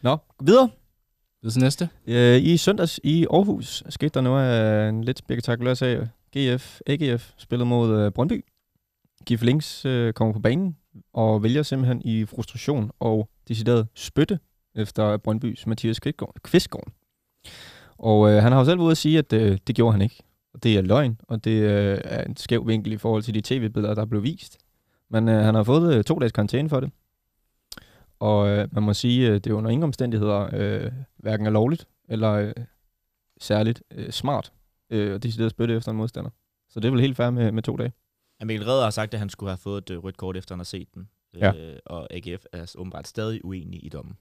Nå, 0.02 0.16
videre. 0.40 0.70
Det 1.42 1.56
er 1.56 1.60
næste. 1.60 1.88
Øh, 2.06 2.42
I 2.42 2.56
søndags 2.56 3.00
i 3.04 3.26
Aarhus 3.30 3.82
skete 3.88 4.08
der 4.08 4.20
noget 4.20 4.44
af 4.44 4.88
en 4.88 5.04
lidt 5.04 5.18
spektakulær 5.18 5.74
sag. 5.74 6.08
GF, 6.36 6.80
AGF 6.86 7.32
spillede 7.36 7.68
mod 7.68 7.98
øh, 7.98 8.12
Brøndby. 8.12 8.44
Gif 9.26 9.42
Links 9.42 9.84
øh, 9.84 10.12
kommer 10.12 10.32
på 10.32 10.40
banen 10.40 10.76
og 11.12 11.42
vælger 11.42 11.62
simpelthen 11.62 12.02
i 12.04 12.24
frustration 12.24 12.90
og 13.00 13.28
decideret 13.48 13.86
spytte 13.94 14.38
efter 14.74 15.16
Brøndbys 15.16 15.66
Mathias. 15.66 16.00
Kvistgaard. 16.42 16.88
Og 17.98 18.30
øh, 18.30 18.42
han 18.42 18.52
har 18.52 18.58
jo 18.58 18.64
selv 18.64 18.78
været 18.78 18.84
ude 18.84 18.90
at 18.90 18.98
sige, 18.98 19.18
at 19.18 19.32
øh, 19.32 19.58
det 19.66 19.76
gjorde 19.76 19.92
han 19.92 20.02
ikke. 20.02 20.22
Og 20.54 20.62
det 20.62 20.76
er 20.76 20.82
løgn, 20.82 21.20
og 21.28 21.44
det 21.44 21.50
øh, 21.50 21.98
er 22.04 22.24
en 22.24 22.36
skæv 22.36 22.66
vinkel 22.66 22.92
i 22.92 22.96
forhold 22.96 23.22
til 23.22 23.34
de 23.34 23.40
tv-billeder, 23.40 23.94
der 23.94 24.04
blev 24.04 24.22
vist. 24.22 24.58
Men 25.10 25.28
øh, 25.28 25.44
han 25.44 25.54
har 25.54 25.62
fået 25.62 25.94
øh, 25.94 26.04
to 26.04 26.18
dages 26.18 26.32
karantæne 26.32 26.68
for 26.68 26.80
det. 26.80 26.90
Og 28.20 28.48
øh, 28.48 28.68
man 28.72 28.82
må 28.82 28.94
sige, 28.94 29.32
at 29.32 29.44
det 29.44 29.50
er 29.50 29.54
under 29.54 29.70
ingen 29.70 29.82
omstændigheder 29.84 30.48
øh, 30.52 30.92
hverken 31.16 31.46
er 31.46 31.50
lovligt 31.50 31.88
eller 32.08 32.32
øh, 32.32 32.52
særligt 33.40 33.82
øh, 33.90 34.10
smart 34.10 34.52
øh, 34.90 35.14
at 35.14 35.22
decideret 35.22 35.50
spytte 35.50 35.74
efter 35.76 35.90
en 35.90 35.96
modstander. 35.96 36.30
Så 36.68 36.80
det 36.80 36.88
er 36.88 36.92
vel 36.92 37.00
helt 37.00 37.16
fair 37.16 37.30
med, 37.30 37.52
med 37.52 37.62
to 37.62 37.76
dage. 37.76 37.92
Ja, 38.40 38.44
Mikkel 38.44 38.66
Redder 38.66 38.82
har 38.84 38.90
sagt, 38.90 39.14
at 39.14 39.20
han 39.20 39.28
skulle 39.30 39.50
have 39.50 39.58
fået 39.58 39.82
et 39.82 39.90
øh, 39.90 40.04
rødt 40.04 40.16
kort, 40.16 40.36
efter 40.36 40.54
han 40.54 40.58
har 40.58 40.64
set 40.64 40.94
den. 40.94 41.08
Ja. 41.36 41.52
Øh, 41.52 41.76
og 41.86 42.14
AGF 42.14 42.44
er 42.52 42.74
åbenbart 42.78 43.08
stadig 43.08 43.44
uenig 43.44 43.84
i 43.84 43.88
dommen. 43.88 44.16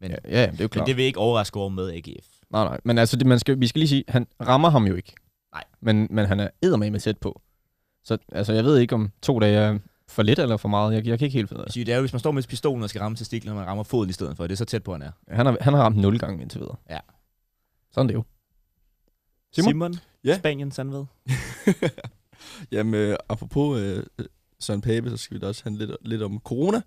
Men, 0.00 0.10
Ja, 0.10 0.16
ja 0.24 0.30
det 0.30 0.46
er 0.46 0.52
jo 0.52 0.54
men 0.58 0.68
klart. 0.68 0.86
det 0.86 0.96
vil 0.96 1.04
ikke 1.04 1.18
overraske 1.18 1.58
over 1.58 1.68
med 1.68 1.90
AGF. 1.92 2.26
Nej, 2.50 2.64
nej. 2.64 2.80
Men 2.84 2.98
altså, 2.98 3.16
det, 3.16 3.26
man 3.26 3.38
skal, 3.38 3.60
vi 3.60 3.66
skal 3.66 3.78
lige 3.78 3.88
sige, 3.88 4.04
han 4.08 4.26
rammer 4.40 4.68
ham 4.68 4.86
jo 4.86 4.94
ikke. 4.94 5.14
Nej. 5.54 5.64
Men, 5.80 6.06
men 6.10 6.26
han 6.26 6.40
er 6.40 6.48
eddermame 6.62 6.98
tæt 6.98 7.18
på. 7.18 7.40
Så 8.04 8.18
altså, 8.32 8.52
jeg 8.52 8.64
ved 8.64 8.78
ikke, 8.78 8.94
om 8.94 9.10
to 9.22 9.38
dage 9.38 9.56
er 9.58 9.78
for 10.08 10.22
lidt 10.22 10.38
eller 10.38 10.56
for 10.56 10.68
meget. 10.68 10.94
Jeg, 10.94 11.06
jeg 11.06 11.18
kan 11.18 11.26
ikke 11.26 11.38
helt 11.38 11.48
finde 11.48 11.60
ud 11.60 11.62
af 11.62 11.66
Jeg 11.66 11.72
siger, 11.72 11.84
det 11.84 11.92
er 11.92 11.96
jo, 11.96 12.02
hvis 12.02 12.12
man 12.12 12.20
står 12.20 12.30
med 12.30 12.42
pistolen 12.42 12.82
og 12.82 12.88
skal 12.88 13.00
ramme 13.00 13.16
testiklen, 13.16 13.50
og 13.50 13.56
man 13.56 13.66
rammer 13.66 13.84
foden 13.84 14.10
i 14.10 14.12
stedet 14.12 14.36
for. 14.36 14.44
Det 14.46 14.52
er 14.52 14.56
så 14.56 14.64
tæt 14.64 14.82
på, 14.82 14.92
han 14.92 15.02
er. 15.02 15.10
det. 15.28 15.36
Han 15.36 15.46
har, 15.46 15.56
han 15.60 15.74
har 15.74 15.82
ramt 15.82 15.96
nul 15.96 16.18
gange 16.18 16.42
indtil 16.42 16.60
videre. 16.60 16.76
Ja. 16.90 16.98
Sådan 17.92 18.04
er 18.04 18.06
det 18.06 18.14
jo. 18.14 18.24
Simon? 19.52 19.68
Simon 19.72 19.94
Ja. 20.24 20.38
Spanien 20.38 20.70
Sandved. 20.70 21.04
Jamen, 22.72 22.94
øh, 22.94 23.16
apropos 23.28 23.80
øh, 23.80 24.02
Søren 24.60 24.80
Pape, 24.80 25.10
så 25.10 25.16
skal 25.16 25.34
vi 25.34 25.40
da 25.40 25.46
også 25.46 25.62
handle 25.64 25.86
lidt, 25.86 25.96
lidt 26.02 26.22
om 26.22 26.40
corona. 26.44 26.80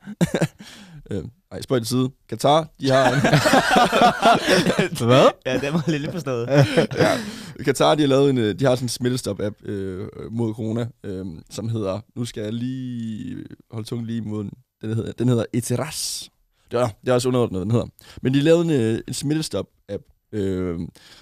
øh, 1.12 1.23
ej, 1.51 1.62
spøj 1.62 1.79
til 1.79 1.88
side. 1.88 2.10
Katar, 2.29 2.67
de 2.79 2.89
har. 2.89 3.10
Hvad? 5.05 5.29
Ja, 5.45 5.58
det 5.58 5.73
var 5.73 5.84
lidt 5.88 6.12
forstået. 6.12 6.47
ja. 7.03 7.17
Katar, 7.63 7.95
de 7.95 8.01
har 8.01 8.08
lavet 8.08 8.29
en, 8.29 8.38
øh, 8.38 8.60
de 8.60 8.65
har 8.65 8.75
sådan 8.75 8.86
en 8.86 8.89
smittestop-app 8.89 9.65
øh, 9.65 10.08
mod 10.32 10.53
corona, 10.53 10.88
øh, 11.03 11.25
som 11.49 11.69
hedder, 11.69 11.99
nu 12.15 12.25
skal 12.25 12.43
jeg 12.43 12.53
lige 12.53 13.45
holde 13.71 13.88
tungen 13.88 14.08
lige 14.08 14.21
mod 14.21 14.43
den, 14.43 14.51
den 14.82 14.93
hedder, 14.93 15.12
den 15.12 15.27
hedder 15.29 15.45
Eteras. 15.53 16.29
Det 16.71 16.79
er, 16.79 16.88
det 17.01 17.10
er 17.10 17.13
også 17.13 17.27
underordnet, 17.27 17.62
den 17.62 17.71
hedder. 17.71 17.88
Men 18.21 18.34
de 18.34 18.41
lavede 18.41 18.63
en, 18.63 18.69
øh, 18.69 19.01
en 19.08 19.13
smittestop-app, 19.13 20.29
øh, 20.32 20.79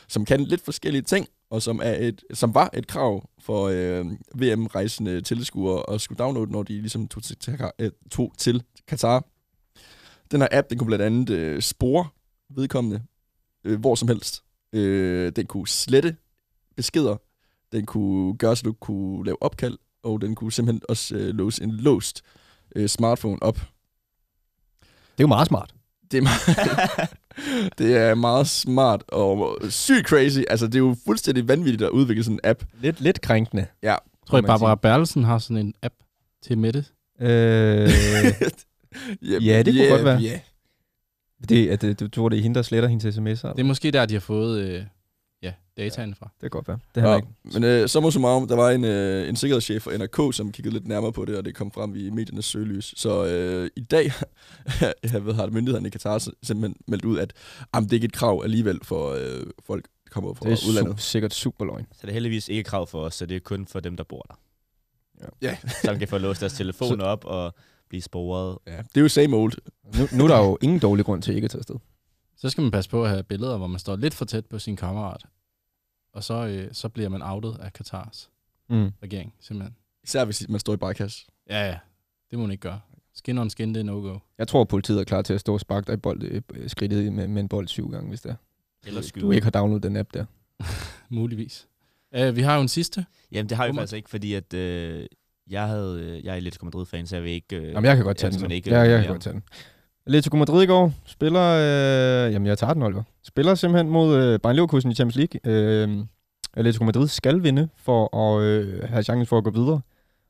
som 0.08 0.26
kan 0.26 0.44
lidt 0.44 0.66
forskellige 0.66 1.02
ting, 1.02 1.28
og 1.50 1.62
som, 1.62 1.80
er 1.84 2.08
et, 2.08 2.24
som 2.34 2.56
var 2.56 2.70
et 2.74 2.88
krav 2.88 3.30
for 3.40 3.68
øh, 3.68 4.06
VM-rejsende 4.36 5.22
tilskuere 5.22 5.94
at 5.94 6.02
skulle 6.02 6.18
downloade, 6.18 6.52
når 6.52 6.64
de 6.64 6.74
ligesom 6.74 7.08
tog 7.08 7.24
til, 7.24 7.38
til, 7.38 7.60
øh, 7.80 7.92
tog 8.12 8.34
til 8.38 8.64
Katar. 8.88 9.26
Den 10.32 10.42
her 10.42 10.48
app, 10.52 10.70
den 10.70 10.78
kunne 10.78 10.88
blandt 10.88 11.06
andet 11.06 11.30
øh, 11.30 11.62
spore 11.62 12.08
vedkommende 12.50 13.02
øh, 13.64 13.80
hvor 13.80 13.96
som 13.96 14.08
helst. 14.08 14.44
Øh, 14.74 15.32
den 15.36 15.46
kunne 15.46 15.68
slette 15.68 16.16
beskeder. 16.76 17.18
Den 17.72 17.86
kunne 17.86 18.38
gøre, 18.38 18.56
så 18.56 18.64
du 18.64 18.74
kunne 18.74 19.26
lave 19.26 19.44
opkald. 19.44 19.78
Og 20.04 20.22
den 20.22 20.36
kunne 20.36 20.52
simpelthen 20.52 20.82
også 20.90 21.16
øh, 21.16 21.36
låse 21.36 21.64
en 21.64 21.72
låst 21.72 22.24
øh, 22.76 22.90
smartphone 22.90 23.44
op. 23.44 23.56
Det 23.56 23.64
er 25.18 25.24
jo 25.24 25.28
meget 25.28 25.48
smart. 25.48 25.77
Det 26.12 26.18
er, 26.18 26.22
meget, 26.22 27.10
det 27.78 27.98
er 27.98 28.16
meget 28.16 28.48
smart 28.48 29.04
og 29.08 29.58
sygt 29.70 30.08
crazy. 30.08 30.40
Altså, 30.50 30.66
det 30.66 30.76
er 30.76 30.80
jo 30.80 30.96
fuldstændig 31.06 31.48
vanvittigt 31.48 31.82
at 31.84 31.90
udvikle 31.90 32.24
sådan 32.24 32.36
en 32.44 32.50
app. 32.50 32.64
Lidt, 32.82 33.02
lidt 33.02 33.22
krænkende. 33.22 33.66
Ja, 33.84 33.96
Tror 34.30 34.38
jeg, 34.38 34.46
Barbara 34.46 34.76
Bertelsen 34.76 35.24
har 35.24 35.40
sådan 35.40 35.58
en 35.58 35.74
app 35.82 35.94
til 36.44 36.58
Mette? 36.58 36.86
Øh, 37.22 37.28
Jamen, 39.22 39.42
Ja, 39.42 39.62
det 39.62 39.74
kunne 39.74 39.90
godt 39.90 40.06
være. 40.06 40.20
Ja. 40.20 40.40
det, 41.50 41.70
at, 41.70 41.82
det, 41.82 42.00
du 42.00 42.08
tror, 42.08 42.30
det 42.30 42.40
er 42.40 42.44
hende, 42.44 42.56
der 42.56 42.62
sletter 42.62 42.90
hendes 42.90 43.06
sms'er? 43.18 43.52
Det 43.52 43.60
er 43.60 43.64
måske 43.64 43.92
der, 43.92 44.06
de 44.06 44.14
har 44.14 44.22
fået 44.22 44.62
øh, 44.62 44.84
dataen 45.78 46.16
fra. 46.16 46.26
Det 46.34 46.42
kan 46.42 46.50
godt 46.50 46.68
være. 46.68 46.80
Det 46.96 47.04
har 47.04 47.10
Ja, 47.10 47.16
ikke. 47.16 47.28
men 47.44 47.64
øh, 47.64 47.88
så 47.90 48.00
må 48.00 48.12
som 48.12 48.26
om, 48.26 48.48
der 48.48 48.56
var 48.56 48.70
en, 48.70 48.84
øh, 48.84 49.30
en 49.30 49.36
sikkerhedschef 49.36 49.82
for 49.84 49.92
NRK, 49.98 50.34
som 50.36 50.52
kiggede 50.52 50.74
lidt 50.74 50.88
nærmere 50.88 51.12
på 51.14 51.26
det, 51.26 51.38
og 51.38 51.46
det 51.46 51.56
kom 51.56 51.72
frem 51.72 51.96
i 51.96 52.10
mediernes 52.10 52.46
søgelys. 52.46 52.94
Så 52.98 53.26
øh, 53.26 53.70
i 53.76 53.82
dag 53.82 54.12
jeg 55.14 55.26
ved, 55.26 55.34
har 55.34 55.48
myndighederne 55.48 55.88
i 55.88 55.92
Katar 55.92 56.18
simpelthen 56.44 56.76
meldt 56.88 57.06
ud, 57.06 57.18
at 57.20 57.34
jamen, 57.76 57.86
det 57.90 57.94
er 57.94 57.98
ikke 57.98 58.06
et 58.06 58.14
krav 58.14 58.42
alligevel 58.44 58.80
for 58.84 59.10
øh, 59.14 59.44
folk, 59.66 59.84
der 60.06 60.12
kommer 60.12 60.34
fra 60.34 60.50
Det 60.50 60.64
er 60.64 60.68
udlandet. 60.70 60.94
su- 60.94 60.98
sikkert 61.02 61.34
super 61.34 61.66
løgn. 61.66 61.86
Så 61.94 62.00
det 62.02 62.10
er 62.10 62.14
heldigvis 62.14 62.50
ikke 62.50 62.64
krav 62.64 62.88
for 62.88 63.02
os, 63.02 63.16
så 63.16 63.26
det 63.26 63.36
er 63.36 63.40
kun 63.40 63.68
for 63.68 63.80
dem, 63.80 63.98
der 63.98 64.04
bor 64.04 64.22
der. 64.30 64.36
Ja. 65.42 65.58
Som 65.86 66.00
kan 66.00 66.08
få 66.08 66.18
låst 66.18 66.40
deres 66.42 66.54
telefon 66.54 67.02
op 67.02 67.26
og 67.26 67.54
blive 67.90 68.02
sporet. 68.02 68.58
ja, 68.68 68.78
det 68.78 68.98
er 68.98 69.02
jo 69.02 69.08
same 69.10 69.36
old. 69.36 69.54
Nu, 70.00 70.08
nu 70.18 70.24
er 70.24 70.28
der 70.28 70.38
jo 70.40 70.58
ingen 70.62 70.80
dårlig 70.80 71.06
grund 71.06 71.22
til 71.22 71.36
ikke 71.36 71.46
at 71.46 71.52
tage 71.52 71.60
afsted. 71.60 71.76
Så 72.38 72.50
skal 72.50 72.62
man 72.62 72.72
passe 72.72 72.90
på 72.90 73.04
at 73.04 73.10
have 73.10 73.24
billeder, 73.24 73.58
hvor 73.58 73.68
man 73.68 73.80
står 73.80 73.96
lidt 73.96 74.14
for 74.14 74.26
tæt 74.26 74.46
på 74.46 74.60
sin 74.60 74.76
kammerat. 74.76 75.22
Og 76.18 76.24
så, 76.24 76.46
øh, 76.48 76.68
så 76.72 76.90
bliver 76.90 77.10
man 77.10 77.22
outet 77.22 77.58
af 77.62 77.74
Katars 77.74 78.30
Mm. 78.70 78.92
regering, 79.04 79.34
simpelthen. 79.40 79.76
Især 80.04 80.26
hvis 80.26 80.50
man 80.50 80.60
står 80.60 80.74
i 80.74 80.78
barkas. 80.78 81.28
Ja, 81.50 81.68
ja. 81.68 81.78
Det 82.32 82.40
må 82.40 82.46
man 82.46 82.52
ikke 82.52 82.62
gøre. 82.62 82.80
Skin 83.14 83.38
on 83.38 83.50
skin, 83.50 83.74
det 83.74 83.80
er 83.80 83.84
no-go. 83.84 84.18
Jeg 84.38 84.48
tror, 84.48 84.64
politiet 84.64 85.00
er 85.00 85.04
klar 85.04 85.22
til 85.22 85.34
at 85.34 85.40
stå 85.40 85.54
og 85.54 85.60
sparke 85.60 85.88
dig 85.88 85.94
i 85.94 85.98
bold, 85.98 86.24
øh, 86.24 86.42
skridtet 86.70 87.14
med, 87.14 87.28
med 87.28 87.42
en 87.42 87.48
bold 87.48 87.68
syv 87.68 87.90
gange, 87.92 88.10
hvis 88.10 88.22
det 88.22 88.32
er. 88.32 88.36
Eller 88.88 89.02
Du 89.02 89.08
skyde. 89.08 89.36
ikke 89.36 89.44
har 89.46 89.52
downloadet 89.52 89.84
den 89.84 89.96
app 89.98 90.14
der. 90.14 90.26
Muligvis. 91.10 91.68
Uh, 92.20 92.36
vi 92.36 92.42
har 92.42 92.56
jo 92.56 92.62
en 92.62 92.68
sidste. 92.68 93.06
Jamen, 93.32 93.50
det 93.50 93.58
har 93.58 93.68
vi 93.68 93.74
faktisk 93.74 93.94
ikke, 93.96 94.10
fordi 94.10 94.34
at, 94.34 94.54
øh, 94.54 95.06
jeg, 95.50 95.68
havde, 95.68 96.00
øh, 96.02 96.26
jeg 96.26 96.32
er 96.32 96.36
Atletico 96.38 96.66
Madrid-fan, 96.66 97.08
så 97.08 97.16
jeg 97.16 97.24
vil 97.24 97.32
ikke... 97.32 97.56
Øh, 97.56 97.64
Jamen, 97.72 97.86
jeg 97.86 97.96
kan 97.96 98.06
godt 98.06 98.18
tage 98.18 98.28
jeg 98.32 98.34
den. 98.34 98.42
vil 98.42 98.50
så. 98.50 98.56
Ikke, 98.56 98.70
ja, 98.70 98.80
jeg 98.80 98.90
kan 98.90 99.00
mere. 99.00 99.08
godt 99.08 99.22
tage 99.22 99.34
den. 99.34 99.44
Atletico 100.08 100.38
Madrid 100.38 100.64
i 100.64 100.66
går 100.66 100.94
spiller... 101.06 101.42
Øh, 101.42 102.34
jamen, 102.34 102.46
jeg 102.46 102.58
tager 102.58 102.74
den, 102.74 102.84
Oliver. 102.84 103.04
Spiller 103.24 103.56
simpelthen 103.56 103.90
mod 103.90 104.16
øh, 104.16 104.40
Bayern 104.40 104.56
Leverkusen 104.56 104.92
i 104.92 104.96
Champions 104.96 105.16
League. 105.16 105.40
Øh, 105.44 106.06
Atletico 106.54 106.84
Madrid 106.84 107.08
skal 107.08 107.44
vinde 107.44 107.70
for 107.78 108.18
at 108.18 108.44
øh, 108.44 108.90
have 108.90 109.04
chancen 109.04 109.26
for 109.26 109.38
at 109.38 109.44
gå 109.44 109.50
videre. 109.50 109.82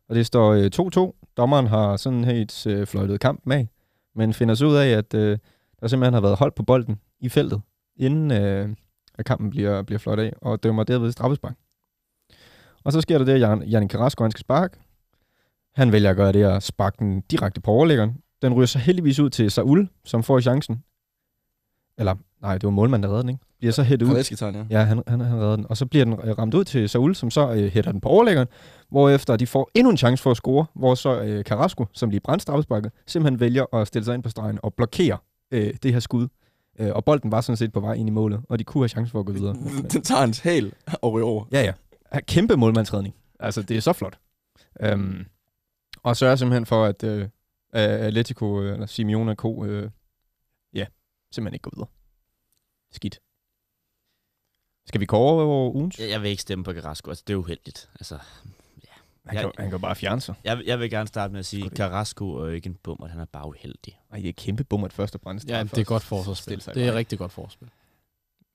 Og 0.10 0.16
det 0.16 0.26
står 0.26 0.54
øh, 0.54 1.12
2-2. 1.12 1.32
Dommeren 1.38 1.68
har 1.68 1.98
sådan 1.98 2.24
helt 2.24 2.68
øh, 2.68 2.88
fløjtet 2.88 3.20
kampen 3.20 3.52
af, 3.52 3.68
men 4.16 4.34
finder 4.34 4.56
så 4.56 4.66
ud 4.66 4.76
af, 4.76 4.88
at 4.88 5.14
øh, 5.14 5.38
der 5.80 5.88
simpelthen 5.88 6.14
har 6.14 6.22
været 6.22 6.38
hold 6.38 6.52
på 6.52 6.64
bolden 6.64 7.00
i 7.20 7.30
feltet, 7.30 7.62
inden 7.98 8.32
øh, 8.32 8.70
at 9.18 9.26
kampen 9.26 9.50
bliver, 9.50 9.82
bliver 9.82 10.00
fløjtet 10.00 10.24
af, 10.24 10.34
og 10.42 10.64
dømmer 10.64 10.84
derved 10.84 11.12
straffespark. 11.12 11.56
Og 12.84 12.92
så 12.92 13.02
sker 13.02 13.18
der 13.18 13.26
det, 13.26 13.34
at 13.34 13.40
Jan, 13.40 13.64
Jan 13.64 13.90
Carrasco 13.90 14.24
han 14.24 14.32
skal 14.32 14.42
sparke. 14.42 14.78
Han 15.76 15.92
vælger 15.92 16.10
at 16.10 16.16
gøre 16.16 16.32
det 16.32 16.44
at 16.44 16.64
sparke 16.64 16.96
den 17.00 17.22
direkte 17.22 17.62
på 17.62 17.72
overlæggeren. 17.72 18.18
Den 18.42 18.54
ryger 18.54 18.66
så 18.66 18.80
heldigvis 18.80 19.20
ud 19.20 19.30
til 19.30 19.52
Saul, 19.52 19.90
som 20.06 20.24
får 20.24 20.40
chancen. 20.40 20.84
Eller, 21.98 22.16
nej, 22.42 22.54
det 22.54 22.64
var 22.64 22.70
målmanden, 22.70 23.04
der 23.04 23.10
redder 23.10 23.22
den, 23.22 23.30
ikke? 23.30 23.42
Bliver 23.60 23.72
så 23.72 23.84
hættet 23.84 24.08
ud. 24.08 24.42
Ja. 24.42 24.80
Ja, 24.80 24.84
han, 24.84 25.04
han, 25.08 25.20
han 25.20 25.40
redder 25.40 25.56
den. 25.56 25.66
Og 25.70 25.78
så 25.78 25.86
bliver 25.86 26.06
den 26.06 26.14
øh, 26.14 26.38
ramt 26.38 26.54
ud 26.54 26.64
til 26.64 26.90
Saul, 26.90 27.16
som 27.16 27.32
så 27.32 27.54
øh, 27.54 27.72
hætter 27.72 27.92
den 27.92 28.02
på 28.02 28.10
overlæggeren, 28.10 28.48
hvorefter 28.90 29.36
de 29.36 29.48
får 29.48 29.70
endnu 29.74 29.92
en 29.92 29.98
chance 29.98 30.24
for 30.24 30.32
at 30.32 30.38
score, 30.38 30.66
hvor 30.76 30.96
så 30.96 31.22
øh, 31.22 31.44
Carrasco, 31.44 31.86
som 31.94 32.10
lige 32.10 32.20
brændte 32.20 32.44
straffesparket, 32.44 32.92
simpelthen 33.06 33.40
vælger 33.40 33.76
at 33.76 33.88
stille 33.88 34.06
sig 34.06 34.16
ind 34.16 34.24
på 34.24 34.30
stregen 34.30 34.60
og 34.64 34.74
blokere 34.74 35.18
øh, 35.52 35.74
det 35.84 35.94
her 35.94 36.00
skud. 36.00 36.28
Øh, 36.80 36.90
og 36.96 37.06
bolden 37.06 37.32
var 37.32 37.42
sådan 37.42 37.58
set 37.58 37.74
på 37.74 37.80
vej 37.80 37.94
ind 37.94 38.10
i 38.10 38.12
målet, 38.12 38.42
og 38.50 38.60
de 38.60 38.64
kunne 38.64 38.82
have 38.82 38.90
chance 38.90 39.12
for 39.12 39.20
at 39.20 39.26
gå 39.26 39.32
videre. 39.32 39.56
Den 39.94 40.02
tager 40.02 40.20
hans 40.20 40.40
hæl 40.40 40.74
og 41.02 41.14
ryger 41.14 41.28
over. 41.28 41.46
Ja, 41.52 41.62
ja. 41.62 41.74
Kæmpe 42.20 42.56
målmandsredning. 42.56 43.16
Altså, 43.40 43.62
det 43.62 43.78
er 43.78 43.82
så 43.82 43.94
flot. 43.94 44.18
Um, 44.94 45.26
og 46.04 46.18
sørger 46.18 46.36
simpelthen 46.36 46.66
for, 46.66 46.86
at 46.86 47.04
uh, 47.74 47.80
Atletico, 47.80 48.62
øh, 48.62 48.74
eller 48.74 48.86
Simeone 48.86 49.32
og 49.32 49.36
Co., 49.36 49.56
uh, 49.66 49.90
ja, 50.74 50.86
simpelthen 51.32 51.54
ikke 51.54 51.64
går 51.64 51.72
videre. 51.76 51.90
Skidt. 52.92 53.20
Skal 54.86 55.02
vi 55.02 55.06
kåre 55.06 55.44
over 55.44 55.72
ugens? 55.76 56.00
Jeg, 56.00 56.10
jeg 56.10 56.22
vil 56.22 56.30
ikke 56.30 56.42
stemme 56.42 56.64
på 56.64 56.74
Carrasco, 56.74 57.10
altså 57.10 57.24
det 57.28 57.34
er 57.34 57.38
uheldigt. 57.38 57.90
Altså, 57.96 58.20
Han, 59.26 59.36
Jeg- 59.36 59.44
kan, 59.44 59.52
han 59.58 59.70
kan 59.70 59.82
bare 59.82 59.96
fjerne 59.96 60.22
sig. 60.22 60.36
jeg, 60.44 60.62
jeg 60.66 60.80
vil 60.80 60.90
gerne 60.90 61.08
starte 61.08 61.32
med 61.32 61.40
at 61.40 61.46
sige, 61.46 61.70
det. 61.70 61.78
Carrasco 61.78 62.32
er 62.34 62.50
ikke 62.50 62.68
en 62.68 62.76
bummer, 62.84 63.08
han 63.08 63.20
er 63.20 63.26
bare 63.26 63.48
uheldig. 63.48 64.00
Ej, 64.12 64.20
det 64.20 64.30
er 64.30 64.34
kæmpe 64.34 64.64
bummer 64.64 64.88
første 64.90 65.16
og 65.16 65.22
brænde 65.22 65.44
Ja, 65.48 65.64
det 65.64 65.78
er 65.78 65.84
godt 65.84 66.04
forsvarsspil. 66.04 66.66
Det 66.66 66.88
er 66.88 66.94
rigtig 66.96 67.20
godt 67.20 67.32
forsvarsspil. 67.32 67.70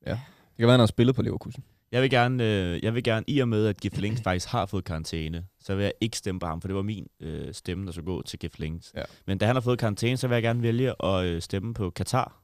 Det 0.04 0.18
kan 0.58 0.66
være, 0.66 0.70
han 0.70 0.80
har 0.80 0.86
spillet 0.86 1.16
på 1.16 1.22
Leverkusen. 1.22 1.64
Jeg 1.92 2.02
vil 2.02 2.10
gerne, 2.10 2.44
øh, 2.44 2.84
jeg 2.84 2.94
vil 2.94 3.02
gerne 3.02 3.24
i 3.28 3.38
og 3.38 3.48
med, 3.48 3.66
at 3.66 3.80
Gif 3.80 3.98
Links 3.98 4.20
faktisk 4.28 4.48
har 4.48 4.66
fået 4.66 4.84
karantæne, 4.84 5.44
så 5.60 5.74
vil 5.74 5.82
jeg 5.82 5.92
ikke 6.00 6.16
stemme 6.16 6.40
på 6.40 6.46
ham, 6.46 6.60
for 6.60 6.68
det 6.68 6.74
var 6.74 6.82
min 6.82 7.06
øh, 7.20 7.54
stemme, 7.54 7.86
der 7.86 7.92
skulle 7.92 8.06
gå 8.06 8.22
til 8.22 8.38
Gif 8.38 8.58
Links. 8.58 8.92
Ja. 8.96 9.02
Men 9.26 9.38
da 9.38 9.46
han 9.46 9.56
har 9.56 9.60
fået 9.60 9.78
karantæne, 9.78 10.16
så 10.16 10.28
vil 10.28 10.34
jeg 10.34 10.42
gerne 10.42 10.62
vælge 10.62 11.04
at 11.04 11.24
øh, 11.24 11.42
stemme 11.42 11.74
på 11.74 11.90
Katar. 11.90 12.42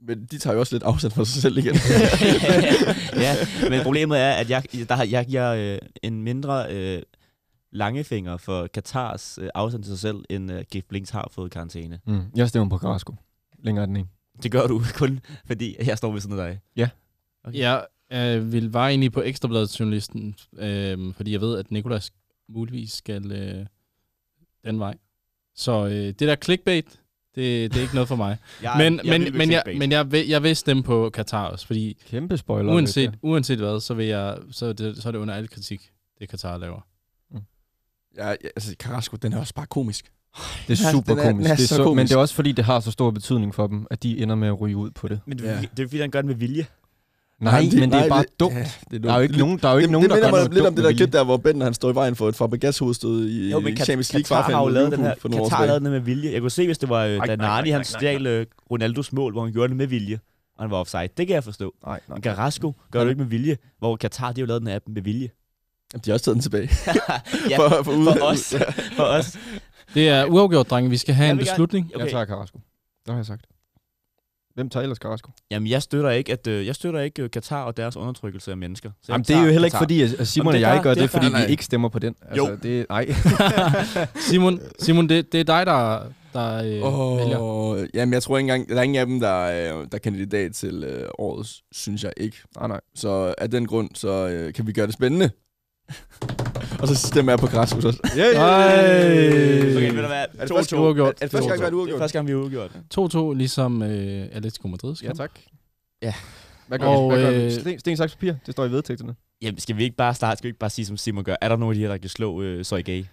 Men 0.00 0.26
de 0.26 0.38
tager 0.38 0.54
jo 0.54 0.60
også 0.60 0.74
lidt 0.74 0.82
afsæt 0.82 1.12
for 1.12 1.24
sig 1.24 1.42
selv 1.42 1.58
igen. 1.58 1.74
ja, 3.24 3.34
men 3.70 3.82
problemet 3.82 4.18
er, 4.20 4.32
at 4.32 4.50
jeg, 4.50 4.64
der 4.88 4.94
har, 4.94 5.04
jeg 5.04 5.26
giver 5.26 5.50
øh, 5.50 5.78
en 6.02 6.22
mindre 6.22 6.72
øh, 6.74 7.02
langefinger 7.72 8.36
for 8.36 8.66
Katars 8.66 9.38
øh, 9.42 9.48
afstand 9.54 9.82
til 9.82 9.90
sig 9.90 9.98
selv, 9.98 10.24
end 10.30 10.52
øh, 10.52 10.64
Gif 10.70 10.84
Links 10.90 11.10
har 11.10 11.28
fået 11.32 11.50
karantæne. 11.50 12.00
Mm. 12.06 12.22
Jeg 12.36 12.48
stemmer 12.48 12.68
på 12.68 12.78
Carrasco. 12.78 13.14
Længere 13.58 13.82
er 13.82 13.86
den 13.86 13.96
ikke. 13.96 14.08
Det 14.42 14.50
gør 14.52 14.66
du 14.66 14.82
kun, 15.00 15.20
fordi 15.46 15.76
jeg 15.86 15.98
står 15.98 16.12
ved 16.12 16.20
siden 16.20 16.38
af 16.38 16.46
dig. 16.46 16.60
Okay. 17.44 17.58
Jeg 18.10 18.38
øh, 18.38 18.52
vil 18.52 18.72
var 18.72 18.88
egentlig 18.88 19.12
på 19.12 19.22
Ekstrabladet 19.22 19.80
journalisten, 19.80 20.34
øh, 20.58 21.14
fordi 21.14 21.32
jeg 21.32 21.40
ved, 21.40 21.58
at 21.58 21.70
Nikolas 21.70 22.10
muligvis 22.48 22.92
skal 22.92 23.32
øh, 23.32 23.66
den 24.64 24.78
vej. 24.78 24.94
Så 25.54 25.86
øh, 25.86 25.92
det 25.92 26.20
der 26.20 26.36
clickbait, 26.36 27.00
det, 27.34 27.70
det 27.72 27.76
er 27.78 27.82
ikke 27.82 27.94
noget 27.94 28.08
for 28.08 28.16
mig. 28.16 28.36
Jeg, 28.62 28.74
men 28.78 29.00
jeg 29.04 29.20
men, 29.20 29.36
men, 29.38 29.50
jeg, 29.52 29.62
men 29.78 29.92
jeg, 29.92 30.12
vil, 30.12 30.28
jeg 30.28 30.42
vil 30.42 30.56
stemme 30.56 30.82
på 30.82 31.10
Katar 31.10 31.48
også, 31.48 31.66
fordi 31.66 31.96
Kæmpe 32.06 32.36
spoiler. 32.36 32.72
uanset, 32.72 33.18
uanset 33.22 33.58
hvad, 33.58 33.80
så, 33.80 33.94
vil 33.94 34.06
jeg, 34.06 34.38
så, 34.50 34.66
er 34.66 34.72
det, 34.72 34.96
så 35.02 35.08
er 35.08 35.12
det 35.12 35.18
under 35.18 35.34
al 35.34 35.48
kritik, 35.48 35.90
det 36.18 36.28
Katar 36.28 36.56
laver. 36.58 36.80
ja, 38.16 38.28
ja, 38.28 38.34
altså, 38.56 38.74
Carrasco, 38.78 39.16
den 39.16 39.32
er 39.32 39.38
også 39.38 39.54
bare 39.54 39.66
komisk. 39.66 40.10
Det 40.68 40.80
er 40.80 40.84
Ja, 40.86 40.90
super 40.92 41.12
den 41.14 41.18
er- 41.18 41.22
den 41.26 41.32
komisk. 41.32 41.50
er 41.50 41.54
Det 41.56 41.62
er 41.62 41.66
så 41.66 41.74
så, 41.76 41.82
men 41.82 41.86
komisk. 41.86 42.08
det 42.08 42.14
er 42.14 42.18
også 42.18 42.34
fordi, 42.34 42.52
det 42.52 42.64
har 42.64 42.80
så 42.80 42.90
stor 42.90 43.10
betydning 43.10 43.54
for 43.54 43.66
dem, 43.66 43.86
at 43.90 44.02
de 44.02 44.18
ender 44.22 44.34
med 44.34 44.48
at 44.48 44.60
ryge 44.60 44.76
ud 44.76 44.90
på 44.90 45.08
det. 45.08 45.20
Men 45.26 45.38
det, 45.38 45.44
ja. 45.44 45.60
det 45.76 45.82
er 45.82 45.86
fordi, 45.88 46.00
han 46.00 46.10
gør 46.10 46.18
det 46.20 46.26
med 46.26 46.34
vilje. 46.34 46.66
Nej, 47.40 47.54
Jamen, 47.60 47.80
men 47.80 47.90
det 47.90 47.96
er 47.96 48.00
nej, 48.00 48.08
bare 48.08 48.24
dumt. 48.40 48.54
Ja, 48.54 48.70
det 48.90 48.96
er 48.96 48.98
Der 49.02 49.12
er 49.12 49.16
jo 49.16 49.22
ikke 49.22 49.38
nogen, 49.38 49.58
der, 49.58 49.68
er 49.68 49.72
jo 49.72 49.78
ikke 49.78 49.86
det, 49.86 49.92
nogen, 49.92 50.02
det 50.02 50.10
der 50.10 50.16
minder 50.16 50.30
gør 50.30 50.36
noget 50.36 50.54
lidt 50.54 50.66
om 50.66 50.74
dumt 50.74 50.76
det 50.76 50.84
der 50.84 50.92
klip 50.92 51.12
der, 51.12 51.24
hvor 51.24 51.36
Benten 51.36 51.62
han 51.62 51.74
står 51.74 51.90
i 51.90 51.94
vejen 51.94 52.16
for 52.16 52.28
et 52.28 52.36
Fabregas 52.36 52.78
hovedstød 52.78 53.28
i, 53.28 53.50
Jo, 53.50 53.60
men 53.60 53.72
i 53.72 53.76
Kat- 53.76 53.84
Champions 53.84 54.12
League 54.12 54.24
Katar 54.24 54.42
har 54.42 54.62
jo 54.62 54.68
lavet 54.68 54.92
den 54.92 55.00
her, 55.00 55.14
Katar 55.14 55.28
har 55.28 55.36
lavet 55.38 55.50
tilbage. 55.52 55.80
den 55.80 55.90
med 55.90 56.00
vilje. 56.00 56.32
Jeg 56.32 56.40
kunne 56.40 56.50
se, 56.50 56.66
hvis 56.66 56.78
det 56.78 56.88
var, 56.88 57.04
øh, 57.04 57.16
Nej, 57.16 57.26
da 57.26 57.36
nej, 57.36 57.46
Nani 57.46 57.68
nej, 57.70 57.72
han 57.72 57.78
nej, 57.78 57.82
stjal 57.98 58.26
øh, 58.26 58.46
Ronaldos 58.70 59.12
mål, 59.12 59.32
hvor 59.32 59.42
han 59.44 59.52
gjorde 59.52 59.68
det 59.68 59.76
med 59.76 59.86
vilje. 59.86 60.20
Og 60.58 60.64
han 60.64 60.70
var 60.70 60.76
offside. 60.76 61.08
Det 61.16 61.26
kan 61.26 61.34
jeg 61.34 61.44
forstå. 61.44 61.74
Nej, 61.86 62.00
nej. 62.08 62.16
Men 62.16 62.22
Carrasco 62.22 62.72
gør 62.90 63.00
det 63.00 63.10
ikke 63.10 63.20
med 63.22 63.28
vilje, 63.30 63.56
hvor 63.78 63.96
Katar 63.96 64.32
de 64.32 64.40
har 64.40 64.42
jo 64.42 64.46
lavet 64.46 64.60
den 64.62 64.68
her 64.68 64.76
app 64.76 64.84
med 64.88 65.02
vilje. 65.02 65.28
Jamen, 65.92 66.02
De 66.04 66.10
har 66.10 66.14
også 66.14 66.24
taget 66.24 66.34
den 66.34 66.42
tilbage. 66.42 66.70
ja, 67.50 67.56
for, 67.68 67.82
for, 67.82 67.92
ude- 67.92 68.16
for 68.18 68.24
os. 68.26 68.54
For 68.96 69.02
os. 69.02 69.36
Det 69.94 70.08
er 70.08 70.24
uafgjort, 70.24 70.70
drenge. 70.70 70.90
Vi 70.90 70.96
skal 70.96 71.14
have 71.14 71.24
Jeg 71.24 71.30
en 71.32 71.38
vil 71.38 71.46
gerne- 71.46 71.54
beslutning. 71.54 71.90
Jeg 71.98 72.10
tager 72.10 72.24
Carrasco. 72.26 72.58
Det 73.06 73.12
har 73.12 73.16
jeg 73.16 73.26
sagt. 73.26 73.44
Hvem 74.54 74.68
tager 74.70 74.82
ellers 74.82 74.98
Carrasco? 74.98 75.30
Jamen, 75.50 75.68
jeg 75.68 75.82
støtter 75.82 76.10
ikke, 76.10 76.32
at 76.32 76.46
øh, 76.46 76.66
jeg 76.66 76.74
støtter 76.74 77.00
ikke 77.00 77.22
øh, 77.22 77.30
Katar 77.30 77.64
og 77.64 77.76
deres 77.76 77.96
undertrykkelse 77.96 78.50
af 78.50 78.56
mennesker. 78.56 78.90
Så 79.02 79.12
Jamen, 79.12 79.24
det 79.24 79.36
er 79.36 79.40
jo 79.40 79.46
heller 79.46 79.64
ikke 79.64 79.74
Katar. 79.74 79.84
fordi, 79.84 80.02
at 80.02 80.28
Simon 80.28 80.46
Jamen, 80.54 80.64
og 80.64 80.70
det 80.70 80.74
jeg 80.74 80.82
gør 80.82 80.90
det 80.90 80.98
det, 80.98 81.04
er 81.04 81.08
fordi 81.08 81.26
fair. 81.30 81.46
vi 81.46 81.50
ikke 81.50 81.64
stemmer 81.64 81.88
på 81.88 81.98
den. 81.98 82.14
Altså, 82.22 82.48
Jo. 82.50 82.56
Det, 82.62 82.86
nej. 82.88 83.14
Simon, 84.28 84.60
Simon 84.78 85.08
det, 85.08 85.32
det 85.32 85.40
er 85.40 85.44
dig, 85.44 85.66
der, 85.66 86.00
der 86.32 86.56
øh, 86.64 86.80
Oh, 87.00 87.18
vælger. 87.18 87.86
jamen, 87.94 88.12
jeg 88.12 88.22
tror 88.22 88.38
ikke 88.38 88.52
engang, 88.52 88.68
der 88.68 88.76
er 88.78 88.82
ingen 88.82 89.00
af 89.00 89.06
dem, 89.06 89.20
der 89.20 89.28
er, 89.46 89.72
der 89.74 89.88
er 89.92 89.98
kandidat 89.98 90.52
til 90.54 90.84
øh, 90.84 91.08
årets, 91.18 91.62
synes 91.72 92.04
jeg 92.04 92.12
ikke. 92.16 92.36
nej, 92.58 92.68
nej. 92.68 92.80
Så 92.94 93.34
af 93.38 93.50
den 93.50 93.66
grund, 93.66 93.90
så 93.94 94.28
øh, 94.28 94.52
kan 94.54 94.66
vi 94.66 94.72
gøre 94.72 94.86
det 94.86 94.94
spændende. 94.94 95.30
Og 96.84 96.96
så 96.96 97.08
stemmer 97.08 97.32
jeg 97.32 97.38
på 97.38 97.46
Carrasco 97.46 97.80
så. 97.80 97.98
Yeah, 98.18 98.34
Ej. 98.34 98.78
Okay, 99.76 99.90
ved 99.90 100.02
du 100.02 100.06
hvad? 100.06 100.10
Er 100.10 100.26
det 100.46 100.50
2-2. 100.50 100.56
første- 100.56 100.76
Uafgjort. 100.78 101.08
Er 101.08 101.26
det 101.26 101.30
første 101.30 101.48
gang, 101.48 101.60
vi 101.60 101.64
har 101.64 101.70
Det 101.70 101.72
er 101.74 101.78
uafgjort? 101.78 101.98
første 102.00 102.18
gang, 102.18 102.26
vi 102.26 102.32
har 102.32 102.38
uafgjort. 102.38 102.70
2-2, 102.94 103.32
ligesom 103.34 103.82
øh, 103.82 104.28
Atletico 104.32 104.68
Madrid. 104.68 104.94
Ja, 105.02 105.12
tak. 105.12 105.30
Ja. 106.02 106.14
Hvad 106.66 106.78
gør, 106.78 106.86
Og, 106.86 107.04
og, 107.04 107.10
hvad 107.12 107.32
gør 107.32 107.44
øh, 107.44 107.52
sten, 107.52 107.78
sten, 107.78 107.96
saks, 107.96 108.12
papir. 108.16 108.34
Det 108.46 108.52
står 108.54 108.64
i 108.64 108.70
vedtægterne. 108.70 109.14
Jamen, 109.42 109.58
skal 109.58 109.76
vi 109.76 109.82
ikke 109.84 109.96
bare 109.96 110.14
starte? 110.14 110.38
Skal 110.38 110.44
vi 110.44 110.48
ikke 110.48 110.58
bare 110.58 110.70
sige, 110.70 110.86
som 110.86 110.96
Simon 110.96 111.24
gør? 111.24 111.36
Er 111.40 111.48
der 111.48 111.56
nogen 111.56 111.72
af 111.72 111.74
de 111.74 111.80
her, 111.80 111.88
der 111.88 111.96
kan 111.96 112.10
slå 112.10 112.42
øh, 112.42 112.64
Soy 112.64 112.82
Gay? 112.84 113.04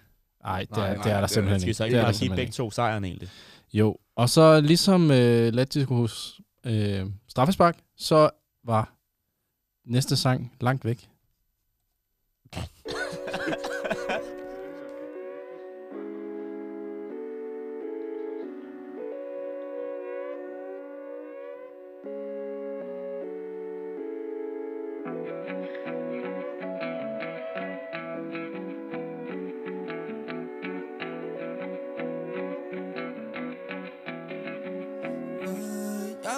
Nej, 0.44 0.60
det, 0.60 0.70
Nej, 0.76 0.88
er, 0.90 0.94
nej, 0.94 1.02
det 1.02 1.12
er 1.12 1.14
der 1.14 1.14
det 1.16 1.22
er- 1.22 1.26
simpelthen 1.26 1.60
Skal 1.60 1.66
vi 1.66 1.70
ikke. 1.70 1.76
så 1.76 1.84
Det 1.84 1.88
ikke 1.88 1.98
er 1.98 2.02
bare 2.04 2.12
give 2.12 2.28
begge 2.28 2.42
ikke. 2.42 2.52
to 2.52 2.70
sejren 2.70 3.04
egentlig? 3.04 3.28
Jo, 3.72 3.96
og 4.16 4.28
så 4.30 4.60
ligesom 4.60 5.10
øh, 5.10 5.52
Latikos 5.54 6.40
øh, 6.66 7.00
straffespark, 7.28 7.78
så 7.96 8.30
var 8.66 8.94
næste 9.86 10.16
sang 10.16 10.52
langt 10.60 10.84
væk. 10.84 11.08
Jeg 13.92 13.98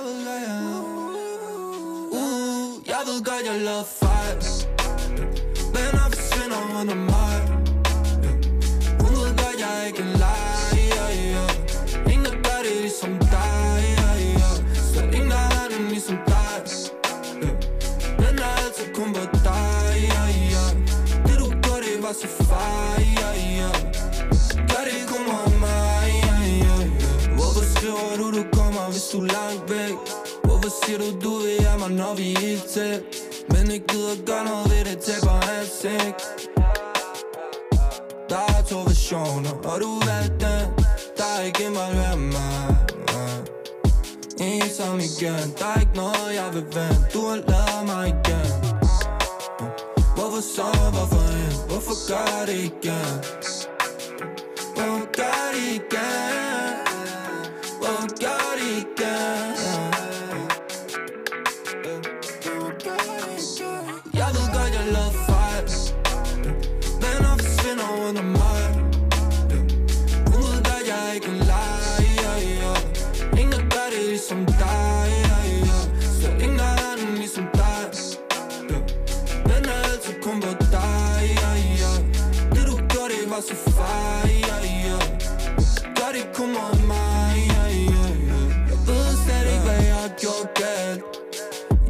ved 0.03 0.25
godt, 0.25 0.43
jeg 0.43 0.61
uh, 2.13 2.89
Jeg 2.89 3.03
ved 3.07 3.25
godt, 3.25 3.47
jeg 3.47 3.61
lavede 3.61 3.85
fejl 3.85 4.05
du 29.15 29.21
langt 29.21 29.71
væk? 29.71 29.97
Hvorfor 30.45 30.71
siger 30.81 30.99
du, 30.99 31.09
du 31.25 31.33
vil 31.43 31.67
have 31.67 31.79
mig, 31.79 31.91
når 31.91 32.15
vi 32.15 32.29
er 32.35 32.59
tæt? 32.75 33.03
Men 33.49 33.71
ikke 33.71 33.87
gider 33.87 34.17
gøre 34.27 34.45
noget 34.45 34.71
ved 34.71 34.85
det, 34.89 34.99
taber 35.07 35.39
ansigt 35.59 36.21
Der 38.31 38.43
er 38.55 38.63
to 38.71 38.79
versioner, 38.79 39.53
og 39.71 39.81
du 39.81 39.91
valgte 40.09 40.35
den 40.47 40.67
Der 41.19 41.29
er 41.39 41.43
ikke 41.49 41.63
involveret 41.65 42.19
mig 42.19 42.77
Ensom 44.49 44.99
igen, 45.11 45.47
der 45.59 45.67
er 45.75 45.81
ikke 45.81 45.97
noget, 46.03 46.31
jeg 46.41 46.49
vil 46.55 46.67
vende 46.77 47.05
Du 47.15 47.21
har 47.29 47.39
lavet 47.53 47.83
mig 47.87 48.05
igen 48.09 48.51
Hvorfor 50.17 50.43
så, 50.57 50.69
hvorfor 50.95 51.23
end, 51.43 51.57
Hvorfor 51.69 51.97
gør 52.11 52.47
det 52.47 52.61
igen? 52.71 53.44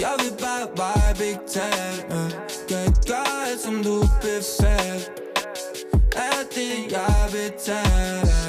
Jeg 0.05 0.15
vil 0.19 0.35
bare 0.45 0.67
vibe, 0.81 1.27
ikke 1.27 1.47
tale 1.49 1.99
uh. 2.11 2.31
Kan 2.69 2.79
jeg 2.79 2.95
gøre 3.07 3.49
alt, 3.49 3.61
som 3.61 3.85
du 3.85 3.97
befaler 4.23 5.01
Alt 6.17 6.51
det, 6.55 6.93
jeg 6.93 7.23
betaler 7.35 8.43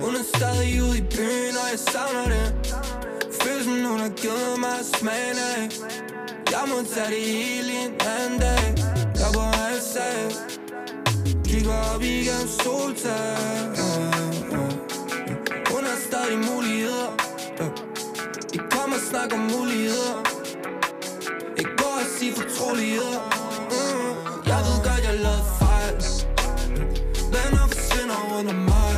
Hun 0.00 0.14
er 0.20 0.26
stadig 0.34 0.82
ude 0.82 0.98
i 0.98 1.04
byen, 1.16 1.54
og 1.62 1.66
jeg 1.72 1.80
savner 1.92 2.24
det 2.34 2.48
Følelsen, 3.42 3.84
hun 3.84 4.00
har 4.00 4.08
givet 4.08 4.54
mig 4.64 4.78
smagen 4.94 5.38
af 5.52 5.60
Jeg 6.54 6.64
må 6.70 6.76
tage 6.94 7.10
det 7.14 7.24
hele 7.24 7.72
en 7.84 7.92
anden 8.14 8.40
dag 8.40 8.64
Jeg 9.22 9.30
går 9.34 9.50
halv 9.62 9.80
sag 9.94 10.20
Kigger 11.44 11.94
op 11.94 12.02
igennem 12.02 12.48
soltag 12.62 13.36
uh, 13.84 14.58
uh. 14.58 14.72
Hun 15.72 15.82
har 15.88 15.98
stadig 16.08 16.38
muligheder 16.50 17.08
uh. 17.60 17.72
I 18.52 18.58
kommer 18.70 18.96
og 18.96 19.02
snakker 19.10 19.36
om 19.36 19.42
muligheder 19.56 20.29
sige 22.20 22.32
fortroligheder 22.34 23.18
mm. 23.70 24.46
Jeg 24.46 24.60
ved 24.66 24.76
godt, 24.86 25.02
jeg 25.08 25.14
lavede 25.24 25.44
fejl. 25.60 25.96
Venner 27.32 27.66
forsvinder 27.72 28.18
under 28.38 28.52
mig. 28.52 28.89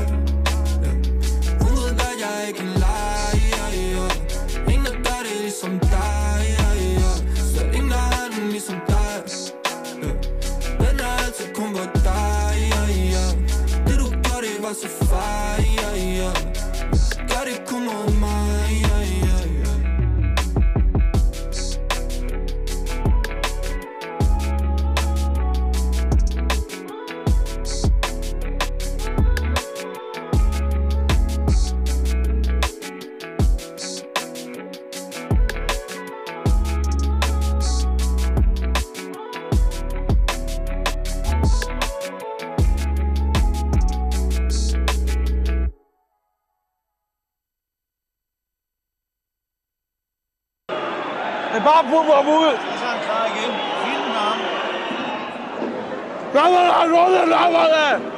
Dommerne! 57.35 58.13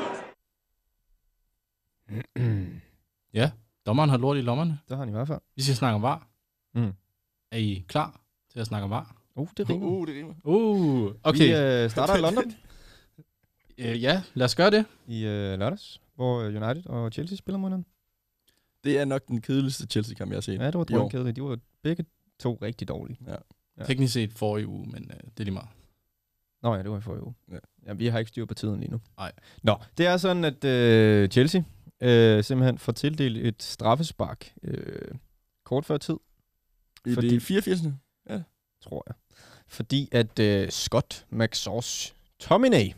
Ja, 3.34 3.50
dommeren 3.86 4.10
har 4.10 4.16
lort 4.18 4.36
i 4.36 4.40
lommerne. 4.40 4.78
Det 4.88 4.96
har 4.96 5.04
han 5.04 5.08
i 5.08 5.12
hvert 5.12 5.28
fald. 5.28 5.40
Vi 5.56 5.62
skal 5.62 5.74
snakke 5.76 5.94
om 5.94 6.02
var. 6.02 6.28
Mm. 6.74 6.92
Er 7.52 7.56
I 7.56 7.84
klar 7.88 8.20
til 8.52 8.60
at 8.60 8.66
snakke 8.66 8.84
om 8.84 8.90
var? 8.90 9.16
Uh, 9.36 9.48
det 9.56 9.70
rimer. 9.70 9.86
Uh, 9.86 10.06
det 10.06 10.14
rimer. 10.14 10.34
Uh, 10.44 11.04
Vi 11.12 11.18
okay. 11.22 11.84
øh, 11.84 11.90
starter 11.90 12.16
i 12.16 12.20
London 12.20 12.44
Øh, 13.78 14.02
ja, 14.02 14.22
lad 14.34 14.44
os 14.44 14.54
gøre 14.56 14.70
det. 14.70 14.84
i 15.06 15.24
øh, 15.24 15.58
lørdags, 15.58 16.00
hvor 16.14 16.40
øh, 16.40 16.46
United 16.46 16.86
og 16.86 17.12
Chelsea 17.12 17.36
spiller 17.36 17.58
mod 17.58 17.68
hinanden. 17.68 17.86
Det 18.84 18.98
er 18.98 19.04
nok 19.04 19.26
den 19.28 19.40
kedeligste 19.40 19.86
Chelsea-kamp, 19.86 20.30
jeg 20.30 20.36
har 20.36 20.40
set. 20.40 20.58
Ja, 20.60 20.66
det 20.66 20.74
var 20.74 20.82
i 20.90 20.92
drømkedeligt. 20.94 21.36
De 21.36 21.42
var 21.42 21.58
begge 21.82 22.04
to 22.40 22.58
rigtig 22.62 22.88
dårlige. 22.88 23.18
Ja. 23.26 23.36
Ja. 23.78 23.84
Teknisk 23.84 24.12
set 24.12 24.32
forrige 24.32 24.66
uge, 24.66 24.86
men 24.86 25.10
øh, 25.10 25.20
det 25.20 25.40
er 25.40 25.44
lige 25.44 25.54
meget. 25.54 25.68
Nå 26.64 26.74
ja, 26.74 26.82
det 26.82 26.90
var 26.90 26.98
i 26.98 27.00
forrige 27.00 27.24
uge. 27.24 27.34
Ja. 27.52 27.58
Ja, 27.86 27.92
vi 27.92 28.06
har 28.06 28.18
ikke 28.18 28.28
styr 28.28 28.44
på 28.44 28.54
tiden 28.54 28.80
lige 28.80 28.90
nu. 28.90 29.00
Nej. 29.18 29.32
Nå, 29.62 29.76
det 29.98 30.06
er 30.06 30.16
sådan, 30.16 30.44
at 30.44 30.64
øh, 30.64 31.28
Chelsea 31.28 31.62
øh, 32.00 32.44
simpelthen 32.44 32.78
får 32.78 32.92
tildelt 32.92 33.36
et 33.36 33.62
straffespark 33.62 34.52
øh, 34.62 35.14
kort 35.64 35.84
før 35.84 35.96
tid, 35.96 36.16
I 37.06 37.14
Fordi- 37.14 37.28
det 37.28 37.42
84. 37.42 37.80
tror 38.82 39.04
jeg. 39.06 39.14
Fordi 39.66 40.08
at 40.12 40.38
øh, 40.38 40.68
Scott 40.70 41.26
McSauce 41.30 42.14
Tominay 42.38 42.92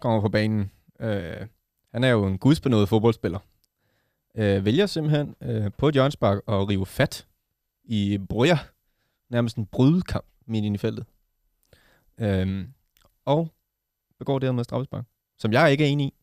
kommer 0.00 0.20
på 0.20 0.28
banen. 0.28 0.70
Øh, 1.00 1.46
han 1.92 2.04
er 2.04 2.08
jo 2.08 2.26
en 2.26 2.38
gudsbenået 2.38 2.88
fodboldspiller. 2.88 3.38
Øh, 4.34 4.64
vælger 4.64 4.86
simpelthen 4.86 5.34
øh, 5.40 5.70
på 5.78 5.88
et 5.88 5.94
hjørnspark 5.94 6.38
at 6.48 6.68
rive 6.68 6.86
fat 6.86 7.26
i 7.84 8.18
Brøger. 8.28 8.58
Nærmest 9.30 9.56
en 9.56 9.66
brydekamp 9.66 10.24
midt 10.46 10.64
inde 10.64 10.74
i 10.74 10.78
feltet. 10.78 11.04
Øh, 12.20 12.64
og 13.24 13.52
begår 14.18 14.38
dermed 14.38 14.64
straffespark. 14.64 15.04
Som 15.38 15.52
jeg 15.52 15.72
ikke 15.72 15.84
er 15.84 15.88
enig 15.88 16.06
i. 16.06 16.14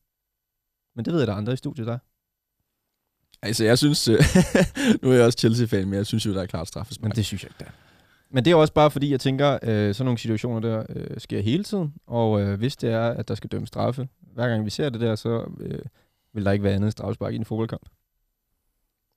Men 0.96 1.06
det 1.06 1.14
ved 1.14 1.20
jeg, 1.20 1.28
der 1.28 1.34
er 1.34 1.38
andre 1.38 1.54
i 1.54 1.58
studiet, 1.58 1.88
der 1.88 1.94
er. 1.94 2.00
Altså, 3.42 3.64
jeg 3.64 3.78
synes... 3.78 4.08
øh, 4.08 4.20
nu 5.02 5.10
er 5.10 5.14
jeg 5.14 5.26
også 5.26 5.38
Chelsea-fan, 5.38 5.88
men 5.88 5.94
jeg 5.94 6.06
synes 6.06 6.26
jo, 6.26 6.34
der 6.34 6.42
er 6.42 6.46
klart 6.46 6.68
straffespark. 6.68 7.04
Men 7.04 7.16
det 7.16 7.26
synes 7.26 7.44
jeg 7.44 7.50
ikke, 7.50 7.60
der 7.60 7.66
er. 7.66 7.72
Men 8.30 8.46
det 8.46 8.52
er 8.52 8.56
også 8.56 8.74
bare 8.74 8.92
fordi, 8.92 9.12
jeg 9.12 9.20
tænker, 9.20 9.60
øh, 9.64 9.96
sådan 9.96 10.06
nogle 10.06 10.18
situationer 10.18 10.60
der 10.60 10.86
øh, 10.90 11.18
sker 11.18 11.42
hele 11.42 11.64
tiden, 11.64 11.94
og 12.08 12.42
øh, 12.42 12.58
hvis 12.58 12.76
det 12.76 12.90
er, 12.90 13.10
at 13.10 13.28
der 13.28 13.36
skal 13.36 13.50
dømmes 13.50 13.68
straffe, 13.68 14.08
hver 14.34 14.50
gang 14.50 14.66
vi 14.66 14.70
ser 14.70 14.90
det 14.90 15.02
der, 15.02 15.16
så 15.16 15.52
øh, 15.60 15.80
vil 16.34 16.46
der 16.46 16.52
ikke 16.52 16.64
være 16.64 16.74
andet 16.74 16.92
straffespark 16.92 17.34
i 17.34 17.36
en 17.36 17.46
fodboldkamp. 17.46 17.90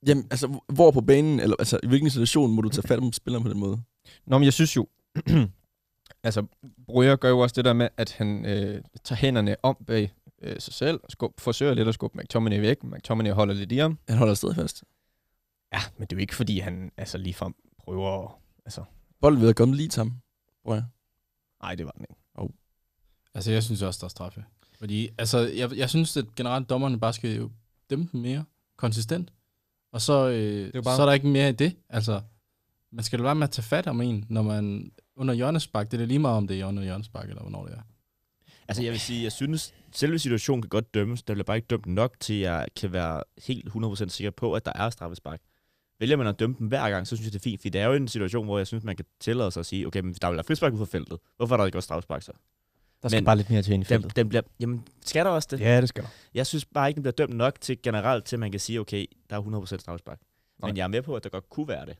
Jamen, 0.07 0.27
altså, 0.31 0.59
hvor 0.73 0.91
på 0.91 1.01
banen, 1.01 1.39
eller 1.39 1.55
altså, 1.59 1.79
i 1.83 1.87
hvilken 1.87 2.09
situation 2.09 2.51
må 2.51 2.61
du 2.61 2.69
tage 2.69 2.87
fat 2.87 2.99
om 2.99 3.13
spilleren 3.13 3.43
på 3.43 3.49
den 3.49 3.59
måde? 3.59 3.81
Nå, 4.25 4.37
men 4.37 4.45
jeg 4.45 4.53
synes 4.53 4.75
jo, 4.75 4.87
altså, 6.23 6.45
Brøger 6.87 7.15
gør 7.15 7.29
jo 7.29 7.39
også 7.39 7.53
det 7.53 7.65
der 7.65 7.73
med, 7.73 7.89
at 7.97 8.11
han 8.11 8.45
øh, 8.45 8.81
tager 9.03 9.17
hænderne 9.19 9.55
om 9.63 9.77
bag 9.87 10.13
øh, 10.41 10.59
sig 10.59 10.73
selv, 10.73 10.99
og 11.03 11.11
skub, 11.11 11.39
forsøger 11.39 11.73
lidt 11.73 11.87
at 11.87 11.93
skubbe 11.93 12.17
McTominay 12.21 12.59
væk. 12.59 12.83
McTominay 12.83 13.31
holder 13.31 13.53
lidt 13.53 13.71
i 13.71 13.77
ham. 13.77 13.99
Han 14.09 14.17
holder 14.17 14.33
stadig 14.33 14.55
fast. 14.55 14.83
Ja, 15.73 15.79
men 15.97 16.07
det 16.07 16.13
er 16.13 16.17
jo 16.17 16.21
ikke, 16.21 16.35
fordi 16.35 16.59
han 16.59 16.91
altså, 16.97 17.17
ligefrem 17.17 17.53
prøver 17.79 18.23
at... 18.25 18.31
Altså, 18.65 18.83
Bolden 19.21 19.41
ved 19.41 19.49
at 19.49 19.55
komme 19.55 19.75
lige 19.75 19.89
til 19.89 19.99
ham, 19.99 20.13
jeg. 20.67 20.83
nej, 21.61 21.75
det 21.75 21.85
var 21.85 21.91
den 21.91 22.05
ikke. 22.09 22.15
Altså, 23.33 23.51
jeg 23.51 23.63
synes 23.63 23.81
også, 23.81 23.97
der 23.99 24.05
er 24.05 24.09
straffe. 24.09 24.45
Fordi, 24.79 25.09
altså, 25.17 25.39
jeg, 25.39 25.77
jeg 25.77 25.89
synes, 25.89 26.17
at 26.17 26.35
generelt 26.35 26.69
dommerne 26.69 26.99
bare 26.99 27.13
skal 27.13 27.35
jo 27.35 27.51
dem 27.89 28.09
mere 28.13 28.45
konsistent. 28.77 29.33
Og 29.93 30.01
så, 30.01 30.29
øh, 30.29 30.75
jo 30.75 30.81
bare- 30.81 30.95
så 30.95 31.01
er 31.01 31.05
der 31.05 31.13
ikke 31.13 31.27
mere 31.27 31.49
i 31.49 31.51
det. 31.51 31.75
Altså, 31.89 32.21
man 32.91 33.03
skal 33.03 33.19
da 33.19 33.23
være 33.23 33.35
med 33.35 33.43
at 33.43 33.51
tage 33.51 33.63
fat 33.63 33.87
om 33.87 34.01
en, 34.01 34.25
når 34.29 34.41
man 34.41 34.91
under 35.15 35.33
hjørnespark. 35.33 35.91
Det 35.91 36.01
er 36.01 36.05
lige 36.05 36.19
meget, 36.19 36.37
om 36.37 36.47
det 36.47 36.59
er 36.59 36.65
under 36.65 36.83
hjørnespark, 36.83 37.29
eller 37.29 37.41
hvornår 37.41 37.65
det 37.65 37.73
er. 37.73 37.81
Altså 38.67 38.83
jeg 38.83 38.91
vil 38.91 38.99
sige, 38.99 39.23
jeg 39.23 39.31
synes, 39.31 39.73
selve 39.91 40.19
situationen 40.19 40.61
kan 40.61 40.69
godt 40.69 40.93
dømmes. 40.93 41.23
Der 41.23 41.33
bliver 41.33 41.43
bare 41.43 41.57
ikke 41.57 41.67
dømt 41.67 41.85
nok 41.85 42.15
til, 42.19 42.33
at 42.33 42.39
jeg 42.41 42.67
kan 42.75 42.93
være 42.93 43.23
helt 43.47 43.69
100% 43.69 44.07
sikker 44.07 44.31
på, 44.31 44.53
at 44.53 44.65
der 44.65 44.71
er 44.75 44.89
straffespark. 44.89 45.41
Vælger 45.99 46.15
man 46.15 46.27
at 46.27 46.39
dømme 46.39 46.55
dem 46.59 46.67
hver 46.67 46.89
gang, 46.89 47.07
så 47.07 47.15
synes 47.15 47.25
jeg, 47.25 47.33
det 47.33 47.39
er 47.39 47.43
fint. 47.43 47.61
For 47.61 47.69
det 47.69 47.81
er 47.81 47.85
jo 47.85 47.93
en 47.93 48.07
situation, 48.07 48.45
hvor 48.45 48.57
jeg 48.57 48.67
synes, 48.67 48.83
man 48.83 48.95
kan 48.95 49.05
tillade 49.19 49.51
sig 49.51 49.59
at 49.59 49.65
sige, 49.65 49.87
okay, 49.87 49.99
men 49.99 50.13
der 50.13 50.27
vil 50.27 50.35
være 50.35 50.43
frispark 50.43 50.73
ud 50.73 50.77
fra 50.77 50.85
feltet. 50.85 51.19
Hvorfor 51.37 51.55
er 51.55 51.57
der 51.57 51.65
ikke 51.65 51.77
også 51.77 51.85
straffespark 51.85 52.21
så? 52.21 52.31
Der 53.03 53.09
skal 53.09 53.17
Men 53.17 53.25
bare 53.25 53.35
lidt 53.35 53.49
mere 53.49 53.61
til 53.61 53.73
ind 53.73 53.83
i 53.83 53.85
Den, 53.85 53.87
feltet. 54.01 54.15
den 54.15 54.29
bliver, 54.29 54.41
jamen, 54.59 54.87
skal 55.05 55.25
der 55.25 55.31
også 55.31 55.47
det? 55.51 55.59
Ja, 55.59 55.81
det 55.81 55.89
skal 55.89 56.03
der. 56.03 56.09
Jeg 56.33 56.47
synes 56.47 56.65
bare 56.65 56.89
ikke, 56.89 56.95
den 56.95 57.03
bliver 57.03 57.13
dømt 57.13 57.35
nok 57.35 57.61
til 57.61 57.81
generelt, 57.83 58.25
til 58.25 58.39
man 58.39 58.51
kan 58.51 58.59
sige, 58.59 58.79
okay, 58.79 59.05
der 59.29 59.35
er 59.35 59.41
100% 59.41 59.65
straffespark. 59.65 60.19
Men 60.63 60.77
jeg 60.77 60.83
er 60.83 60.87
med 60.87 61.01
på, 61.01 61.15
at 61.15 61.23
der 61.23 61.29
godt 61.29 61.49
kunne 61.49 61.67
være 61.67 61.85
det. 61.85 61.97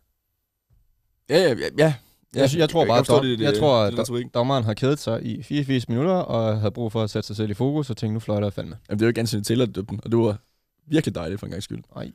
Ja, 1.31 1.37
ja, 1.37 1.49
ja. 1.49 1.67
ja. 1.77 1.93
Jeg, 2.35 2.49
jeg 2.57 2.69
tror 2.69 2.85
bare, 2.85 2.99
at 2.99 3.07
dom, 3.07 3.23
det, 3.25 3.39
det, 3.39 3.45
jeg 3.45 3.53
tror, 3.59 3.77
at 3.83 3.91
det, 3.93 3.97
det, 3.99 4.07
det, 4.07 4.23
do- 4.25 4.29
dommeren 4.33 4.63
har 4.63 4.73
kædet 4.73 4.99
sig 4.99 5.25
i 5.25 5.43
84 5.43 5.89
minutter, 5.89 6.13
og 6.13 6.59
havde 6.59 6.71
brug 6.71 6.91
for 6.91 7.03
at 7.03 7.09
sætte 7.09 7.27
sig 7.27 7.35
selv 7.35 7.51
i 7.51 7.53
fokus, 7.53 7.89
og 7.89 7.97
tænkte, 7.97 8.13
nu 8.13 8.19
fløjter 8.19 8.45
jeg 8.47 8.53
fandme. 8.53 8.77
Jamen, 8.89 8.99
det 8.99 9.03
er 9.03 9.07
jo 9.07 9.09
ikke 9.09 9.19
Anthony 9.19 9.43
Taylor, 9.43 9.65
der 9.65 9.71
døbte 9.71 9.89
den, 9.91 9.99
og 10.03 10.11
det 10.11 10.19
var 10.19 10.37
virkelig 10.85 11.15
dejligt 11.15 11.39
for 11.39 11.47
en 11.47 11.51
gang 11.51 11.63
skyld. 11.63 11.83
Nej, 11.95 12.11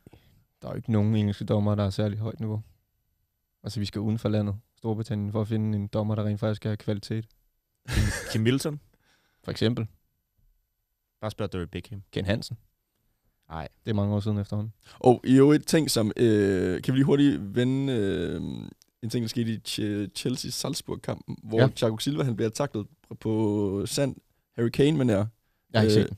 der 0.63 0.69
er 0.69 0.73
jo 0.73 0.77
ikke 0.77 0.93
nogen 0.93 1.17
engelske 1.17 1.45
dommer, 1.45 1.75
der 1.75 1.85
er 1.85 1.91
særlig 1.91 2.19
højt 2.19 2.41
niveau. 2.41 2.63
Altså, 3.65 3.81
vi 3.81 3.87
skal 3.87 4.01
uden 4.01 4.19
for 4.19 4.29
landet, 4.29 4.55
Storbritannien, 4.79 5.33
for 5.33 5.41
at 5.41 5.49
finde 5.49 5.79
en 5.79 5.87
dommer, 5.87 6.15
der 6.15 6.25
rent 6.25 6.41
faktisk 6.41 6.65
have 6.65 6.77
kvalitet. 6.77 7.27
Kim 8.33 8.41
Middleton, 8.41 8.81
For 9.45 9.51
eksempel 9.51 9.87
bare 11.21 11.31
spørg 11.31 11.53
Derry 11.53 11.67
Beckham. 11.73 12.03
Ken 12.13 12.25
Hansen. 12.25 12.57
Nej. 13.49 13.69
Det 13.85 13.91
er 13.91 13.95
mange 13.95 14.15
år 14.15 14.21
siden 14.21 14.39
efterhånden. 14.39 14.73
Og 14.99 15.21
i 15.25 15.35
øvrigt 15.37 15.67
ting, 15.67 15.91
som... 15.91 16.13
Øh, 16.17 16.83
kan 16.83 16.95
vi 16.95 16.99
lige 16.99 17.05
hurtigt 17.05 17.55
vende 17.57 17.93
øh, 17.93 18.41
en 19.03 19.11
ting, 19.11 19.23
der 19.23 19.29
skete 19.29 19.53
i 19.53 19.59
Ch- 19.69 20.09
Chelsea-Salzburg-kampen, 20.19 21.37
hvor 21.45 21.59
Ja. 21.59 21.65
ja. 21.65 21.71
Thiago 21.77 21.99
Silva 21.99 22.23
han 22.25 22.37
bliver 22.37 22.49
taklet 22.51 22.87
på 23.21 23.83
sand 23.87 24.17
Harry 24.57 24.69
Kane, 24.69 24.99
men 24.99 25.11
er... 25.11 25.15
Jeg 25.73 25.81
har 25.81 25.83
ikke 25.83 25.97
Øh, 25.99 26.03
set 26.03 26.09
den. 26.09 26.17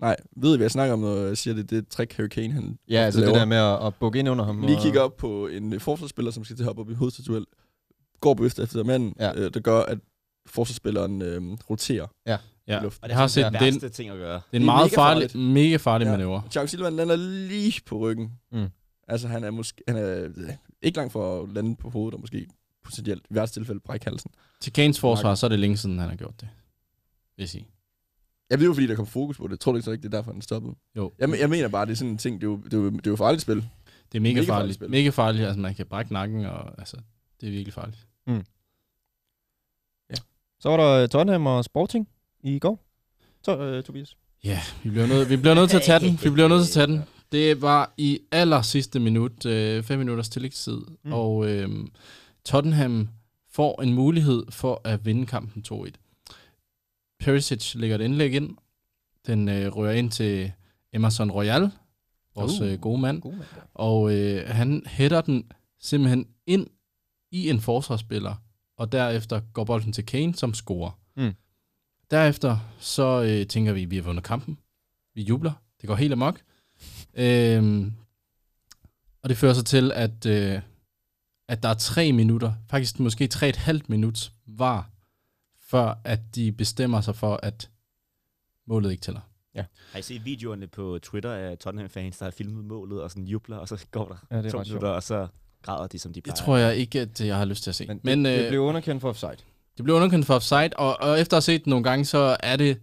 Nej, 0.00 0.16
ved 0.36 0.54
I, 0.54 0.56
hvad 0.56 0.64
jeg 0.64 0.70
snakker 0.70 0.92
om, 0.92 1.00
når 1.00 1.16
jeg 1.16 1.38
siger 1.38 1.54
det? 1.54 1.70
Det 1.70 1.78
er 1.78 1.82
trick, 1.90 2.12
Harry 2.16 2.28
Kane 2.28 2.52
han 2.52 2.78
Ja, 2.88 2.96
altså 2.96 3.20
det 3.20 3.26
laver. 3.28 3.38
der 3.38 3.44
med 3.44 3.56
at, 3.56 3.86
at 3.86 3.94
bukke 3.94 4.18
ind 4.18 4.28
under 4.28 4.44
ham. 4.44 4.60
lige 4.60 4.76
og- 4.76 4.82
kigger 4.82 5.00
op 5.00 5.16
på 5.16 5.46
en 5.46 5.72
øh, 5.72 5.80
forsvarsspiller, 5.80 6.30
som 6.30 6.44
skal 6.44 6.56
til 6.56 6.62
at 6.62 6.66
hoppe 6.66 6.82
op 6.82 6.90
i 6.90 6.94
hovedstatuel, 6.94 7.44
går 8.20 8.34
på 8.34 8.44
efter 8.44 8.62
efter 8.62 8.84
manden, 8.84 9.14
Ja. 9.20 9.26
ja. 9.26 9.34
øh, 9.40 9.54
der 9.54 9.60
gør, 9.60 9.80
at 9.80 9.98
forsvarsspilleren 10.46 11.22
øh, 11.22 11.42
roterer. 11.70 12.06
Ja, 12.26 12.36
I 12.66 12.82
luften. 12.82 13.04
Og 13.04 13.08
jeg 13.10 13.16
har 13.18 13.26
set 13.26 13.44
den 13.44 13.52
den. 13.52 13.60
Det 13.60 13.68
er 13.68 13.68
en, 13.68 13.74
værste 13.82 13.88
ting 13.88 14.10
at 14.10 14.16
gøre. 14.18 14.34
det 14.34 14.36
er 14.36 14.40
en 14.52 14.52
Det 14.52 14.60
er 14.60 14.64
meget 14.64 14.90
mega 14.92 15.00
farlig, 15.02 15.30
farligt. 15.30 15.48
mega 15.54 15.76
farlig 15.76 16.04
Ja. 16.04 16.10
manøvre. 16.10 16.42
Thiago 16.50 16.66
Silva 16.66 16.84
han 16.84 16.96
lander 16.96 17.16
lige 17.16 17.80
på 17.86 17.98
ryggen. 17.98 18.32
Mm. 18.52 18.66
Altså 19.10 19.28
han 19.28 19.44
er 19.44 19.50
måske 19.50 19.82
han 19.88 19.96
er 19.96 20.28
ikke 20.82 20.96
langt 20.96 21.12
for 21.12 21.42
at 21.42 21.48
lande 21.52 21.76
på 21.76 21.90
hovedet, 21.90 22.14
og 22.14 22.20
måske 22.20 22.46
potentielt 22.84 23.24
i 23.30 23.34
værste 23.34 23.60
tilfælde 23.60 23.80
brække 23.80 24.04
halsen. 24.06 24.30
Til 24.60 24.72
Kanes 24.72 25.00
forsvar, 25.00 25.34
så 25.34 25.46
er 25.46 25.48
det 25.48 25.58
længe 25.58 25.76
siden, 25.76 25.98
han 25.98 26.08
har 26.08 26.16
gjort 26.16 26.40
det. 26.40 26.48
Vil 27.36 27.42
jeg 27.42 27.48
sige. 27.48 27.66
Jeg 28.50 28.58
ved 28.58 28.66
jo, 28.66 28.74
fordi 28.74 28.86
der 28.86 28.94
kom 28.94 29.06
fokus 29.06 29.36
på 29.36 29.46
det. 29.46 29.60
Tror 29.60 29.72
du 29.72 29.76
ikke 29.76 29.84
så 29.84 29.90
ikke, 29.90 30.02
det 30.02 30.14
er 30.14 30.18
derfor, 30.18 30.32
han 30.32 30.42
stoppede? 30.42 30.74
Jo, 30.96 31.12
Jeg, 31.18 31.40
jeg 31.40 31.50
mener 31.50 31.68
bare, 31.68 31.86
det 31.86 31.92
er 31.92 31.96
sådan 31.96 32.10
en 32.10 32.18
ting, 32.18 32.40
det 32.40 32.46
er 32.46 32.50
jo, 32.50 32.56
det 32.56 32.74
er 32.74 32.78
jo, 32.78 32.90
det 32.90 33.06
er 33.06 33.10
jo 33.10 33.16
farligt 33.16 33.42
spil. 33.42 33.56
det 33.56 34.18
er 34.18 34.20
mega, 34.20 34.34
mega 34.34 34.38
farligt 34.40 34.48
farligt. 34.48 34.74
spil. 34.74 34.90
Mega 34.90 35.08
farligt. 35.10 35.44
Altså, 35.46 35.60
man 35.60 35.74
kan 35.74 35.86
brække 35.86 36.12
nakken, 36.12 36.44
og 36.44 36.78
altså, 36.78 36.96
det 37.40 37.46
er 37.46 37.50
virkelig 37.50 37.74
farligt. 37.74 38.06
Så 40.62 40.68
var 40.68 40.76
der 40.76 41.02
øh, 41.02 41.08
Tottenham 41.08 41.46
og 41.46 41.64
Sporting 41.64 42.08
i 42.42 42.58
går. 42.58 42.84
Så, 43.44 43.58
øh, 43.58 43.82
Tobias. 43.82 44.16
Ja, 44.44 44.60
vi 44.82 44.90
bliver 44.90 45.06
nødt, 45.06 45.30
vi 45.30 45.36
bliver 45.36 45.54
nødt 45.54 45.70
til 45.70 45.76
at 45.76 45.82
tage 45.82 46.00
den. 46.00 46.18
Vi 46.22 46.30
bliver 46.30 46.48
nødt 46.48 46.66
til 46.68 46.80
at 46.80 46.86
tage 46.86 46.96
den. 46.96 47.04
Det 47.32 47.62
var 47.62 47.94
i 47.96 48.20
aller 48.32 48.62
sidste 48.62 49.00
minut, 49.00 49.46
øh, 49.46 49.82
fem 49.82 49.98
minutters 49.98 50.28
tillægstid, 50.28 50.78
Mm. 51.04 51.12
og 51.12 51.48
øh, 51.50 51.68
Tottenham 52.44 53.08
får 53.52 53.82
en 53.82 53.94
mulighed 53.94 54.42
for 54.50 54.80
at 54.84 55.04
vinde 55.06 55.26
kampen 55.26 55.62
2-1. 55.72 55.90
Perisic 57.20 57.74
lægger 57.74 57.96
et 57.98 58.00
indlæg 58.04 58.32
ind. 58.34 58.56
Den 59.26 59.48
øh, 59.48 59.76
rører 59.76 59.92
ind 59.92 60.10
til 60.10 60.52
Emerson 60.92 61.30
Royal, 61.30 61.70
vores 62.34 62.60
Uh. 62.60 62.66
øh, 62.72 62.80
gode 62.80 63.00
mand. 63.00 63.20
God 63.20 63.32
mand. 63.32 63.44
Og 63.74 64.14
øh, 64.14 64.48
han 64.48 64.82
hætter 64.86 65.20
den 65.20 65.50
simpelthen 65.80 66.26
ind 66.46 66.66
i 67.32 67.50
en 67.50 67.60
forsvarsspiller, 67.60 68.34
og 68.76 68.92
derefter 68.92 69.40
går 69.52 69.64
bolden 69.64 69.92
til 69.92 70.06
Kane, 70.06 70.34
som 70.34 70.54
scorer. 70.54 70.98
Mm. 71.16 71.32
Derefter 72.10 72.58
så 72.78 73.22
øh, 73.22 73.46
tænker 73.46 73.72
vi, 73.72 73.82
at 73.82 73.90
vi 73.90 73.96
har 73.96 74.02
vundet 74.02 74.24
kampen. 74.24 74.58
Vi 75.14 75.22
jubler. 75.22 75.52
Det 75.80 75.86
går 75.86 75.94
helt 75.94 76.12
amok. 76.12 76.40
Øhm, 77.14 77.92
og 79.22 79.28
det 79.28 79.36
fører 79.36 79.52
så 79.52 79.64
til, 79.64 79.92
at, 79.92 80.26
øh, 80.26 80.60
at 81.48 81.62
der 81.62 81.68
er 81.68 81.74
tre 81.74 82.12
minutter, 82.12 82.52
faktisk 82.70 83.00
måske 83.00 83.26
tre 83.26 83.48
et 83.48 83.56
halvt 83.56 83.88
minut 83.88 84.32
var, 84.46 84.90
før 85.70 85.94
at 86.04 86.20
de 86.34 86.52
bestemmer 86.52 87.00
sig 87.00 87.16
for, 87.16 87.40
at 87.42 87.70
målet 88.66 88.90
ikke 88.90 89.00
tæller. 89.00 89.20
Har 89.92 89.98
I 89.98 90.02
set 90.02 90.24
videoerne 90.24 90.66
på 90.66 90.98
Twitter 91.02 91.32
af 91.32 91.58
Tottenham-fans, 91.58 92.18
der 92.18 92.24
har 92.24 92.30
filmet 92.30 92.64
målet 92.64 93.02
og 93.02 93.10
sådan 93.10 93.24
jubler, 93.24 93.56
og 93.56 93.68
så 93.68 93.86
går 93.90 94.08
der 94.08 94.36
Ja, 94.36 94.42
det 94.42 94.46
er 94.46 94.50
to 94.50 94.58
minutter, 94.58 94.88
og 94.88 95.02
så 95.02 95.26
græder 95.62 95.86
de, 95.86 95.98
som 95.98 96.12
de 96.12 96.20
plejer. 96.20 96.34
Det 96.34 96.44
tror 96.44 96.56
jeg 96.56 96.76
ikke, 96.76 97.00
at 97.00 97.20
jeg 97.20 97.36
har 97.36 97.44
lyst 97.44 97.62
til 97.62 97.70
at 97.70 97.74
se. 97.74 97.86
Men, 97.86 98.00
Men, 98.04 98.24
det, 98.24 98.30
øh, 98.30 98.38
det 98.38 98.48
blev 98.48 98.60
underkendt 98.60 99.00
for 99.00 99.08
offside. 99.08 99.36
Det 99.76 99.84
blev 99.84 99.96
underkendt 99.96 100.26
for 100.26 100.34
offside, 100.34 100.70
og, 100.76 101.00
og 101.00 101.20
efter 101.20 101.36
at 101.36 101.38
have 101.38 101.42
set 101.42 101.60
det 101.60 101.66
nogle 101.66 101.84
gange, 101.84 102.04
så 102.04 102.36
er 102.40 102.56
det 102.56 102.80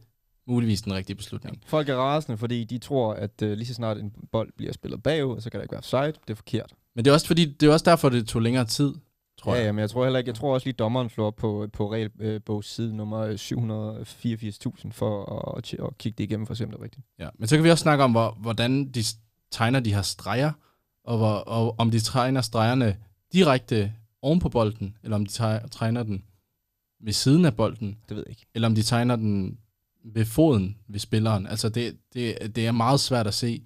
muligvis 0.48 0.82
den 0.82 0.94
rigtige 0.94 1.16
beslutning. 1.16 1.62
Folk 1.66 1.90
er 1.90 1.96
rasende, 1.96 2.38
fordi 2.38 2.64
de 2.64 2.78
tror, 2.78 3.14
at 3.14 3.42
øh, 3.42 3.58
lige 3.58 3.68
så 3.68 3.74
snart 3.74 3.98
en 3.98 4.14
bold 4.32 4.52
bliver 4.58 4.74
spillet 4.74 5.04
bagud, 5.04 5.42
så 5.42 5.50
kan 5.50 5.58
der 5.58 5.64
ikke 5.64 5.72
være 5.72 5.78
offside. 5.80 6.14
Det 6.28 6.30
er 6.30 6.36
forkert. 6.36 6.74
Men 6.96 7.06
det 7.06 7.12
er 7.12 7.14
også 7.14 7.28
fordi, 7.28 7.46
det 7.46 7.70
er 7.70 7.74
også 7.74 7.86
derfor, 7.86 8.10
det 8.10 8.28
tog 8.28 8.42
længere 8.42 8.66
tid, 8.66 8.94
tror 9.38 9.52
ja, 9.54 9.58
jeg. 9.60 9.66
ja, 9.66 9.72
men 9.72 9.80
jeg 9.80 9.90
tror 9.90 10.04
heller 10.04 10.20
ikke, 10.20 10.30
jeg 10.30 10.36
tror 10.36 10.54
også 10.54 10.68
lige 10.68 10.74
dommeren 10.74 11.10
slår 11.10 11.28
op 11.28 11.36
på, 11.36 11.68
på 11.74 11.92
regelbogs 11.92 12.74
side 12.74 12.96
nummer 12.96 13.28
784.000 14.86 14.92
for 14.92 15.26
at, 15.58 15.74
at, 15.74 15.80
at 15.86 15.98
kigge 15.98 16.18
det 16.18 16.24
igennem 16.24 16.46
for 16.48 16.52
at 16.54 16.58
se, 16.58 16.64
om 16.64 16.70
det 16.72 16.80
er 16.80 16.84
rigtigt. 16.84 17.06
Ja. 17.20 17.30
Men 17.40 17.48
så 17.48 17.56
kan 17.56 17.64
vi 17.64 17.70
også 17.72 17.82
snakke 17.82 18.04
om, 18.04 18.12
hvor, 18.12 18.38
hvordan 18.40 18.86
de 18.92 19.04
tegner 19.52 19.80
de 19.80 19.94
her 19.94 20.02
streger, 20.02 20.52
og, 21.04 21.18
hvor, 21.18 21.34
og 21.34 21.76
om 21.80 21.92
de 21.92 22.00
tegner 22.00 22.42
stregerne 22.42 22.98
direkte 23.34 23.94
oven 24.22 24.40
på 24.40 24.50
bolden, 24.50 24.98
eller 25.04 25.16
om 25.16 25.26
de 25.26 25.32
teg- 25.32 25.68
tegner 25.72 26.04
den 26.04 26.24
ved 27.04 27.14
siden 27.14 27.46
af 27.46 27.56
bolden, 27.56 27.98
Det 28.10 28.18
ved 28.18 28.24
jeg 28.28 28.30
ikke. 28.32 28.46
eller 28.56 28.68
om 28.68 28.76
de 28.76 28.82
tegner 28.82 29.16
den 29.16 29.58
ved 30.14 30.26
foden 30.26 30.78
ved 30.88 31.00
spilleren. 31.00 31.48
Altså, 31.48 31.70
det, 31.70 31.98
det, 32.14 32.56
det 32.56 32.68
er 32.68 32.72
meget 32.72 33.00
svært 33.00 33.28
at 33.28 33.34
se, 33.34 33.66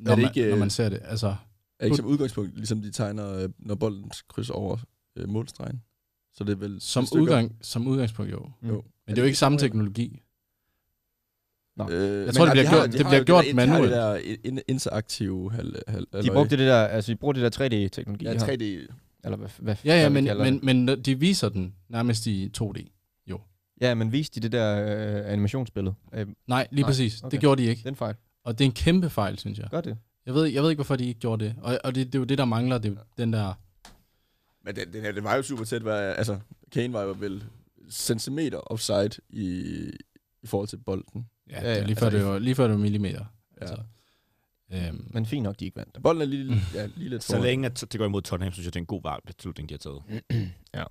når, 0.00 0.14
det 0.14 0.22
man, 0.24 0.30
ikke, 0.36 0.46
når 0.48 0.54
øh, 0.54 0.60
man 0.60 0.70
ser 0.70 0.88
det. 0.88 1.00
Altså, 1.04 1.34
Er 1.78 1.84
ikke 1.84 1.96
som 1.96 2.06
udgangspunkt, 2.06 2.56
ligesom 2.56 2.82
de 2.82 2.90
tegner, 2.90 3.32
øh, 3.42 3.48
når 3.58 3.74
bolden 3.74 4.10
krydser 4.28 4.54
over 4.54 4.76
øh, 5.16 5.28
målstregen. 5.28 5.82
Så 6.34 6.44
det 6.44 6.52
er 6.52 6.56
vel... 6.56 6.80
som, 6.80 7.06
udgang, 7.14 7.56
som 7.62 7.86
udgangspunkt, 7.86 8.32
jo. 8.32 8.50
Mm. 8.62 8.68
Jo. 8.68 8.74
Men 9.06 9.16
det 9.16 9.18
er 9.18 9.22
jo 9.22 9.26
ikke 9.26 9.38
samme 9.38 9.58
teknologi. 9.58 10.22
op. 11.78 11.90
Øh, 11.90 12.26
Jeg 12.26 12.34
tror, 12.34 12.44
det 12.44 12.52
bliver 12.52 12.70
gjort- 12.70 12.92
det 12.92 13.06
bliver 13.06 13.24
gjort 13.24 13.44
manuelt. 13.54 13.90
De 13.92 13.96
har 13.96 14.12
det 14.12 14.24
der 14.44 14.50
in- 14.50 14.60
interaktive 14.68 15.52
hal, 15.52 15.82
hal, 15.88 16.06
De 16.22 16.30
brugte 16.32 16.56
det 16.56 16.66
der, 16.66 16.76
altså 16.84 17.12
de 17.12 17.16
bruger 17.16 17.32
det 17.32 17.42
der 17.58 17.64
3D-teknologi. 17.68 18.24
Ja, 18.24 18.32
de 18.34 18.38
har. 18.38 18.46
3D. 18.46 18.64
Eller 19.24 19.36
hvad, 19.36 19.48
hvad 19.58 19.76
Ja, 19.84 19.94
ja, 19.94 20.08
hvad 20.08 20.22
men, 20.22 20.26
det. 20.26 20.62
men, 20.62 20.86
men 20.86 21.00
de 21.04 21.18
viser 21.20 21.48
den 21.48 21.74
nærmest 21.88 22.26
i 22.26 22.50
2D. 22.62 22.99
Ja, 23.80 23.94
men 23.94 24.12
viste 24.12 24.40
de 24.40 24.42
det 24.42 24.52
der 24.52 24.82
øh, 25.26 25.32
animationsbillede? 25.32 25.94
Øh, 26.14 26.26
Nej, 26.46 26.68
lige 26.70 26.82
Nej, 26.82 26.88
præcis. 26.88 27.22
okay. 27.22 27.30
Det 27.30 27.40
gjorde 27.40 27.62
de 27.62 27.68
ikke. 27.68 27.82
den 27.84 27.96
fejl. 27.96 28.14
Og 28.44 28.58
det 28.58 28.64
er 28.64 28.66
en 28.66 28.72
kæmpe 28.74 29.10
fejl, 29.10 29.38
synes 29.38 29.58
jeg. 29.58 29.68
Gør 29.70 29.80
det. 29.80 29.96
Jeg 30.26 30.34
ved, 30.34 30.44
jeg 30.46 30.62
ved 30.62 30.70
ikke, 30.70 30.78
hvorfor 30.78 30.96
de 30.96 31.06
ikke 31.06 31.20
gjorde 31.20 31.44
det. 31.44 31.54
Og, 31.62 31.78
og 31.84 31.94
det, 31.94 32.06
det 32.06 32.14
er 32.14 32.18
jo 32.18 32.24
det, 32.24 32.38
der 32.38 32.44
mangler. 32.44 32.78
Det 32.78 32.88
er 32.88 32.92
jo 32.92 32.98
den 33.18 33.32
der... 33.32 33.54
Men 34.64 34.76
den, 34.76 34.92
den 34.92 35.02
her, 35.02 35.12
det 35.12 35.24
var 35.24 35.36
jo 35.36 35.42
super 35.42 35.64
tæt. 35.64 35.84
Var, 35.84 35.94
altså, 35.96 36.38
Kane 36.72 36.92
var 36.92 37.02
jo 37.02 37.16
vel 37.18 37.44
centimeter 37.90 38.58
offside 38.58 39.10
i, 39.30 39.46
i 40.42 40.46
forhold 40.46 40.68
til 40.68 40.76
bolden. 40.76 41.26
Ja, 41.50 41.60
Ja, 41.60 41.68
ja, 41.68 41.74
det 41.74 41.80
ja, 41.80 41.86
lige 41.86 41.96
før, 41.96 42.06
altså, 42.06 42.18
det 42.18 42.26
var, 42.26 42.38
lige 42.38 42.54
før 42.54 42.64
det 42.64 42.72
var 42.72 42.78
millimeter. 42.78 43.24
Ja. 43.60 43.66
Altså, 43.66 43.76
øhm, 44.72 45.06
Men 45.10 45.26
fint 45.26 45.42
nok, 45.42 45.60
de 45.60 45.64
ikke 45.64 45.76
vandt. 45.76 46.02
Bolden 46.02 46.22
er 46.22 46.26
lige, 46.26 46.54
ja, 46.74 46.86
lige 46.96 47.08
lidt 47.08 47.24
Så 47.24 47.38
længe 47.38 47.66
at 47.66 47.84
det 47.92 47.98
går 47.98 48.06
imod 48.06 48.22
Tottenham, 48.22 48.52
synes 48.52 48.64
jeg, 48.64 48.74
det 48.74 48.78
er 48.78 48.82
en 48.82 48.86
god 48.86 49.02
valg 49.02 49.22
beslutning, 49.26 49.68
de 49.68 49.74
har 49.74 49.78
taget. 49.78 50.02
Ja, 50.74 50.84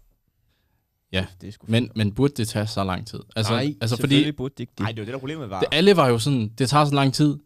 det 1.12 1.43
er 1.43 1.57
men, 1.68 1.91
men 1.95 2.14
burde 2.14 2.34
det 2.34 2.47
tage 2.47 2.68
så 2.68 2.84
lang 2.84 3.07
tid? 3.07 3.20
Altså, 3.36 3.53
Nej, 3.53 3.76
altså 3.82 3.97
fordi 3.99 4.32
burde 4.32 4.53
det 4.53 4.60
ikke 4.60 4.72
det. 4.72 4.80
Nej, 4.80 4.91
det 4.91 4.99
var 4.99 5.05
det, 5.05 5.14
der 5.14 5.20
problemet 5.20 5.49
var. 5.49 5.60
det, 5.60 5.68
alle 5.72 5.95
var 5.95 6.07
jo 6.07 6.20
sådan, 6.20 6.49
det 6.49 6.70
tager 6.70 6.86
så 6.86 6.95
lang 6.95 7.14
tid, 7.14 7.38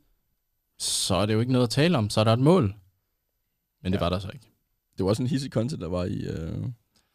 så 0.79 1.15
er 1.15 1.25
det 1.25 1.33
jo 1.33 1.39
ikke 1.39 1.51
noget 1.51 1.63
at 1.67 1.69
tale 1.69 1.97
om. 1.97 2.09
Så 2.09 2.19
er 2.19 2.23
der 2.23 2.33
et 2.33 2.39
mål. 2.39 2.75
Men 3.83 3.91
det 3.93 3.99
Ja. 3.99 4.03
var 4.03 4.09
der 4.09 4.19
så 4.19 4.29
ikke. 4.33 4.45
Det 4.97 5.03
var 5.03 5.09
også 5.09 5.23
en 5.23 5.27
hissig 5.29 5.51
content, 5.51 5.81
der 5.81 5.87
var 5.87 6.03
i 6.05 6.15
øh, 6.17 6.61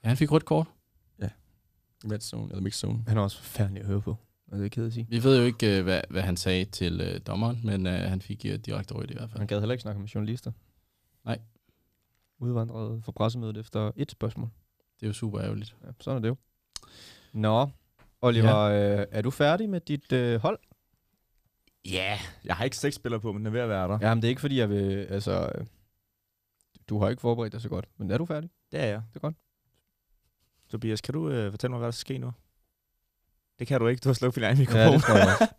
Ja, 0.04 0.08
han 0.08 0.16
fik 0.16 0.32
rødt 0.32 0.44
kort. 0.44 0.66
red 2.04 2.20
zone, 2.20 2.50
eller 2.50 2.62
mixed 2.62 2.78
zone. 2.88 3.04
Han 3.08 3.16
er 3.16 3.22
også 3.22 3.36
forfærdelig 3.38 3.80
at 3.80 3.86
høre 3.86 4.00
på. 4.00 4.16
Er 4.52 4.56
det 4.56 4.64
ikke 4.64 4.74
ked 4.74 4.86
at 4.86 4.92
sige? 4.92 5.06
Vi 5.10 5.22
ved 5.24 5.38
jo 5.38 5.44
ikke, 5.44 5.78
øh, 5.78 5.84
hvad, 5.84 6.00
hvad 6.10 6.22
han 6.22 6.36
sagde 6.36 6.64
til 6.64 7.00
øh, 7.00 7.20
dommeren, 7.26 7.60
men 7.64 7.86
øh, 7.86 7.92
han 7.92 8.22
fik 8.22 8.46
øh, 8.46 8.54
direkte 8.58 8.94
rødt 8.94 9.10
i 9.10 9.14
hvert 9.14 9.30
fald. 9.30 9.38
Han 9.38 9.46
gad 9.46 9.60
heller 9.60 9.72
ikke 9.72 9.82
snakke 9.82 10.00
med 10.00 10.08
journalister. 10.08 10.52
Nej. 11.24 11.38
Udvandret 12.38 13.04
fra 13.04 13.12
pressemødet 13.12 13.56
efter 13.56 13.90
et 13.96 14.10
spørgsmål. 14.10 14.48
Det 15.00 15.06
er 15.06 15.06
jo 15.06 15.12
super 15.12 15.40
ærgerligt. 15.40 15.76
Ja, 15.84 15.90
sådan 16.00 16.16
er 16.16 16.20
det 16.22 16.28
jo. 16.28 16.36
Nå, 17.32 17.68
Oliver, 18.20 18.66
ja. 18.68 19.00
øh, 19.00 19.06
er 19.10 19.22
du 19.22 19.30
færdig 19.30 19.68
med 19.70 19.80
dit 19.80 20.12
øh, 20.12 20.40
hold? 20.40 20.58
Ja, 21.84 22.18
jeg 22.44 22.56
har 22.56 22.64
ikke 22.64 22.76
seks 22.76 22.96
spillere 22.96 23.20
på, 23.20 23.32
men 23.32 23.38
den 23.38 23.46
er 23.46 23.50
ved 23.50 23.60
at 23.60 23.68
være 23.68 23.88
der. 23.88 23.98
Jamen, 24.02 24.22
det 24.22 24.28
er 24.28 24.30
ikke 24.30 24.40
fordi, 24.40 24.58
jeg 24.58 24.70
vil... 24.70 25.06
Altså, 25.10 25.52
øh, 25.54 25.66
du 26.88 26.98
har 27.00 27.08
ikke 27.08 27.20
forberedt 27.20 27.52
dig 27.52 27.60
så 27.60 27.68
godt, 27.68 27.88
men 27.96 28.10
er 28.10 28.18
du 28.18 28.26
færdig? 28.26 28.50
Det 28.72 28.80
er 28.80 28.86
jeg. 28.86 29.02
Det 29.08 29.16
er 29.16 29.20
godt. 29.20 29.36
Tobias, 30.68 31.00
kan 31.00 31.14
du 31.14 31.28
øh, 31.30 31.50
fortælle 31.50 31.70
mig, 31.70 31.78
hvad 31.78 31.86
der 31.86 31.92
skal 31.92 32.00
ske 32.00 32.18
nu? 32.18 32.32
Det 33.58 33.66
kan 33.66 33.80
du 33.80 33.86
ikke. 33.86 34.00
Du 34.00 34.08
har 34.08 34.14
slukket 34.14 34.34
din 34.34 34.44
egen 34.44 34.58
mikrofon. 34.58 34.80
Ja, 34.80 34.92
det 34.92 35.02
tror 35.02 35.14
jeg 35.14 35.28
også. 35.40 35.54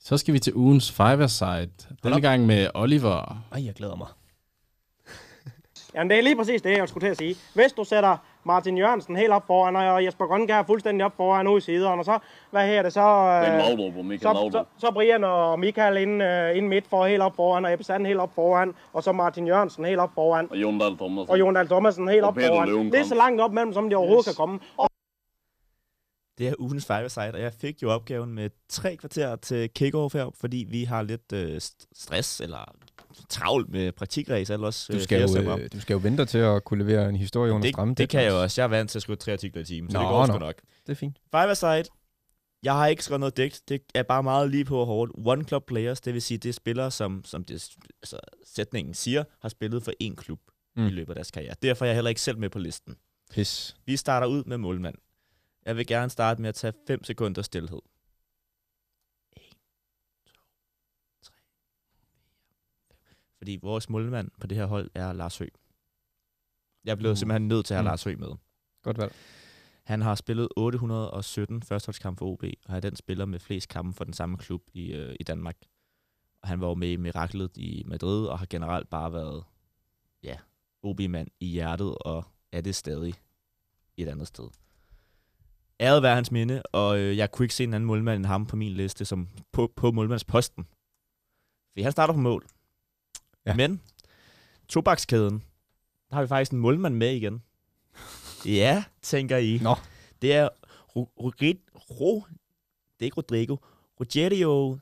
Så 0.00 0.18
skal 0.18 0.34
vi 0.34 0.38
til 0.38 0.54
ugens 0.54 0.92
five-a-side. 0.92 1.70
Denne 2.02 2.20
gang 2.20 2.46
med 2.46 2.70
Oliver. 2.74 3.46
Ej, 3.52 3.64
jeg 3.64 3.74
glæder 3.74 3.96
mig. 3.96 4.08
Jamen, 5.96 6.10
det 6.10 6.18
er 6.18 6.22
lige 6.22 6.36
præcis 6.36 6.62
det, 6.62 6.78
jeg 6.78 6.88
skulle 6.88 7.06
til 7.06 7.10
at 7.10 7.16
sige. 7.16 7.36
Hvis 7.54 7.72
du 7.72 7.84
sætter 7.84 8.16
Martin 8.44 8.78
Jørgensen 8.78 9.16
helt 9.16 9.32
op 9.32 9.46
foran, 9.46 9.76
og 9.76 10.04
Jesper 10.04 10.26
Grønkær 10.26 10.62
fuldstændig 10.62 11.04
op 11.06 11.16
foran 11.16 11.46
ude 11.48 11.58
i 11.58 11.60
siderne, 11.60 12.00
og 12.00 12.04
så, 12.04 12.18
hvad 12.50 12.66
her 12.66 12.82
det 12.82 12.92
så... 12.92 13.00
Øh, 13.00 14.18
så, 14.20 14.48
så, 14.52 14.64
så 14.78 14.90
Brian 14.92 15.24
og 15.24 15.58
Michael 15.60 15.96
ind, 15.96 16.22
øh, 16.22 16.56
ind 16.56 16.68
midt 16.68 16.86
for 16.86 17.06
helt 17.06 17.22
op 17.22 17.36
foran, 17.36 17.64
og 17.64 17.72
Ebbe 17.72 17.84
Sand 17.84 18.06
helt 18.06 18.18
op 18.18 18.34
foran, 18.34 18.74
og 18.92 19.02
så 19.02 19.12
Martin 19.12 19.46
Jørgensen 19.46 19.84
helt 19.84 19.98
op 20.00 20.10
foran, 20.14 20.48
Og 20.50 20.56
Jon 20.56 20.78
Dahl 20.78 20.96
Thomas. 20.96 21.28
og 21.28 21.38
Jon 21.38 21.54
Dahl 21.54 21.68
Thomasen 21.68 22.08
helt 22.08 22.22
Og 22.22 22.28
op 22.28 22.34
Peter 22.34 22.48
foran. 22.48 22.68
Løvenkamp. 22.68 22.92
Det 22.92 23.00
er 23.00 23.04
så 23.04 23.14
langt 23.14 23.40
op 23.40 23.52
mellem, 23.52 23.72
som 23.72 23.90
de 23.90 23.96
overhovedet 23.96 24.24
yes. 24.28 24.36
kan 24.36 24.46
komme. 24.46 24.58
Og 24.76 24.88
Det 26.38 26.48
er 26.48 26.54
ugens 26.58 26.86
five 26.86 27.08
side, 27.08 27.30
og 27.34 27.40
jeg 27.40 27.52
fik 27.60 27.82
jo 27.82 27.90
opgaven 27.90 28.34
med 28.34 28.50
tre 28.68 28.96
kvarter 28.96 29.36
til 29.36 29.70
kick-off 29.78 30.12
her, 30.18 30.30
fordi 30.40 30.66
vi 30.70 30.84
har 30.84 31.02
lidt 31.02 31.32
øh, 31.32 31.56
st- 31.56 31.88
stress 31.94 32.40
eller 32.40 32.72
travlt 33.28 33.68
med 33.68 33.92
praktikræs, 33.92 34.50
eller 34.50 34.66
også 34.66 34.92
Du 34.92 34.96
øh, 34.96 35.02
skal, 35.02 35.28
flere 35.28 35.44
jo, 35.44 35.58
øh, 35.58 35.68
du 35.72 35.80
skal 35.80 35.94
jo 35.94 36.00
vente 36.02 36.24
til 36.24 36.38
at 36.38 36.64
kunne 36.64 36.84
levere 36.84 37.08
en 37.08 37.16
historie 37.16 37.52
under 37.52 37.68
stramme 37.70 37.90
det, 37.90 37.98
det 37.98 38.08
kan 38.08 38.22
jeg 38.22 38.30
jo 38.30 38.42
også. 38.42 38.60
Jeg 38.60 38.64
er 38.64 38.68
vant 38.68 38.90
til 38.90 38.98
at 38.98 39.02
skrive 39.02 39.16
tre 39.16 39.32
artikler 39.32 39.62
i 39.62 39.64
timen, 39.64 39.90
så 39.90 39.98
Nå, 39.98 40.02
det 40.02 40.10
går 40.10 40.26
sgu 40.26 40.32
nå. 40.32 40.38
nok. 40.38 40.60
Det 40.86 40.92
er 40.92 40.96
fint. 40.96 41.18
Five 41.34 41.54
side. 41.54 41.84
Jeg 42.62 42.74
har 42.74 42.86
ikke 42.86 43.04
skrevet 43.04 43.20
noget 43.20 43.36
digt. 43.36 43.62
Det 43.68 43.82
er 43.94 44.02
bare 44.02 44.22
meget 44.22 44.50
lige 44.50 44.64
på 44.64 44.78
og 44.80 44.86
hårdt. 44.86 45.12
One 45.14 45.44
club 45.44 45.66
players, 45.66 46.00
det 46.00 46.14
vil 46.14 46.22
sige, 46.22 46.38
det 46.38 46.48
er 46.48 46.52
spillere, 46.52 46.90
som, 46.90 47.24
som 47.24 47.44
det, 47.44 47.68
altså, 48.02 48.18
sætningen 48.44 48.94
siger, 48.94 49.24
har 49.42 49.48
spillet 49.48 49.82
for 49.82 49.92
én 50.02 50.14
klub. 50.14 50.40
Mm. 50.76 50.86
i 50.86 50.90
løbet 50.90 51.10
af 51.10 51.14
deres 51.14 51.30
karriere. 51.30 51.54
Derfor 51.62 51.84
er 51.84 51.88
jeg 51.88 51.94
heller 51.94 52.08
ikke 52.08 52.20
selv 52.20 52.38
med 52.38 52.50
på 52.50 52.58
listen. 52.58 52.96
Pis. 53.30 53.76
Vi 53.86 53.96
starter 53.96 54.26
ud 54.26 54.44
med 54.44 54.58
målmand. 54.58 54.94
Jeg 55.66 55.76
vil 55.76 55.86
gerne 55.86 56.10
starte 56.10 56.42
med 56.42 56.48
at 56.48 56.54
tage 56.54 56.72
5 56.86 57.04
sekunder 57.04 57.42
stillhed. 57.42 57.78
1, 59.36 59.42
2, 60.26 60.40
3, 61.22 61.32
4, 62.88 62.96
5. 63.08 63.16
Fordi 63.46 63.58
vores 63.62 63.90
målmand 63.90 64.30
på 64.40 64.46
det 64.46 64.56
her 64.58 64.66
hold 64.66 64.90
er 64.94 65.12
Lars 65.12 65.38
Høgh. 65.38 65.50
Jeg 66.84 66.98
blevet 66.98 67.12
Uh. 67.12 67.18
simpelthen 67.18 67.48
nødt 67.48 67.66
til 67.66 67.74
at 67.74 67.78
have 67.78 67.82
Mm. 67.82 67.86
Lars 67.86 68.04
Høgh 68.04 68.20
med. 68.20 68.28
Godt 68.82 68.98
valg. 68.98 69.14
Han 69.84 70.02
har 70.02 70.14
spillet 70.14 70.48
817 70.56 71.62
førsteholdskampe 71.62 72.18
for 72.18 72.26
OB, 72.26 72.44
og 72.68 72.76
er 72.76 72.80
den 72.80 72.96
spiller 72.96 73.24
med 73.24 73.38
flest 73.38 73.68
kampe 73.68 73.96
for 73.96 74.04
den 74.04 74.12
samme 74.12 74.38
klub 74.38 74.62
i, 74.74 74.92
øh, 74.92 75.16
i 75.20 75.22
Danmark. 75.22 75.56
Og 76.42 76.48
han 76.48 76.60
var 76.60 76.68
jo 76.68 76.74
med 76.74 76.90
i 76.90 76.96
Miraklet 76.96 77.56
i 77.56 77.82
Madrid, 77.86 78.26
og 78.26 78.38
har 78.38 78.46
generelt 78.50 78.90
bare 78.90 79.12
været 79.12 79.44
ja, 80.22 80.36
OB-mand 80.82 81.28
i 81.40 81.46
hjertet, 81.46 81.98
og 81.98 82.24
er 82.52 82.60
det 82.60 82.74
stadig 82.74 83.14
et 83.96 84.08
andet 84.08 84.26
sted. 84.26 84.48
Æret 85.80 86.02
være 86.02 86.14
hans 86.14 86.30
minde, 86.30 86.62
og 86.62 86.98
øh, 86.98 87.16
jeg 87.16 87.30
kunne 87.30 87.44
ikke 87.44 87.54
se 87.54 87.64
en 87.64 87.74
anden 87.74 87.86
målmand 87.86 88.16
end 88.16 88.26
ham 88.26 88.46
på 88.46 88.56
min 88.56 88.72
liste, 88.72 89.04
som 89.04 89.28
på, 89.52 89.72
på 89.76 89.90
målmandsposten. 89.90 90.64
For 91.74 91.82
han 91.82 91.92
starter 91.92 92.14
på 92.14 92.20
mål. 92.20 92.46
Ja. 93.46 93.54
Men, 93.54 93.80
tobakskæden, 94.68 95.42
der 96.10 96.14
har 96.16 96.22
vi 96.22 96.28
faktisk 96.28 96.52
en 96.52 96.58
målmand 96.58 96.94
med 96.94 97.12
igen. 97.14 97.42
Ja, 98.46 98.84
tænker 99.02 99.36
I. 99.36 99.58
Nå. 99.62 99.74
Det 100.22 100.32
er 100.32 100.48
Ro, 100.96 101.10
Ro, 101.20 101.32
Ro, 101.90 102.24
det 102.94 103.00
er 103.00 103.04
ikke 103.04 103.16
Rodrigo. 103.16 103.56
Rogerio 104.00 104.78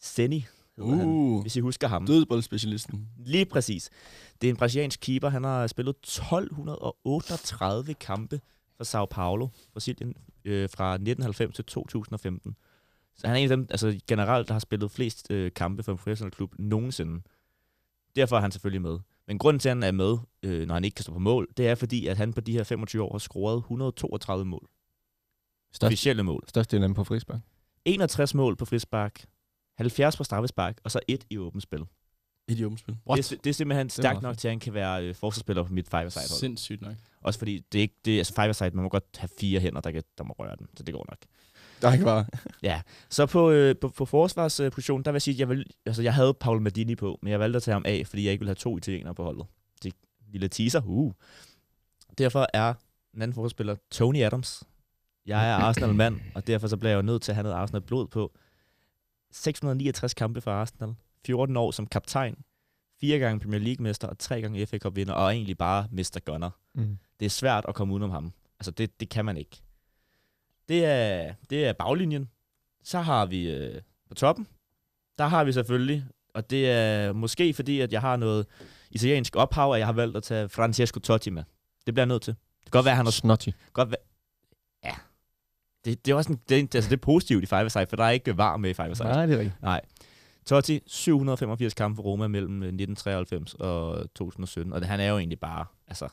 Seni, 0.00 0.46
hedder 0.76 0.96
han, 0.96 1.08
Uh, 1.08 1.42
hvis 1.42 1.56
I 1.56 1.60
husker 1.60 1.88
ham. 1.88 2.06
dødboldspecialisten. 2.06 3.08
Lige 3.16 3.44
præcis. 3.46 3.90
Det 4.40 4.46
er 4.46 4.50
en 4.50 4.56
brasiliansk 4.56 5.00
keeper. 5.00 5.28
Han 5.28 5.44
har 5.44 5.66
spillet 5.66 5.96
1238 6.02 7.94
kampe 7.94 8.40
for 8.76 8.84
Sao 8.84 9.06
Paulo, 9.06 9.48
Brasilien, 9.72 10.14
øh, 10.44 10.68
fra 10.70 10.94
1990 10.94 11.54
til 11.54 11.64
2015. 11.64 12.56
Så 13.16 13.26
han 13.26 13.36
er 13.36 13.40
en 13.40 13.50
af 13.50 13.56
dem, 13.56 13.66
altså 13.70 14.00
generelt, 14.08 14.48
der 14.48 14.54
har 14.54 14.58
spillet 14.60 14.90
flest 14.90 15.30
øh, 15.30 15.52
kampe 15.56 15.82
for 15.82 15.92
en 15.92 15.98
professionel 15.98 16.32
klub 16.34 16.54
nogensinde. 16.58 17.22
Derfor 18.18 18.36
er 18.36 18.40
han 18.40 18.52
selvfølgelig 18.52 18.82
med. 18.82 18.98
Men 19.26 19.38
grunden 19.38 19.60
til, 19.60 19.68
at 19.68 19.76
han 19.76 19.82
er 19.82 19.90
med, 19.92 20.18
øh, 20.42 20.66
når 20.66 20.74
han 20.74 20.84
ikke 20.84 20.94
kan 20.94 21.02
stå 21.02 21.12
på 21.12 21.18
mål, 21.18 21.48
det 21.56 21.68
er 21.68 21.74
fordi, 21.74 22.06
at 22.06 22.16
han 22.16 22.32
på 22.32 22.40
de 22.40 22.52
her 22.52 22.64
25 22.64 23.02
år 23.02 23.12
har 23.12 23.18
scoret 23.18 23.56
132 23.58 24.44
mål. 24.44 24.68
Størst, 25.72 25.88
Officielle 25.88 26.22
mål. 26.22 26.44
størst 26.48 26.70
del 26.70 26.82
af 26.82 26.88
dem 26.88 26.94
på 26.94 27.04
frispark. 27.04 27.40
61 27.84 28.34
mål 28.34 28.56
på 28.56 28.64
frispark, 28.64 29.24
70 29.78 30.16
på 30.16 30.24
straffespark, 30.24 30.80
og 30.84 30.90
så 30.90 31.00
et 31.08 31.24
i 31.30 31.38
åbent 31.38 31.62
spil. 31.62 31.80
Et 32.48 32.58
i 32.58 32.64
åbent 32.64 32.80
spil. 32.80 32.96
Det 33.16 33.32
er, 33.32 33.36
det 33.44 33.50
er 33.50 33.54
simpelthen 33.54 33.90
stærkt 33.90 34.22
nok 34.22 34.30
fedt. 34.32 34.40
til, 34.40 34.48
at 34.48 34.52
han 34.52 34.60
kan 34.60 34.74
være 34.74 35.04
øh, 35.04 35.14
forsvarsspiller 35.14 35.62
på 35.62 35.72
mit 35.72 35.88
five 35.90 36.10
side 36.10 36.20
hold. 36.30 36.38
Sindssygt 36.40 36.80
nok. 36.82 36.94
Også 37.20 37.38
fordi 37.38 37.64
det 37.72 37.78
er 37.78 37.82
ikke, 37.82 37.94
det, 38.04 38.14
er- 38.14 38.18
altså 38.18 38.34
five 38.34 38.54
side, 38.54 38.70
man 38.70 38.82
må 38.82 38.88
godt 38.88 39.04
have 39.16 39.28
fire 39.40 39.60
hænder, 39.60 39.80
der, 39.80 39.90
kan, 39.90 40.02
der 40.18 40.24
må 40.24 40.34
røre 40.38 40.56
den, 40.58 40.66
så 40.76 40.82
det 40.82 40.94
går 40.94 41.06
nok. 41.10 41.18
Der 41.82 41.88
er 41.88 41.92
ikke 41.92 42.04
bare... 42.04 42.26
Så 43.10 43.26
på, 43.26 43.50
øh, 43.50 43.76
på, 43.80 43.88
på 43.88 44.04
forsvarspositionen, 44.04 45.04
der 45.04 45.10
vil 45.10 45.14
jeg 45.14 45.22
sige, 45.22 45.34
at 45.34 45.38
jeg, 45.38 45.48
vil, 45.48 45.64
altså, 45.86 46.02
jeg 46.02 46.14
havde 46.14 46.34
Paul 46.34 46.60
Maldini 46.60 46.94
på, 46.94 47.18
men 47.22 47.30
jeg 47.30 47.40
valgte 47.40 47.56
at 47.56 47.62
tage 47.62 47.72
ham 47.72 47.84
af, 47.86 48.02
fordi 48.06 48.24
jeg 48.24 48.32
ikke 48.32 48.40
ville 48.40 48.50
have 48.50 48.54
to 48.54 48.76
italienere 48.76 49.14
på 49.14 49.24
holdet. 49.24 49.46
Det 49.82 49.92
er 49.92 49.96
en 50.26 50.32
lille 50.32 50.48
teaser. 50.48 50.82
Uh. 50.84 51.12
Derfor 52.18 52.46
er 52.54 52.74
den 53.14 53.22
anden 53.22 53.34
forsvarsspiller 53.34 53.76
Tony 53.90 54.22
Adams. 54.22 54.62
Jeg 55.26 55.50
er 55.50 55.54
Arsenal-mand, 55.54 56.20
og 56.34 56.46
derfor 56.46 56.68
så 56.68 56.76
bliver 56.76 56.90
jeg 56.90 56.96
jo 56.96 57.02
nødt 57.02 57.22
til 57.22 57.32
at 57.32 57.36
have 57.36 57.42
noget 57.42 57.56
Arsenal-blod 57.56 58.06
på. 58.06 58.32
669 59.32 60.14
kampe 60.14 60.40
for 60.40 60.50
Arsenal. 60.50 60.94
14 61.26 61.56
år 61.56 61.70
som 61.70 61.86
kaptajn. 61.86 62.36
Fire 63.00 63.18
gange 63.18 63.40
Premier 63.40 63.60
League-mester 63.60 64.08
og 64.08 64.18
tre 64.18 64.40
gange 64.40 64.66
FA 64.66 64.78
Cup-vinder, 64.78 65.12
og 65.12 65.32
egentlig 65.32 65.58
bare 65.58 65.88
Mr. 65.92 66.18
Gunner. 66.24 66.50
Mm. 66.74 66.98
Det 67.20 67.26
er 67.26 67.30
svært 67.30 67.64
at 67.68 67.74
komme 67.74 67.94
udenom 67.94 68.10
ham. 68.10 68.32
Altså, 68.60 68.70
det, 68.70 69.00
det 69.00 69.08
kan 69.08 69.24
man 69.24 69.36
ikke. 69.36 69.62
Det 70.68 70.84
er, 70.84 71.34
det 71.50 71.66
er 71.66 71.72
baglinjen. 71.72 72.28
Så 72.84 73.00
har 73.00 73.26
vi 73.26 73.50
øh, 73.50 73.80
på 74.08 74.14
toppen. 74.14 74.46
Der 75.18 75.26
har 75.26 75.44
vi 75.44 75.52
selvfølgelig, 75.52 76.04
og 76.34 76.50
det 76.50 76.70
er 76.70 77.12
måske 77.12 77.54
fordi, 77.54 77.80
at 77.80 77.92
jeg 77.92 78.00
har 78.00 78.16
noget 78.16 78.46
italiensk 78.90 79.36
ophav, 79.36 79.72
at 79.72 79.78
jeg 79.78 79.86
har 79.86 79.92
valgt 79.92 80.16
at 80.16 80.22
tage 80.22 80.48
Francesco 80.48 81.00
Totti 81.00 81.30
med. 81.30 81.42
Det 81.86 81.94
bliver 81.94 82.02
jeg 82.02 82.08
nødt 82.08 82.22
til. 82.22 82.34
Det 82.34 82.64
kan 82.64 82.70
godt 82.70 82.84
være, 82.84 82.92
at 82.92 82.96
han 82.96 83.06
har 83.06 83.10
Snotty. 83.10 83.48
godt 83.72 83.90
være, 83.90 83.98
Ja. 84.84 84.94
Det, 85.84 86.06
det 86.06 86.12
er 86.12 86.16
også 86.16 86.32
en, 86.32 86.40
det, 86.48 86.58
er- 86.58 86.62
altså 86.78 86.90
det 86.90 86.96
er 86.96 87.00
positivt 87.00 87.42
i 87.42 87.46
five 87.46 87.70
side, 87.70 87.86
for 87.86 87.96
der 87.96 88.04
er 88.04 88.10
ikke 88.10 88.36
var 88.38 88.56
med 88.56 88.70
i 88.70 88.74
five 88.74 88.94
side. 88.94 89.08
Nej, 89.08 89.26
det 89.26 89.34
er 89.34 89.38
rigtigt. 89.38 89.62
Nej. 89.62 89.80
Totti, 90.46 90.80
785 90.86 91.74
kampe 91.74 91.96
for 91.96 92.02
Roma 92.02 92.26
mellem 92.28 92.62
øh, 92.62 92.68
1993 92.68 93.54
og 93.54 94.00
2017, 94.14 94.72
og 94.72 94.80
det, 94.80 94.88
han 94.88 95.00
er 95.00 95.08
jo 95.08 95.18
egentlig 95.18 95.40
bare, 95.40 95.64
altså, 95.86 96.08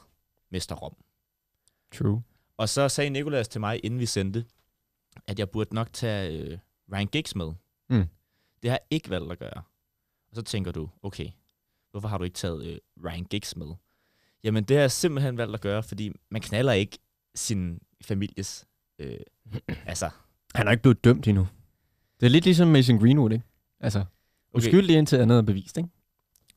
mester 0.51 0.75
Rom. 0.75 0.95
True. 1.93 2.21
Og 2.57 2.69
så 2.69 2.89
sagde 2.89 3.09
Nikolas 3.09 3.47
til 3.47 3.61
mig, 3.61 3.79
inden 3.83 3.99
vi 3.99 4.05
sendte, 4.05 4.45
at 5.27 5.39
jeg 5.39 5.49
burde 5.49 5.75
nok 5.75 5.93
tage 5.93 6.39
øh, 6.39 6.57
Ryan 6.93 7.07
Giggs 7.07 7.35
med. 7.35 7.53
Mm. 7.89 8.05
Det 8.63 8.71
har 8.71 8.77
jeg 8.77 8.87
ikke 8.89 9.09
valgt 9.09 9.31
at 9.31 9.39
gøre. 9.39 9.63
Og 10.29 10.35
så 10.35 10.41
tænker 10.41 10.71
du, 10.71 10.89
okay, 11.03 11.29
hvorfor 11.91 12.07
har 12.07 12.17
du 12.17 12.23
ikke 12.23 12.35
taget 12.35 12.65
øh, 12.65 12.77
Ryan 13.05 13.25
Giggs 13.25 13.57
med? 13.57 13.67
Jamen, 14.43 14.63
det 14.63 14.77
har 14.77 14.81
jeg 14.81 14.91
simpelthen 14.91 15.37
valgt 15.37 15.53
at 15.55 15.61
gøre, 15.61 15.83
fordi 15.83 16.11
man 16.29 16.41
knaller 16.41 16.73
ikke 16.73 16.97
sin 17.35 17.79
families... 18.01 18.65
Øh, 18.99 19.19
altså, 19.85 20.09
Han 20.55 20.67
er 20.67 20.71
ikke 20.71 20.81
blevet 20.81 21.03
dømt 21.03 21.27
endnu. 21.27 21.47
Det 22.19 22.25
er 22.25 22.29
lidt 22.29 22.45
ligesom 22.45 22.67
Mason 22.67 22.99
Greenwood, 22.99 23.31
ikke? 23.31 23.45
Altså, 23.79 23.99
okay. 23.99 24.67
uskyldig 24.67 24.97
indtil 24.97 25.17
andet 25.17 25.37
er 25.37 25.41
bevist, 25.41 25.77
ikke? 25.77 25.89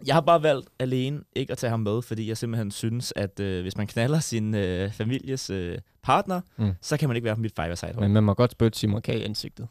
Jeg 0.07 0.14
har 0.14 0.20
bare 0.20 0.42
valgt 0.42 0.68
alene 0.78 1.20
ikke 1.36 1.53
at 1.53 1.59
tage 1.59 1.70
ham 1.70 1.80
med, 1.80 2.03
fordi 2.03 2.28
jeg 2.28 2.36
simpelthen 2.36 2.70
synes, 2.70 3.12
at 3.16 3.40
øh, 3.40 3.62
hvis 3.62 3.76
man 3.76 3.86
knaller 3.86 4.20
sin 4.20 4.55
øh, 4.55 4.92
families 4.92 5.51
øh, 5.51 5.78
partner, 6.03 6.40
Mm. 6.57 6.72
så 6.80 6.96
kan 6.96 7.09
man 7.09 7.16
ikke 7.16 7.24
være 7.24 7.34
på 7.34 7.40
mit 7.40 7.53
five 7.62 7.76
side 7.76 7.92
hold. 7.94 8.05
Men 8.05 8.12
man 8.12 8.24
må 8.24 8.34
godt 8.34 8.53
spytte 8.53 8.78
Simon 8.78 9.03
K. 9.03 9.09
i 9.09 9.22
ansigtet. 9.22 9.68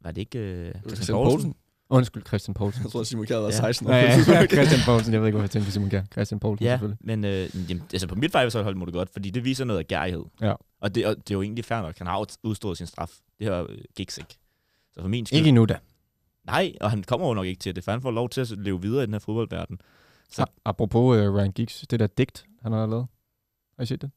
Var 0.00 0.10
det 0.10 0.20
ikke 0.20 0.38
øh, 0.38 0.64
Christian 0.72 0.94
Christian 0.94 1.14
Poulsen? 1.16 1.30
Poulsen. 1.38 1.54
Undskyld, 1.90 2.22
Christian 2.26 2.54
Poulsen. 2.54 2.82
Jeg 2.82 2.90
tror, 2.92 3.00
at 3.00 3.06
Simon 3.06 3.26
Kjær 3.26 3.36
var 3.36 3.44
Ja. 3.44 3.50
16 3.50 3.86
år. 3.88 3.92
Ja, 3.92 4.02
ja, 4.02 4.46
Christian 4.46 4.80
Poulsen. 4.86 5.12
Jeg 5.12 5.20
ved 5.20 5.28
ikke, 5.28 5.36
hvorfor 5.36 5.42
jeg 5.44 5.50
tænkte 5.50 5.66
på 5.68 5.72
Simon 5.72 5.90
Kjær. 5.90 6.02
Christian 6.12 6.40
Poulsen, 6.40 6.64
Ja, 6.66 6.72
selvfølgelig. 6.72 6.98
men 7.06 7.24
øh, 7.24 7.70
jamen, 7.70 7.82
altså 7.92 8.06
på 8.08 8.14
mit 8.14 8.32
five 8.32 8.50
side 8.50 8.62
hold 8.62 8.74
må 8.74 8.84
det 8.84 8.94
godt, 8.94 9.10
fordi 9.10 9.30
det 9.30 9.44
viser 9.44 9.64
noget 9.64 9.78
af 9.78 9.86
gærighed. 9.86 10.24
Ja. 10.40 10.54
Og 10.80 10.94
det, 10.94 11.06
og 11.06 11.16
det 11.16 11.30
er 11.30 11.34
jo 11.34 11.42
egentlig 11.42 11.64
fair 11.64 11.82
nok. 11.82 11.98
Han 11.98 12.06
har 12.06 12.26
udstået 12.42 12.78
sin 12.78 12.86
straf. 12.86 13.10
Det 13.38 13.46
har 13.46 13.66
øh, 13.70 13.78
Giggs 13.96 14.18
ikke. 14.18 14.34
Så 14.94 15.00
for 15.00 15.08
min 15.08 15.26
skyld... 15.26 15.36
Ikke 15.38 15.48
endnu 15.48 15.64
da. 15.64 15.78
Nej, 16.46 16.72
og 16.80 16.90
han 16.90 17.02
kommer 17.02 17.26
jo 17.28 17.34
nok 17.34 17.46
ikke 17.46 17.58
til 17.60 17.76
det, 17.76 17.84
for 17.84 17.90
han 17.92 18.00
får 18.02 18.10
lov 18.10 18.28
til 18.28 18.40
at 18.40 18.50
leve 18.50 18.82
videre 18.82 19.02
i 19.02 19.06
den 19.06 19.14
her 19.14 19.18
fodboldverden. 19.18 19.78
Så- 20.28 20.34
Så. 20.36 20.44
Apropos 20.64 21.16
uh, 21.16 21.34
Ryan 21.34 21.52
Giggs, 21.52 21.84
det 21.90 22.00
der 22.00 22.06
digt, 22.06 22.44
han 22.62 22.72
har 22.72 22.86
lavet. 22.86 23.06
Har 23.76 23.82
I 23.82 23.86
set 23.86 24.02
det? 24.02 24.10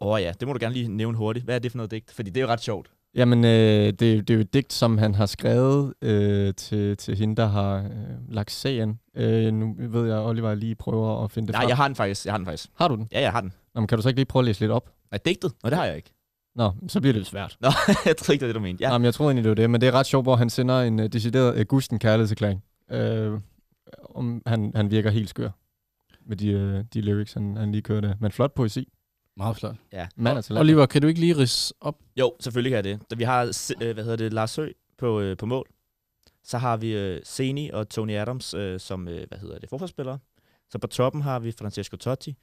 Åh 0.00 0.08
oh, 0.12 0.20
ja, 0.22 0.32
det 0.40 0.48
må 0.48 0.52
du 0.54 0.58
gerne 0.60 0.74
lige 0.74 0.88
nævne 0.88 1.16
hurtigt. 1.18 1.44
Hvad 1.44 1.54
er 1.54 1.58
det 1.58 1.70
for 1.72 1.76
noget 1.78 1.90
digt? 1.90 2.12
Fordi 2.12 2.30
det 2.30 2.40
er 2.40 2.44
jo 2.44 2.52
ret 2.52 2.60
sjovt. 2.60 2.90
Jamen, 3.14 3.44
øh, 3.44 3.50
det, 3.86 4.00
det 4.00 4.30
er 4.30 4.34
jo 4.34 4.40
et 4.40 4.54
digt, 4.54 4.72
som 4.72 4.98
han 4.98 5.14
har 5.14 5.26
skrevet 5.26 5.94
øh, 6.02 6.54
til, 6.54 6.96
til 6.96 7.16
hende, 7.16 7.36
der 7.36 7.46
har 7.46 7.76
øh, 7.76 8.34
lagt 8.34 8.50
sagen. 8.50 8.98
Øh, 9.16 9.52
nu 9.54 9.74
ved 9.78 10.08
jeg, 10.08 10.18
Oliver 10.18 10.54
lige 10.54 10.74
prøver 10.74 11.24
at 11.24 11.30
finde 11.30 11.46
det 11.46 11.52
Nej, 11.52 11.60
frem. 11.62 11.68
jeg 11.68 11.76
har 11.76 11.88
den 11.88 11.94
faktisk. 11.94 12.24
Jeg 12.24 12.32
har 12.32 12.38
den 12.38 12.46
faktisk. 12.46 12.70
Har 12.74 12.88
du 12.88 12.94
den? 12.96 13.08
Ja, 13.12 13.20
jeg 13.20 13.32
har 13.32 13.40
den. 13.40 13.52
Nå, 13.74 13.80
men 13.80 13.88
kan 13.88 13.98
du 13.98 14.02
så 14.02 14.08
ikke 14.08 14.18
lige 14.18 14.26
prøve 14.26 14.40
at 14.40 14.44
læse 14.44 14.60
lidt 14.60 14.72
op? 14.72 14.90
Nej, 15.10 15.18
digtet? 15.24 15.52
Nå, 15.62 15.70
det 15.70 15.78
har 15.78 15.84
jeg 15.86 15.96
ikke. 15.96 16.10
Nå, 16.54 16.72
så 16.88 17.00
bliver 17.00 17.12
det 17.12 17.20
jo 17.20 17.24
svært. 17.24 17.56
Nå, 17.60 17.68
jeg 18.06 18.16
tror 18.16 18.32
ikke, 18.32 18.42
det 18.42 18.48
er 18.48 18.52
det, 18.52 18.54
du 18.54 18.60
mente. 18.60 18.82
Ja. 18.82 18.88
Ja. 18.88 18.92
Jamen, 18.92 19.04
jeg 19.04 19.14
tror 19.14 19.26
egentlig, 19.26 19.44
det 19.44 19.48
var 19.48 19.54
det, 19.54 19.70
men 19.70 19.80
det 19.80 19.86
er 19.86 19.92
ret 19.92 20.06
sjovt, 20.06 20.24
hvor 20.24 20.36
han 20.36 20.50
sender 20.50 20.80
en 20.80 21.00
uh, 21.00 21.06
decideret 21.06 21.58
Augusten 21.58 21.98
kærlighedserklæring. 21.98 22.64
Øh, 22.90 23.40
om 24.14 24.42
han, 24.46 24.72
han 24.74 24.90
virker 24.90 25.10
helt 25.10 25.28
skør 25.28 25.50
med 26.26 26.36
de, 26.36 26.56
uh, 26.56 26.84
de 26.94 27.00
lyrics, 27.00 27.32
han, 27.32 27.56
han 27.56 27.72
lige 27.72 27.82
kørte. 27.82 28.16
Men 28.20 28.32
flot 28.32 28.54
poesi. 28.54 28.88
Meget 29.36 29.56
flot. 29.56 29.76
ja. 29.92 30.08
Mand 30.16 30.38
er 30.38 30.60
Oliver, 30.60 30.86
kan 30.86 31.02
du 31.02 31.08
ikke 31.08 31.20
lige 31.20 31.36
ridse 31.36 31.74
op? 31.80 31.98
Jo, 32.16 32.32
selvfølgelig 32.40 32.70
kan 32.70 32.76
jeg 32.76 32.84
det. 32.84 33.10
Da 33.10 33.16
vi 33.16 33.24
har, 33.24 33.70
øh, 33.80 33.94
hvad 33.94 34.04
hedder 34.04 34.16
det, 34.16 34.32
Lars 34.32 34.50
Sø 34.50 34.68
på, 34.98 35.20
øh, 35.20 35.36
på 35.36 35.46
mål. 35.46 35.68
Så 36.44 36.58
har 36.58 36.76
vi 36.76 36.96
øh, 36.96 37.20
Seni 37.24 37.70
og 37.70 37.88
Tony 37.88 38.12
Adams 38.12 38.54
øh, 38.54 38.80
som, 38.80 39.08
øh, 39.08 39.28
hvad 39.28 39.38
hedder 39.38 39.58
det, 39.58 39.68
forsvarsspillere. 39.68 40.18
Så 40.70 40.78
på 40.78 40.86
toppen 40.86 41.22
har 41.22 41.38
vi 41.38 41.52
Francesco 41.52 41.96
Totti. 41.96 42.36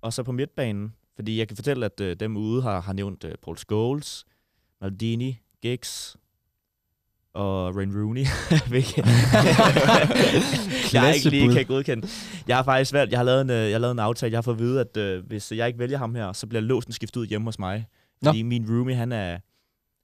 Og 0.00 0.12
så 0.12 0.22
på 0.22 0.32
midtbanen, 0.32 0.94
fordi 1.14 1.38
jeg 1.38 1.48
kan 1.48 1.56
fortælle, 1.56 1.86
at 1.86 2.00
øh, 2.00 2.16
dem 2.20 2.36
ude 2.36 2.62
har, 2.62 2.80
har 2.80 2.92
nævnt 2.92 3.24
øh, 3.24 3.34
Paul 3.42 3.58
Scholes, 3.58 4.24
Maldini, 4.80 5.38
Giggs 5.62 6.16
og 7.34 7.76
Rain 7.76 8.02
Rooney. 8.02 8.26
hvilket 8.72 9.06
jeg 10.94 11.14
ikke 11.16 11.30
lige 11.30 11.52
kan 11.52 11.66
godkende. 11.66 12.08
Jeg 12.48 12.56
har 12.56 12.62
faktisk 12.62 12.92
valgt, 12.92 13.12
jeg 13.12 13.18
har 13.18 13.24
lavet 13.24 13.40
en, 13.40 13.50
øh, 13.50 13.56
jeg 13.56 13.74
har 13.74 13.78
lavet 13.78 13.92
en 13.92 13.98
aftale, 13.98 14.32
jeg 14.32 14.36
har 14.36 14.42
fået 14.42 14.54
at 14.54 14.60
vide, 14.60 14.80
at 14.80 14.96
øh, 14.96 15.26
hvis 15.26 15.52
jeg 15.52 15.66
ikke 15.66 15.78
vælger 15.78 15.98
ham 15.98 16.14
her, 16.14 16.32
så 16.32 16.46
bliver 16.46 16.62
låsen 16.62 16.92
skiftet 16.92 17.20
ud 17.20 17.26
hjemme 17.26 17.44
hos 17.44 17.58
mig. 17.58 17.86
Nå. 18.22 18.28
Fordi 18.28 18.42
min 18.42 18.66
roomie, 18.68 18.94
han 18.94 19.12
er, 19.12 19.38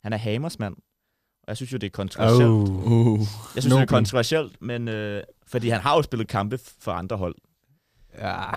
han 0.03 0.13
er 0.13 0.17
Hamersmand. 0.17 0.75
Og 1.43 1.49
jeg 1.49 1.57
synes 1.57 1.73
jo, 1.73 1.79
det 1.79 1.87
er 1.87 1.91
kontroversielt. 1.91 2.51
Oh. 2.51 2.93
Uh. 2.93 3.19
Jeg 3.55 3.63
synes, 3.63 3.75
det 3.75 3.83
er 3.83 3.87
kontroversielt, 3.87 4.63
men 4.63 4.89
øh, 4.89 5.23
fordi 5.47 5.69
han 5.69 5.81
har 5.81 5.97
jo 5.97 6.03
spillet 6.03 6.29
kampe 6.29 6.59
for 6.81 6.93
andre 6.93 7.17
hold. 7.17 7.35
Ja. 8.19 8.51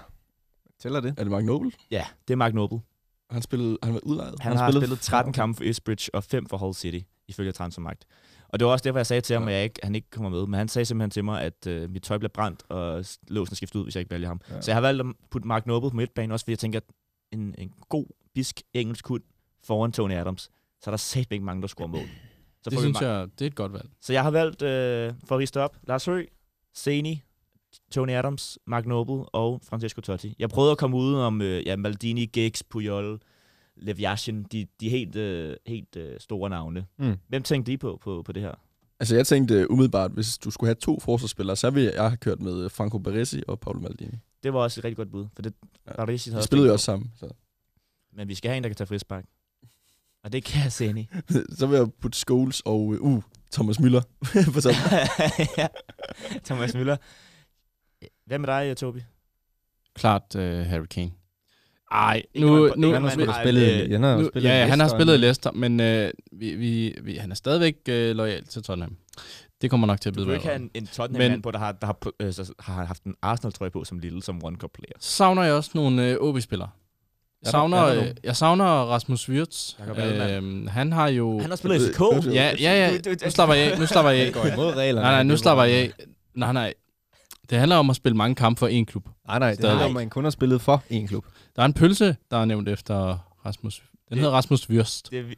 Tæller 0.82 1.00
det? 1.00 1.10
Er 1.18 1.24
det 1.24 1.32
Mark 1.32 1.44
Noble? 1.44 1.72
Ja, 1.92 2.06
det 2.28 2.34
er 2.34 2.38
Mark 2.38 2.54
Noble. 2.54 2.80
Han 3.30 3.42
spillede, 3.42 3.78
han 3.84 3.94
var 3.94 4.00
udlejet. 4.04 4.36
Han, 4.40 4.52
Han 4.52 4.58
har 4.58 4.68
spillet 4.72 4.84
spillet 4.84 4.98
f- 5.00 5.06
13 5.06 5.30
okay. 5.30 5.38
kampe 5.40 5.58
for 5.58 5.64
Ipswich 5.64 6.10
og 6.14 6.24
5 6.24 6.46
for 6.50 6.58
Hull 6.58 6.74
City, 6.74 7.00
ifølge 7.28 7.52
Transfermarkt. 7.52 8.06
Og 8.50 8.60
det 8.60 8.66
var 8.66 8.72
også 8.72 8.84
derfor, 8.84 9.00
jeg 9.00 9.06
sagde 9.08 9.22
til 9.22 9.34
ham, 9.34 9.48
at 9.48 9.54
jeg 9.54 9.64
ikke, 9.64 9.80
han 9.84 9.96
ikke 9.96 10.10
kommer 10.10 10.30
med. 10.30 10.46
Men 10.48 10.54
han 10.54 10.68
sagde 10.68 10.86
simpelthen 10.86 11.10
til 11.12 11.24
mig, 11.24 11.42
at 11.42 11.68
øh, 11.68 11.90
mit 11.90 12.04
tøj 12.04 12.18
bliver 12.18 12.30
brændt, 12.34 12.64
og 12.70 13.06
låsen 13.28 13.54
er 13.54 13.56
skiftet 13.56 13.80
ud, 13.80 13.84
hvis 13.86 13.96
jeg 13.96 14.00
ikke 14.02 14.12
vælger 14.12 14.28
ham. 14.28 14.42
Ja. 14.50 14.56
Ja. 14.56 14.62
Så 14.62 14.72
jeg 14.72 14.76
har 14.76 14.82
valgt 14.82 15.02
at 15.02 15.06
putte 15.32 15.48
Mark 15.48 15.66
Noble 15.68 15.90
på 15.90 15.96
midtbanen, 15.96 16.32
også 16.32 16.44
fordi 16.46 16.52
jeg 16.52 16.60
tænker, 16.60 16.80
at 16.80 16.84
en, 17.32 17.56
en 17.58 17.74
god, 17.90 18.06
bisk 18.34 18.62
engelsk 18.74 19.08
hund 19.08 19.24
foran 19.64 19.92
Tony 19.92 20.14
Adams, 20.14 20.42
så 20.82 20.90
er 20.90 20.92
der 20.92 20.98
sæt 20.98 21.28
ikke 21.32 21.46
mange, 21.46 21.62
der 21.62 21.68
scorer 21.68 21.88
mål. 21.88 22.02
Så, 22.64 22.70
Det 22.70 22.80
synes 22.80 23.02
jeg, 23.02 23.28
det 23.40 23.46
er 23.46 23.48
et 23.50 23.56
godt 23.56 23.74
valg. 23.74 23.90
så 24.02 24.14
jeg 24.14 24.24
har 24.24 24.32
valgt, 24.32 24.62
øh, 24.62 25.14
for 25.26 25.36
at 25.36 25.40
riste 25.40 25.62
op, 25.62 25.78
Lars 25.84 26.06
Høgh, 26.06 26.28
Seni, 26.74 27.22
Tony 27.92 28.12
Adams, 28.12 28.60
Mark 28.68 28.86
Noble 28.86 29.26
og 29.30 29.62
Francesco 29.70 30.02
Totti. 30.02 30.36
Jeg 30.40 30.50
prøvede 30.50 30.72
at 30.72 30.78
komme 30.78 30.98
ud 30.98 31.14
om 31.14 31.42
øh, 31.42 31.68
ja, 31.68 31.76
Maldini, 31.76 32.26
Giggs, 32.26 32.64
Puyol, 32.64 33.20
Lev 33.76 33.96
Yashin, 34.00 34.44
de, 34.44 34.68
de 34.80 34.90
helt, 34.90 35.16
øh, 35.16 35.56
helt 35.68 35.96
øh, 35.96 36.20
store 36.20 36.50
navne. 36.50 36.86
Mm. 36.98 37.18
Hvem 37.28 37.44
tænkte 37.44 37.72
I 37.72 37.78
på, 37.78 38.00
på, 38.02 38.24
på 38.26 38.32
det 38.32 38.42
her? 38.42 38.52
Altså, 39.00 39.16
jeg 39.16 39.28
tænkte 39.28 39.54
øh, 39.54 39.66
umiddelbart, 39.70 40.12
hvis 40.12 40.38
du 40.38 40.52
skulle 40.52 40.68
have 40.68 40.76
to 40.76 41.00
forsvarsspillere, 41.00 41.56
så 41.56 41.70
ville 41.70 41.92
jeg 41.94 42.04
have 42.04 42.18
kørt 42.18 42.42
med 42.42 42.64
øh, 42.64 42.72
Franco 42.72 42.98
Baresi 42.98 43.42
og 43.48 43.60
Paolo 43.60 43.80
Maldini. 43.80 44.18
Det 44.44 44.54
var 44.54 44.60
også 44.60 44.80
et 44.80 44.84
rigtig 44.84 44.98
godt 44.98 45.12
bud, 45.12 45.26
for 45.36 45.42
det 45.42 45.54
Ja. 45.88 45.96
Barisi 45.96 46.30
havde 46.30 46.42
De 46.42 46.48
spillede 46.48 46.68
jo 46.68 46.74
også 46.74 46.86
sammen. 46.86 47.12
Så. 47.20 47.30
Men 48.14 48.28
vi 48.28 48.36
skal 48.36 48.50
have 48.50 48.58
en, 48.58 48.64
der 48.64 48.70
kan 48.70 48.76
tage 48.76 48.88
frispark. 48.88 49.26
Og 50.24 50.34
det 50.34 50.44
kan 50.44 50.72
Seni. 50.72 51.10
så 51.58 51.68
vil 51.68 51.78
jeg 51.78 51.88
putte 52.02 52.18
Scholes 52.18 52.62
og 52.66 52.94
øh, 52.94 53.02
uh, 53.02 53.24
Thomas 53.52 53.78
Müller 53.78 54.02
på 54.54 54.62
toppen. 54.62 54.82
ja. 55.58 55.68
Thomas 56.46 56.76
Müller. 56.76 56.96
Hvad 58.26 58.40
med 58.40 58.48
dig, 58.48 58.78
Tobi? 58.78 59.00
Klart 59.96 60.36
uh, 60.36 60.42
Harry 60.42 60.86
Kane. 60.86 61.12
Ej, 61.92 62.24
nu... 62.36 62.48
man- 62.68 62.72
nu 62.78 62.88
ikke 62.88 63.00
Han 63.00 63.04
har 63.04 63.42
spillet, 63.44 63.92
han 63.92 64.04
har 64.04 64.18
nu, 64.18 64.28
spillet 64.28 64.50
ja, 64.50 64.54
han 64.60 64.70
har 64.70 64.76
Leicester, 64.76 64.98
spillet 64.98 65.14
i 65.14 65.18
Leicester, 65.18 65.52
men 65.52 65.80
øh, 65.80 66.12
vi, 66.32 66.56
vi, 66.56 66.96
vi, 67.04 67.16
han 67.16 67.32
er 67.32 67.36
stadigvæk 67.36 67.76
øh, 67.90 68.16
lojal 68.16 68.46
til 68.46 68.64
Tottenham. 68.64 68.96
Det 69.62 69.70
kommer 69.70 69.88
nok 69.88 70.02
til 70.02 70.10
at 70.10 70.16
Du 70.16 70.24
blive 70.24 70.26
kan 70.28 70.34
ikke 70.36 70.48
have 70.48 70.56
en, 70.62 70.72
en 70.74 70.88
Tottenham-mand 70.88 71.44
på, 71.44 71.52
der 71.52 71.60
har, 71.60 71.72
der 71.72 71.86
har, 71.86 71.98
øh, 72.20 72.34
så 72.34 72.54
har 72.60 72.86
haft 72.86 73.04
en 73.04 73.16
Arsenal-trøje 73.22 73.72
på 73.72 73.84
som 73.84 74.00
lille, 74.00 74.24
som 74.24 74.44
One 74.44 74.58
Cup-player. 74.58 74.94
Så 75.00 75.12
savner 75.12 75.44
jeg 75.44 75.54
også 75.54 75.72
nogle 75.74 76.08
øh, 76.10 76.18
OB-spillere. 76.20 76.70
Jeg 77.42 77.48
Er 77.48 77.52
der- 77.52 77.52
savner, 77.52 77.78
er 77.78 77.96
der 77.96 78.04
øh, 78.10 78.16
jeg 78.24 78.36
savner 78.36 78.66
Rasmus 78.66 79.30
Wirtz. 79.30 79.74
Øhm, 79.98 80.68
han 80.68 80.92
har 80.94 81.08
jo... 81.08 81.40
Han 81.40 81.50
har 81.50 81.58
spillet 81.58 81.90
i 81.90 81.94
FCK. 81.94 82.02
Ja, 82.34 82.54
ja, 82.60 82.88
ja. 82.88 82.92
Nu 83.26 83.30
slapper 83.32 83.56
jeg 83.56 83.72
af. 83.72 83.80
Nu 83.80 83.86
slapper 83.86 84.12
jeg 84.12 84.28
af. 84.28 84.34
går 84.34 84.46
imod 84.46 84.76
reglerne. 84.76 85.02
Nej, 85.06 85.12
nej, 85.12 85.24
nu 85.24 85.34
er 85.34 85.38
slapper 85.38 85.64
jeg 85.64 85.76
af. 85.78 85.92
Nej, 86.36 86.54
nej. 86.54 86.74
Det 87.52 87.60
handler 87.60 87.76
om 87.76 87.90
at 87.90 87.96
spille 87.96 88.18
mange 88.18 88.36
kampe 88.36 88.60
for 88.60 88.68
én 88.68 88.84
klub. 88.86 89.10
Nej, 89.28 89.40
nej, 89.40 89.54
det 89.56 89.66
handler 89.70 89.86
om, 89.86 89.92
at 89.92 89.96
man 90.02 90.10
kun 90.10 90.24
har 90.24 90.32
spillet 90.32 90.62
for 90.62 90.84
én 90.92 91.08
klub. 91.08 91.26
Der 91.56 91.62
er 91.62 91.66
en 91.66 91.74
pølse, 91.74 92.16
der 92.32 92.38
er 92.38 92.46
nævnt 92.46 92.70
efter 92.70 93.18
Rasmus. 93.46 93.84
Den 94.10 94.18
hedder 94.18 94.32
Rasmus 94.34 94.70
Wirst. 94.70 95.12
Det, 95.12 95.20
er 95.20 95.24
vi- 95.24 95.36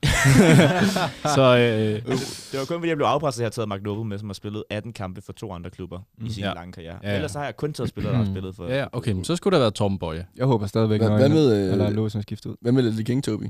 Så 1.36 1.58
øh, 1.58 2.14
det 2.52 2.60
var 2.60 2.66
kun 2.66 2.78
fordi, 2.78 2.88
jeg 2.90 2.98
blev 2.98 3.06
afpresset, 3.08 3.40
at 3.40 3.42
jeg 3.42 3.46
har 3.46 3.52
taget 3.52 3.70
Mark 3.70 3.82
Noble 3.84 4.06
med, 4.06 4.18
som 4.20 4.30
har 4.30 4.34
spillet 4.34 4.64
18 4.70 4.94
kampe 4.94 5.22
for 5.22 5.34
to 5.34 5.54
andre 5.54 5.70
klubber 5.70 6.00
mm. 6.18 6.26
i 6.26 6.30
sin 6.30 6.44
Ja. 6.44 6.54
lange 6.54 6.72
karriere. 6.74 7.00
Ja, 7.04 7.10
Ja. 7.10 7.16
Ellers 7.16 7.32
så 7.32 7.38
har 7.40 7.46
jeg 7.46 7.56
kun 7.58 7.74
taget 7.74 7.90
spillere, 7.90 8.14
der 8.14 8.20
har 8.20 8.26
spillet 8.26 8.56
for... 8.56 8.68
ja, 8.68 8.80
ja, 8.80 8.86
okay, 8.92 9.12
men 9.12 9.24
så 9.26 9.36
skulle 9.36 9.52
der 9.52 9.58
have 9.58 9.64
været 9.64 9.74
Torben 9.74 10.00
Bøje. 10.00 10.26
Jeg 10.38 10.46
håber 10.46 10.68
stadigvæk, 10.68 11.00
Hvad, 11.02 11.10
hvad 11.10 11.22
han- 11.22 11.32
med, 11.32 11.72
eller 11.72 11.88
øh, 11.88 11.94
låsen 11.94 12.22
skiftet 12.22 12.50
ud. 12.50 12.56
hvad 12.62 12.72
med 12.72 12.84
Leslie 12.84 13.06
King, 13.06 13.24
Toby? 13.24 13.46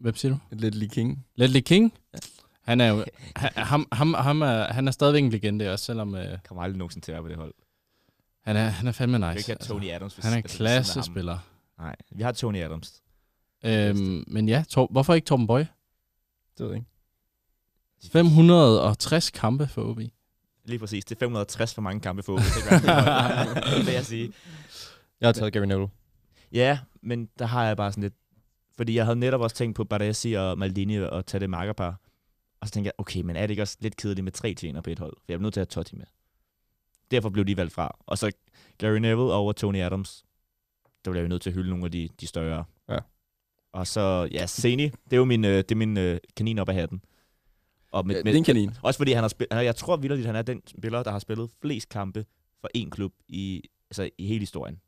Hvem 0.00 0.14
siger 0.16 0.32
du? 0.32 0.38
Leslie 0.56 0.88
King. 0.88 1.24
Ledley 1.36 1.60
King? 1.60 1.92
Han 2.64 2.80
er 2.80 2.88
jo... 2.88 3.04
Han, 3.36 3.50
ham, 3.56 3.86
ham, 3.92 4.14
ham 4.14 4.42
er, 4.42 4.72
han 4.72 4.88
er 4.88 4.92
stadigvæk 4.92 5.22
en 5.24 5.30
legende 5.30 5.72
også, 5.72 5.84
selvom 5.84 6.14
øh, 6.14 6.24
kommer 6.48 6.62
aldrig 6.62 6.78
nogensinde 6.78 7.06
til 7.06 7.12
at 7.12 7.14
være 7.14 7.22
på 7.22 7.28
det 7.28 7.36
hold. 7.36 7.54
Han, 8.44 8.56
er, 8.56 8.68
han 8.68 8.86
er 8.88 8.92
fandme 8.92 9.18
nice. 9.18 9.26
kan 9.28 9.36
ikke 9.36 9.48
have 9.50 9.58
Tony 9.80 9.90
Adams. 9.90 10.14
hvis- 10.14 10.24
han 10.24 10.32
er 10.32 10.36
en 10.36 10.42
altså, 10.44 10.56
klassespiller. 10.56 11.38
Nej, 11.78 11.96
vi 12.10 12.22
har 12.22 12.32
Tony 12.32 12.58
Adams. 12.62 13.02
Øhm, 13.64 14.24
men 14.26 14.48
ja, 14.48 14.64
Tor, 14.68 14.88
hvorfor 14.90 15.14
ikke 15.14 15.26
Torben 15.26 15.46
Bøje? 15.46 15.68
Det 16.58 16.64
ved 16.66 16.68
jeg 16.72 16.76
ikke. 16.76 16.88
560 18.12 19.30
kampe 19.30 19.66
for 19.68 19.82
OB. 19.90 20.00
Lige 20.64 20.78
præcis. 20.78 21.04
Det 21.04 21.14
er 21.14 21.18
560 21.18 21.74
for 21.74 21.82
mange 21.82 22.00
kampe 22.00 22.22
for 22.22 22.32
OB. 22.32 22.38
Det 23.78 23.86
vil 23.86 23.94
jeg 23.94 24.04
sige. 24.06 24.32
Jeg 25.20 25.28
har 25.28 25.32
taget 25.32 25.52
Gary 25.52 25.64
Neville. 25.64 25.88
Ja, 26.52 26.78
men 27.02 27.28
der 27.38 27.46
har 27.46 27.64
jeg 27.64 27.76
bare 27.76 27.92
sådan 27.92 28.02
lidt... 28.02 28.14
Fordi 28.76 28.94
jeg 28.94 29.04
havde 29.04 29.18
netop 29.18 29.40
også 29.40 29.56
tænkt 29.56 29.76
på 29.76 29.84
Baresi 29.84 30.32
og 30.32 30.58
Maldini 30.58 30.96
og 30.98 31.26
tage 31.26 31.40
det 31.40 31.50
makkerpar. 31.50 32.00
Og 32.60 32.66
så 32.68 32.72
tænkte 32.72 32.86
jeg, 32.86 32.92
okay, 32.98 33.20
men 33.20 33.36
er 33.36 33.40
det 33.40 33.50
ikke 33.50 33.62
også 33.62 33.76
lidt 33.80 33.96
kedeligt 33.96 34.24
med 34.24 34.32
tre 34.32 34.54
tjener 34.54 34.80
på 34.80 34.90
et 34.90 34.98
hold? 34.98 35.12
For 35.16 35.24
jeg 35.28 35.34
er 35.34 35.38
nødt 35.40 35.54
til 35.54 35.60
at 35.60 35.66
have 35.66 35.82
Totti 35.82 35.96
med. 35.96 36.04
Derfor 37.10 37.28
blev 37.30 37.44
de 37.44 37.56
valgt 37.56 37.72
fra. 37.72 37.96
Og 38.06 38.18
så 38.18 38.32
Gary 38.78 38.98
Neville 38.98 39.32
over 39.32 39.52
Tony 39.52 39.78
Adams. 39.80 40.24
Der 41.04 41.10
blev 41.10 41.20
jeg 41.20 41.24
jo 41.24 41.28
nødt 41.28 41.42
til 41.42 41.50
at 41.50 41.54
hylde 41.54 41.70
nogle 41.70 41.84
af 41.84 41.90
de, 41.92 42.08
de 42.20 42.26
større. 42.26 42.64
Ja. 42.88 42.98
Og 43.72 43.86
så, 43.86 44.28
ja, 44.32 44.46
Seni, 44.46 44.82
det 44.84 45.12
er 45.12 45.16
jo 45.16 45.24
min, 45.24 45.44
øh, 45.44 45.56
det 45.56 45.70
er 45.72 45.76
min 45.76 45.96
øh, 45.98 46.18
kanin 46.36 46.58
op 46.58 46.68
af 46.68 46.74
hatten. 46.74 47.02
Og 47.92 48.06
med, 48.06 48.14
Ja, 48.16 48.22
det 48.22 48.30
er 48.32 48.38
en 48.38 48.44
kanin. 48.44 48.70
også 48.82 48.98
fordi 48.98 49.12
han 49.12 49.22
har 49.24 49.28
spillet, 49.28 49.64
jeg 49.64 49.76
tror 49.76 49.96
vildt, 49.96 50.18
at 50.20 50.26
han 50.26 50.36
er 50.36 50.42
den 50.42 50.62
spiller, 50.66 51.02
der 51.02 51.10
har 51.10 51.18
spillet 51.18 51.50
flest 51.60 51.88
kampe 51.88 52.26
for 52.60 52.68
én 52.76 52.88
klub 52.90 53.12
i, 53.28 53.62
altså 53.90 54.10
i 54.18 54.26
hele 54.26 54.40
historien. 54.40 54.80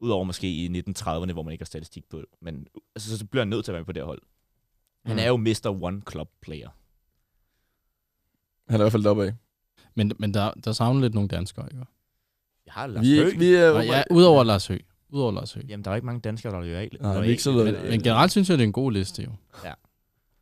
Udover 0.00 0.24
måske 0.24 0.50
i 0.52 0.66
1930'erne, 0.68 1.32
hvor 1.32 1.42
man 1.42 1.52
ikke 1.52 1.62
har 1.62 1.66
statistik 1.66 2.04
på 2.10 2.16
det. 2.18 2.26
Men 2.40 2.66
altså, 2.96 3.18
så 3.18 3.26
bliver 3.26 3.40
han 3.40 3.48
nødt 3.48 3.64
til 3.64 3.72
at 3.72 3.74
være 3.74 3.80
med 3.80 3.86
på 3.86 3.92
det 3.92 4.02
hold. 4.02 4.22
Han 5.04 5.16
Mm. 5.16 5.20
er 5.20 5.26
jo 5.28 5.36
Mr. 5.36 5.78
One 5.82 6.02
Club 6.10 6.28
Player. 6.42 6.68
Han 8.68 8.74
er 8.80 8.80
i 8.80 8.82
hvert 8.82 8.92
fald 8.92 9.02
deroppe 9.04 9.24
af. 9.26 9.32
Men, 9.94 10.12
men 10.18 10.34
der, 10.34 10.52
der 10.64 10.72
savner 10.72 11.00
lidt 11.00 11.14
nogle 11.14 11.28
danskere, 11.28 11.66
ikke? 11.72 11.86
Jeg 12.66 12.72
har 12.74 12.86
Lars 12.86 13.04
Vi, 13.04 13.16
Høgh. 13.16 13.40
vi 13.40 13.54
er... 13.54 13.72
Nej, 13.72 13.82
ja, 13.82 14.02
udover 14.10 14.44
Lars 14.44 14.66
Høgh. 14.66 14.84
Udover 15.08 15.32
Lars 15.32 15.52
Høgh. 15.52 15.70
Jamen, 15.70 15.84
der 15.84 15.90
er 15.90 15.94
ikke 15.94 16.06
mange 16.06 16.20
danskere, 16.20 16.52
der 16.52 16.58
er 16.58 16.62
loyale. 16.62 16.98
Nej, 17.00 17.20
vi 17.20 17.26
er 17.26 17.30
ikke 17.30 17.42
så 17.42 17.52
Men, 17.52 17.74
men 17.74 18.02
generelt 18.02 18.32
synes 18.32 18.50
jeg, 18.50 18.58
det 18.58 18.64
er 18.64 18.66
en 18.66 18.72
god 18.72 18.92
liste, 18.92 19.22
jo. 19.22 19.32
Ja. 19.64 19.72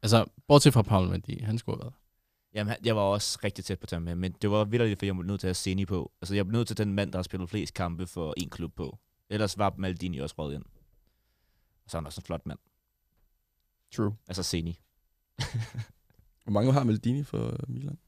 Altså, 0.03 0.24
bortset 0.49 0.72
fra 0.72 0.82
Paul 0.82 1.09
Mandi, 1.09 1.40
han 1.40 1.59
skulle 1.59 1.76
have 1.76 1.84
været. 1.84 1.94
Jamen, 2.55 2.74
jeg 2.84 2.96
var 2.96 3.03
også 3.03 3.38
rigtig 3.44 3.64
tæt 3.64 3.78
på 3.78 3.84
at 3.84 3.88
tage 3.88 3.96
ham 3.96 4.03
med, 4.03 4.14
men 4.14 4.32
det 4.42 4.51
var 4.51 4.64
vildt, 4.64 4.99
for 4.99 5.07
jeg 5.07 5.16
var 5.16 5.22
nødt 5.22 5.40
til 5.40 5.46
at 5.46 5.49
have 5.49 5.55
Seni 5.55 5.84
på. 5.84 6.12
Altså, 6.22 6.34
jeg 6.34 6.46
var 6.46 6.53
nødt 6.53 6.66
til 6.66 6.78
den 6.78 6.92
mand, 6.92 7.12
der 7.12 7.18
har 7.18 7.22
spillet 7.22 7.51
flest 7.51 7.74
kampe 7.74 8.07
for 8.07 8.34
en 8.36 8.51
klub 8.51 8.72
på. 8.76 8.99
Ellers 9.30 9.59
var 9.59 9.74
Maldini 9.78 10.18
også 10.18 10.34
røget 10.38 10.55
ind. 10.55 10.64
Og 11.84 11.90
så 11.90 11.96
er 11.96 12.01
han 12.01 12.07
også 12.07 12.20
en 12.20 12.24
flot 12.24 12.46
mand. 12.46 12.59
True. 13.94 14.16
Altså 14.28 14.42
Seni. 14.42 14.80
Hvor 16.44 16.53
mange 16.53 16.72
har 16.72 16.84
Maldini 16.84 17.22
for 17.22 17.57
Milan? 17.68 17.99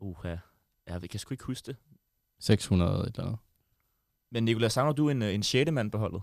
Uha. 0.00 0.36
Ja, 0.88 0.98
jeg 1.02 1.10
kan 1.10 1.20
sgu 1.20 1.34
ikke 1.34 1.44
huske 1.44 1.66
det. 1.66 1.76
600 2.40 3.00
et 3.00 3.06
eller 3.06 3.24
andet. 3.24 3.38
Men 4.30 4.48
Nicolás, 4.48 4.68
savner 4.68 4.92
du 4.92 5.08
en, 5.08 5.22
øh, 5.22 5.34
en 5.34 5.42
sjette 5.42 5.72
mand 5.72 5.90
på 5.90 5.98
holdet? 5.98 6.22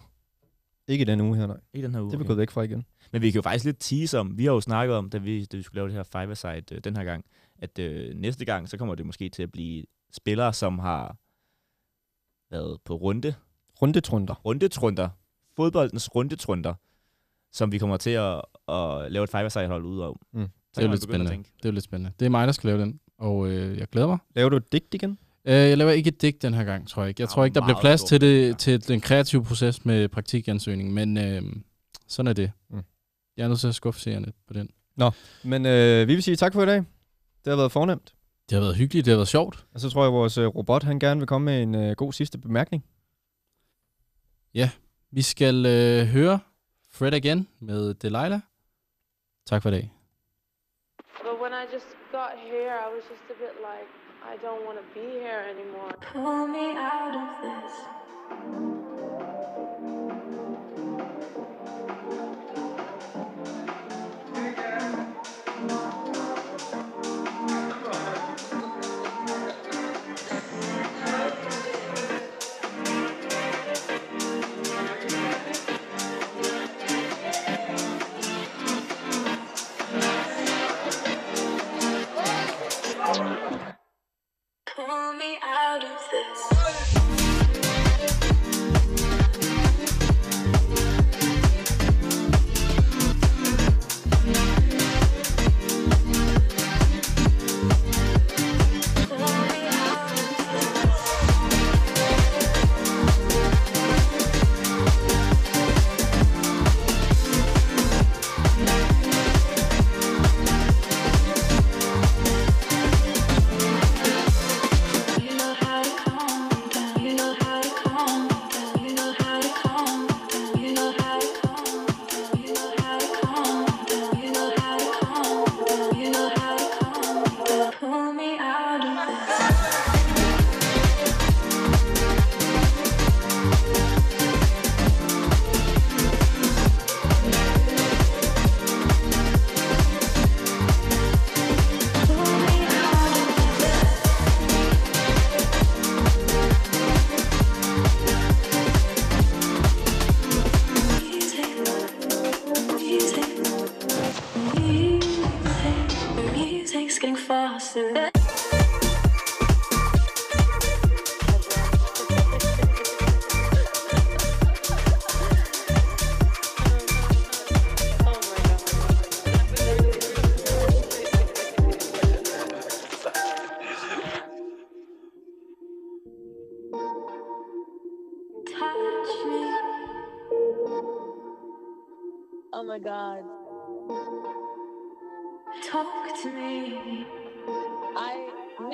Ikke 0.88 1.02
i 1.02 1.06
den 1.06 1.22
uge 1.22 1.38
her, 1.38 1.48
nej. 1.48 1.58
I 1.74 1.82
den 1.82 1.94
her 1.94 2.02
uge? 2.02 2.12
Det 2.12 2.16
er 2.16 2.20
vi 2.20 2.26
gået 2.28 2.38
væk 2.38 2.52
fra 2.52 2.62
igen. 2.62 2.86
Men 3.12 3.22
vi 3.22 3.32
kan 3.32 3.36
jo 3.38 3.42
faktisk 3.42 3.66
lidt 3.66 3.78
tease 3.80 4.20
om, 4.20 4.38
vi 4.38 4.46
har 4.46 4.52
jo 4.52 4.62
snakket 4.62 4.96
om, 4.96 5.10
da 5.10 5.18
vi, 5.18 5.46
da 5.46 5.58
vi 5.58 5.64
skulle 5.64 5.76
lave 5.76 5.88
det 5.88 5.96
her 5.96 6.04
five-a-side 6.04 6.76
øh, 6.76 6.84
den 6.84 6.98
her 6.98 7.04
gang, 7.04 7.26
at 7.60 7.80
øh, 7.80 8.16
næste 8.16 8.46
gang, 8.46 8.70
så 8.70 8.78
kommer 8.78 8.96
det 8.96 9.06
måske 9.06 9.30
til 9.30 9.44
at 9.44 9.52
blive 9.52 9.86
spillere, 10.12 10.54
som 10.54 10.80
har 10.80 11.18
været 12.52 12.78
på 12.86 12.96
runde, 12.96 13.36
Rundetrunder. 13.82 14.34
rundetrunder, 14.34 15.10
fodboldens 15.56 16.16
rundetrunder, 16.16 16.74
som 17.52 17.72
vi 17.72 17.78
kommer 17.78 17.98
til 17.98 18.10
at, 18.10 18.42
at 18.68 19.12
lave 19.12 19.24
et 19.24 19.30
five 19.30 19.68
hold 19.68 19.86
ud 19.86 20.02
af. 20.02 20.14
Mm. 20.34 20.48
Det 20.76 20.82
er 20.82 20.86
jo 20.86 20.92
lidt 20.92 21.04
spændende. 21.04 21.38
Det 21.38 21.66
er 21.66 21.70
jo 21.70 21.72
lidt 21.72 21.84
spændende. 21.84 22.14
Det 22.20 22.26
er 22.26 22.30
mig, 22.30 22.48
der 22.48 22.54
skal 22.54 22.68
lave 22.68 22.82
den, 22.82 23.00
og 23.18 23.48
øh, 23.48 23.78
jeg 23.78 23.88
glæder 23.88 24.08
mig. 24.08 24.18
Laver 24.36 24.50
du 24.50 24.58
et 24.58 24.72
digt 24.72 24.94
igen? 24.94 25.18
Øh, 25.46 25.54
jeg 25.54 25.78
laver 25.78 25.92
ikke 25.92 26.08
et 26.08 26.22
digt 26.22 26.42
den 26.42 26.54
her 26.54 26.64
gang, 26.64 26.88
tror 26.88 27.02
jeg 27.02 27.10
ikke. 27.10 27.22
Jeg 27.22 27.30
tror 27.30 27.46
ikke, 27.46 27.56
der 27.56 27.62
bliver 27.62 27.74
meget 27.74 27.82
plads 27.82 28.04
til, 28.04 28.22
ja. 28.22 28.28
det, 28.28 28.58
til 28.58 28.88
den 28.88 29.02
kreative 29.02 29.44
proces 29.44 29.86
med 29.86 30.08
praktikansøgning, 30.08 30.94
men 30.94 31.18
øh, 31.18 31.42
sådan 32.08 32.28
er 32.28 32.34
det. 32.34 32.52
Mm. 32.70 32.84
Jeg 33.38 33.44
er 33.44 33.48
nødt 33.48 33.60
til 33.60 33.68
at 33.68 33.76
skuffe 33.76 34.02
seerne 34.02 34.28
på 34.48 34.54
den. 34.54 34.70
Men 35.44 35.66
øh, 35.66 36.08
vi 36.08 36.14
vil 36.14 36.24
sige 36.24 36.36
tak 36.36 36.54
for 36.54 36.64
i 36.64 36.66
dag. 36.66 36.78
Det 37.46 37.52
har 37.52 37.56
været 37.56 37.72
fornemt. 37.72 38.14
Det 38.50 38.56
har 38.56 38.62
været 38.62 38.76
hyggeligt, 38.76 39.06
det 39.06 39.12
har 39.12 39.18
været 39.18 39.28
sjovt. 39.28 39.66
Og 39.74 39.80
så 39.80 39.90
tror 39.90 40.02
jeg, 40.02 40.08
at 40.08 40.14
vores 40.14 40.38
øh, 40.38 40.48
robot 40.48 40.84
han 40.84 41.00
gerne 41.00 41.20
vil 41.20 41.28
komme 41.28 41.46
med 41.46 41.64
en 41.64 41.76
øh, 41.76 41.96
god 41.96 42.14
sidste 42.14 42.38
bemærkning. 42.38 42.84
Vi 45.12 45.22
skal 45.22 45.66
øh, 45.66 46.08
høre 46.08 46.40
Fred 46.92 47.14
Again 47.14 47.48
med 47.60 47.94
Delilah. 47.94 48.40
Tak 49.46 49.62
for 49.62 49.70
i 49.70 49.74
dag. 49.74 49.95
Got 52.16 52.40
here, 52.40 52.80
I 52.82 52.88
was 52.88 53.04
just 53.10 53.24
a 53.30 53.34
bit 53.44 53.62
like, 53.62 53.86
I 54.24 54.38
don't 54.38 54.64
want 54.64 54.78
to 54.78 54.86
be 54.98 55.06
here 55.20 55.44
anymore. 55.50 55.92
Pull 56.14 56.48
me 56.48 56.72
out 56.78 57.14
of 57.14 57.28
this. 57.44 58.95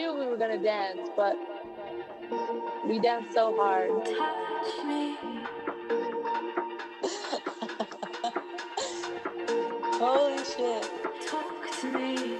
Knew 0.02 0.18
we 0.18 0.26
were 0.26 0.38
gonna 0.38 0.58
dance, 0.58 1.10
but 1.16 1.36
we 2.88 2.97
danced 2.99 3.34
so 3.34 3.56
hard. 3.56 3.91
Touch 4.04 4.86
me. 4.88 5.16
Holy 9.99 10.43
shit. 10.43 10.89
Talk 11.28 11.80
to 11.82 11.91
me. 11.91 12.30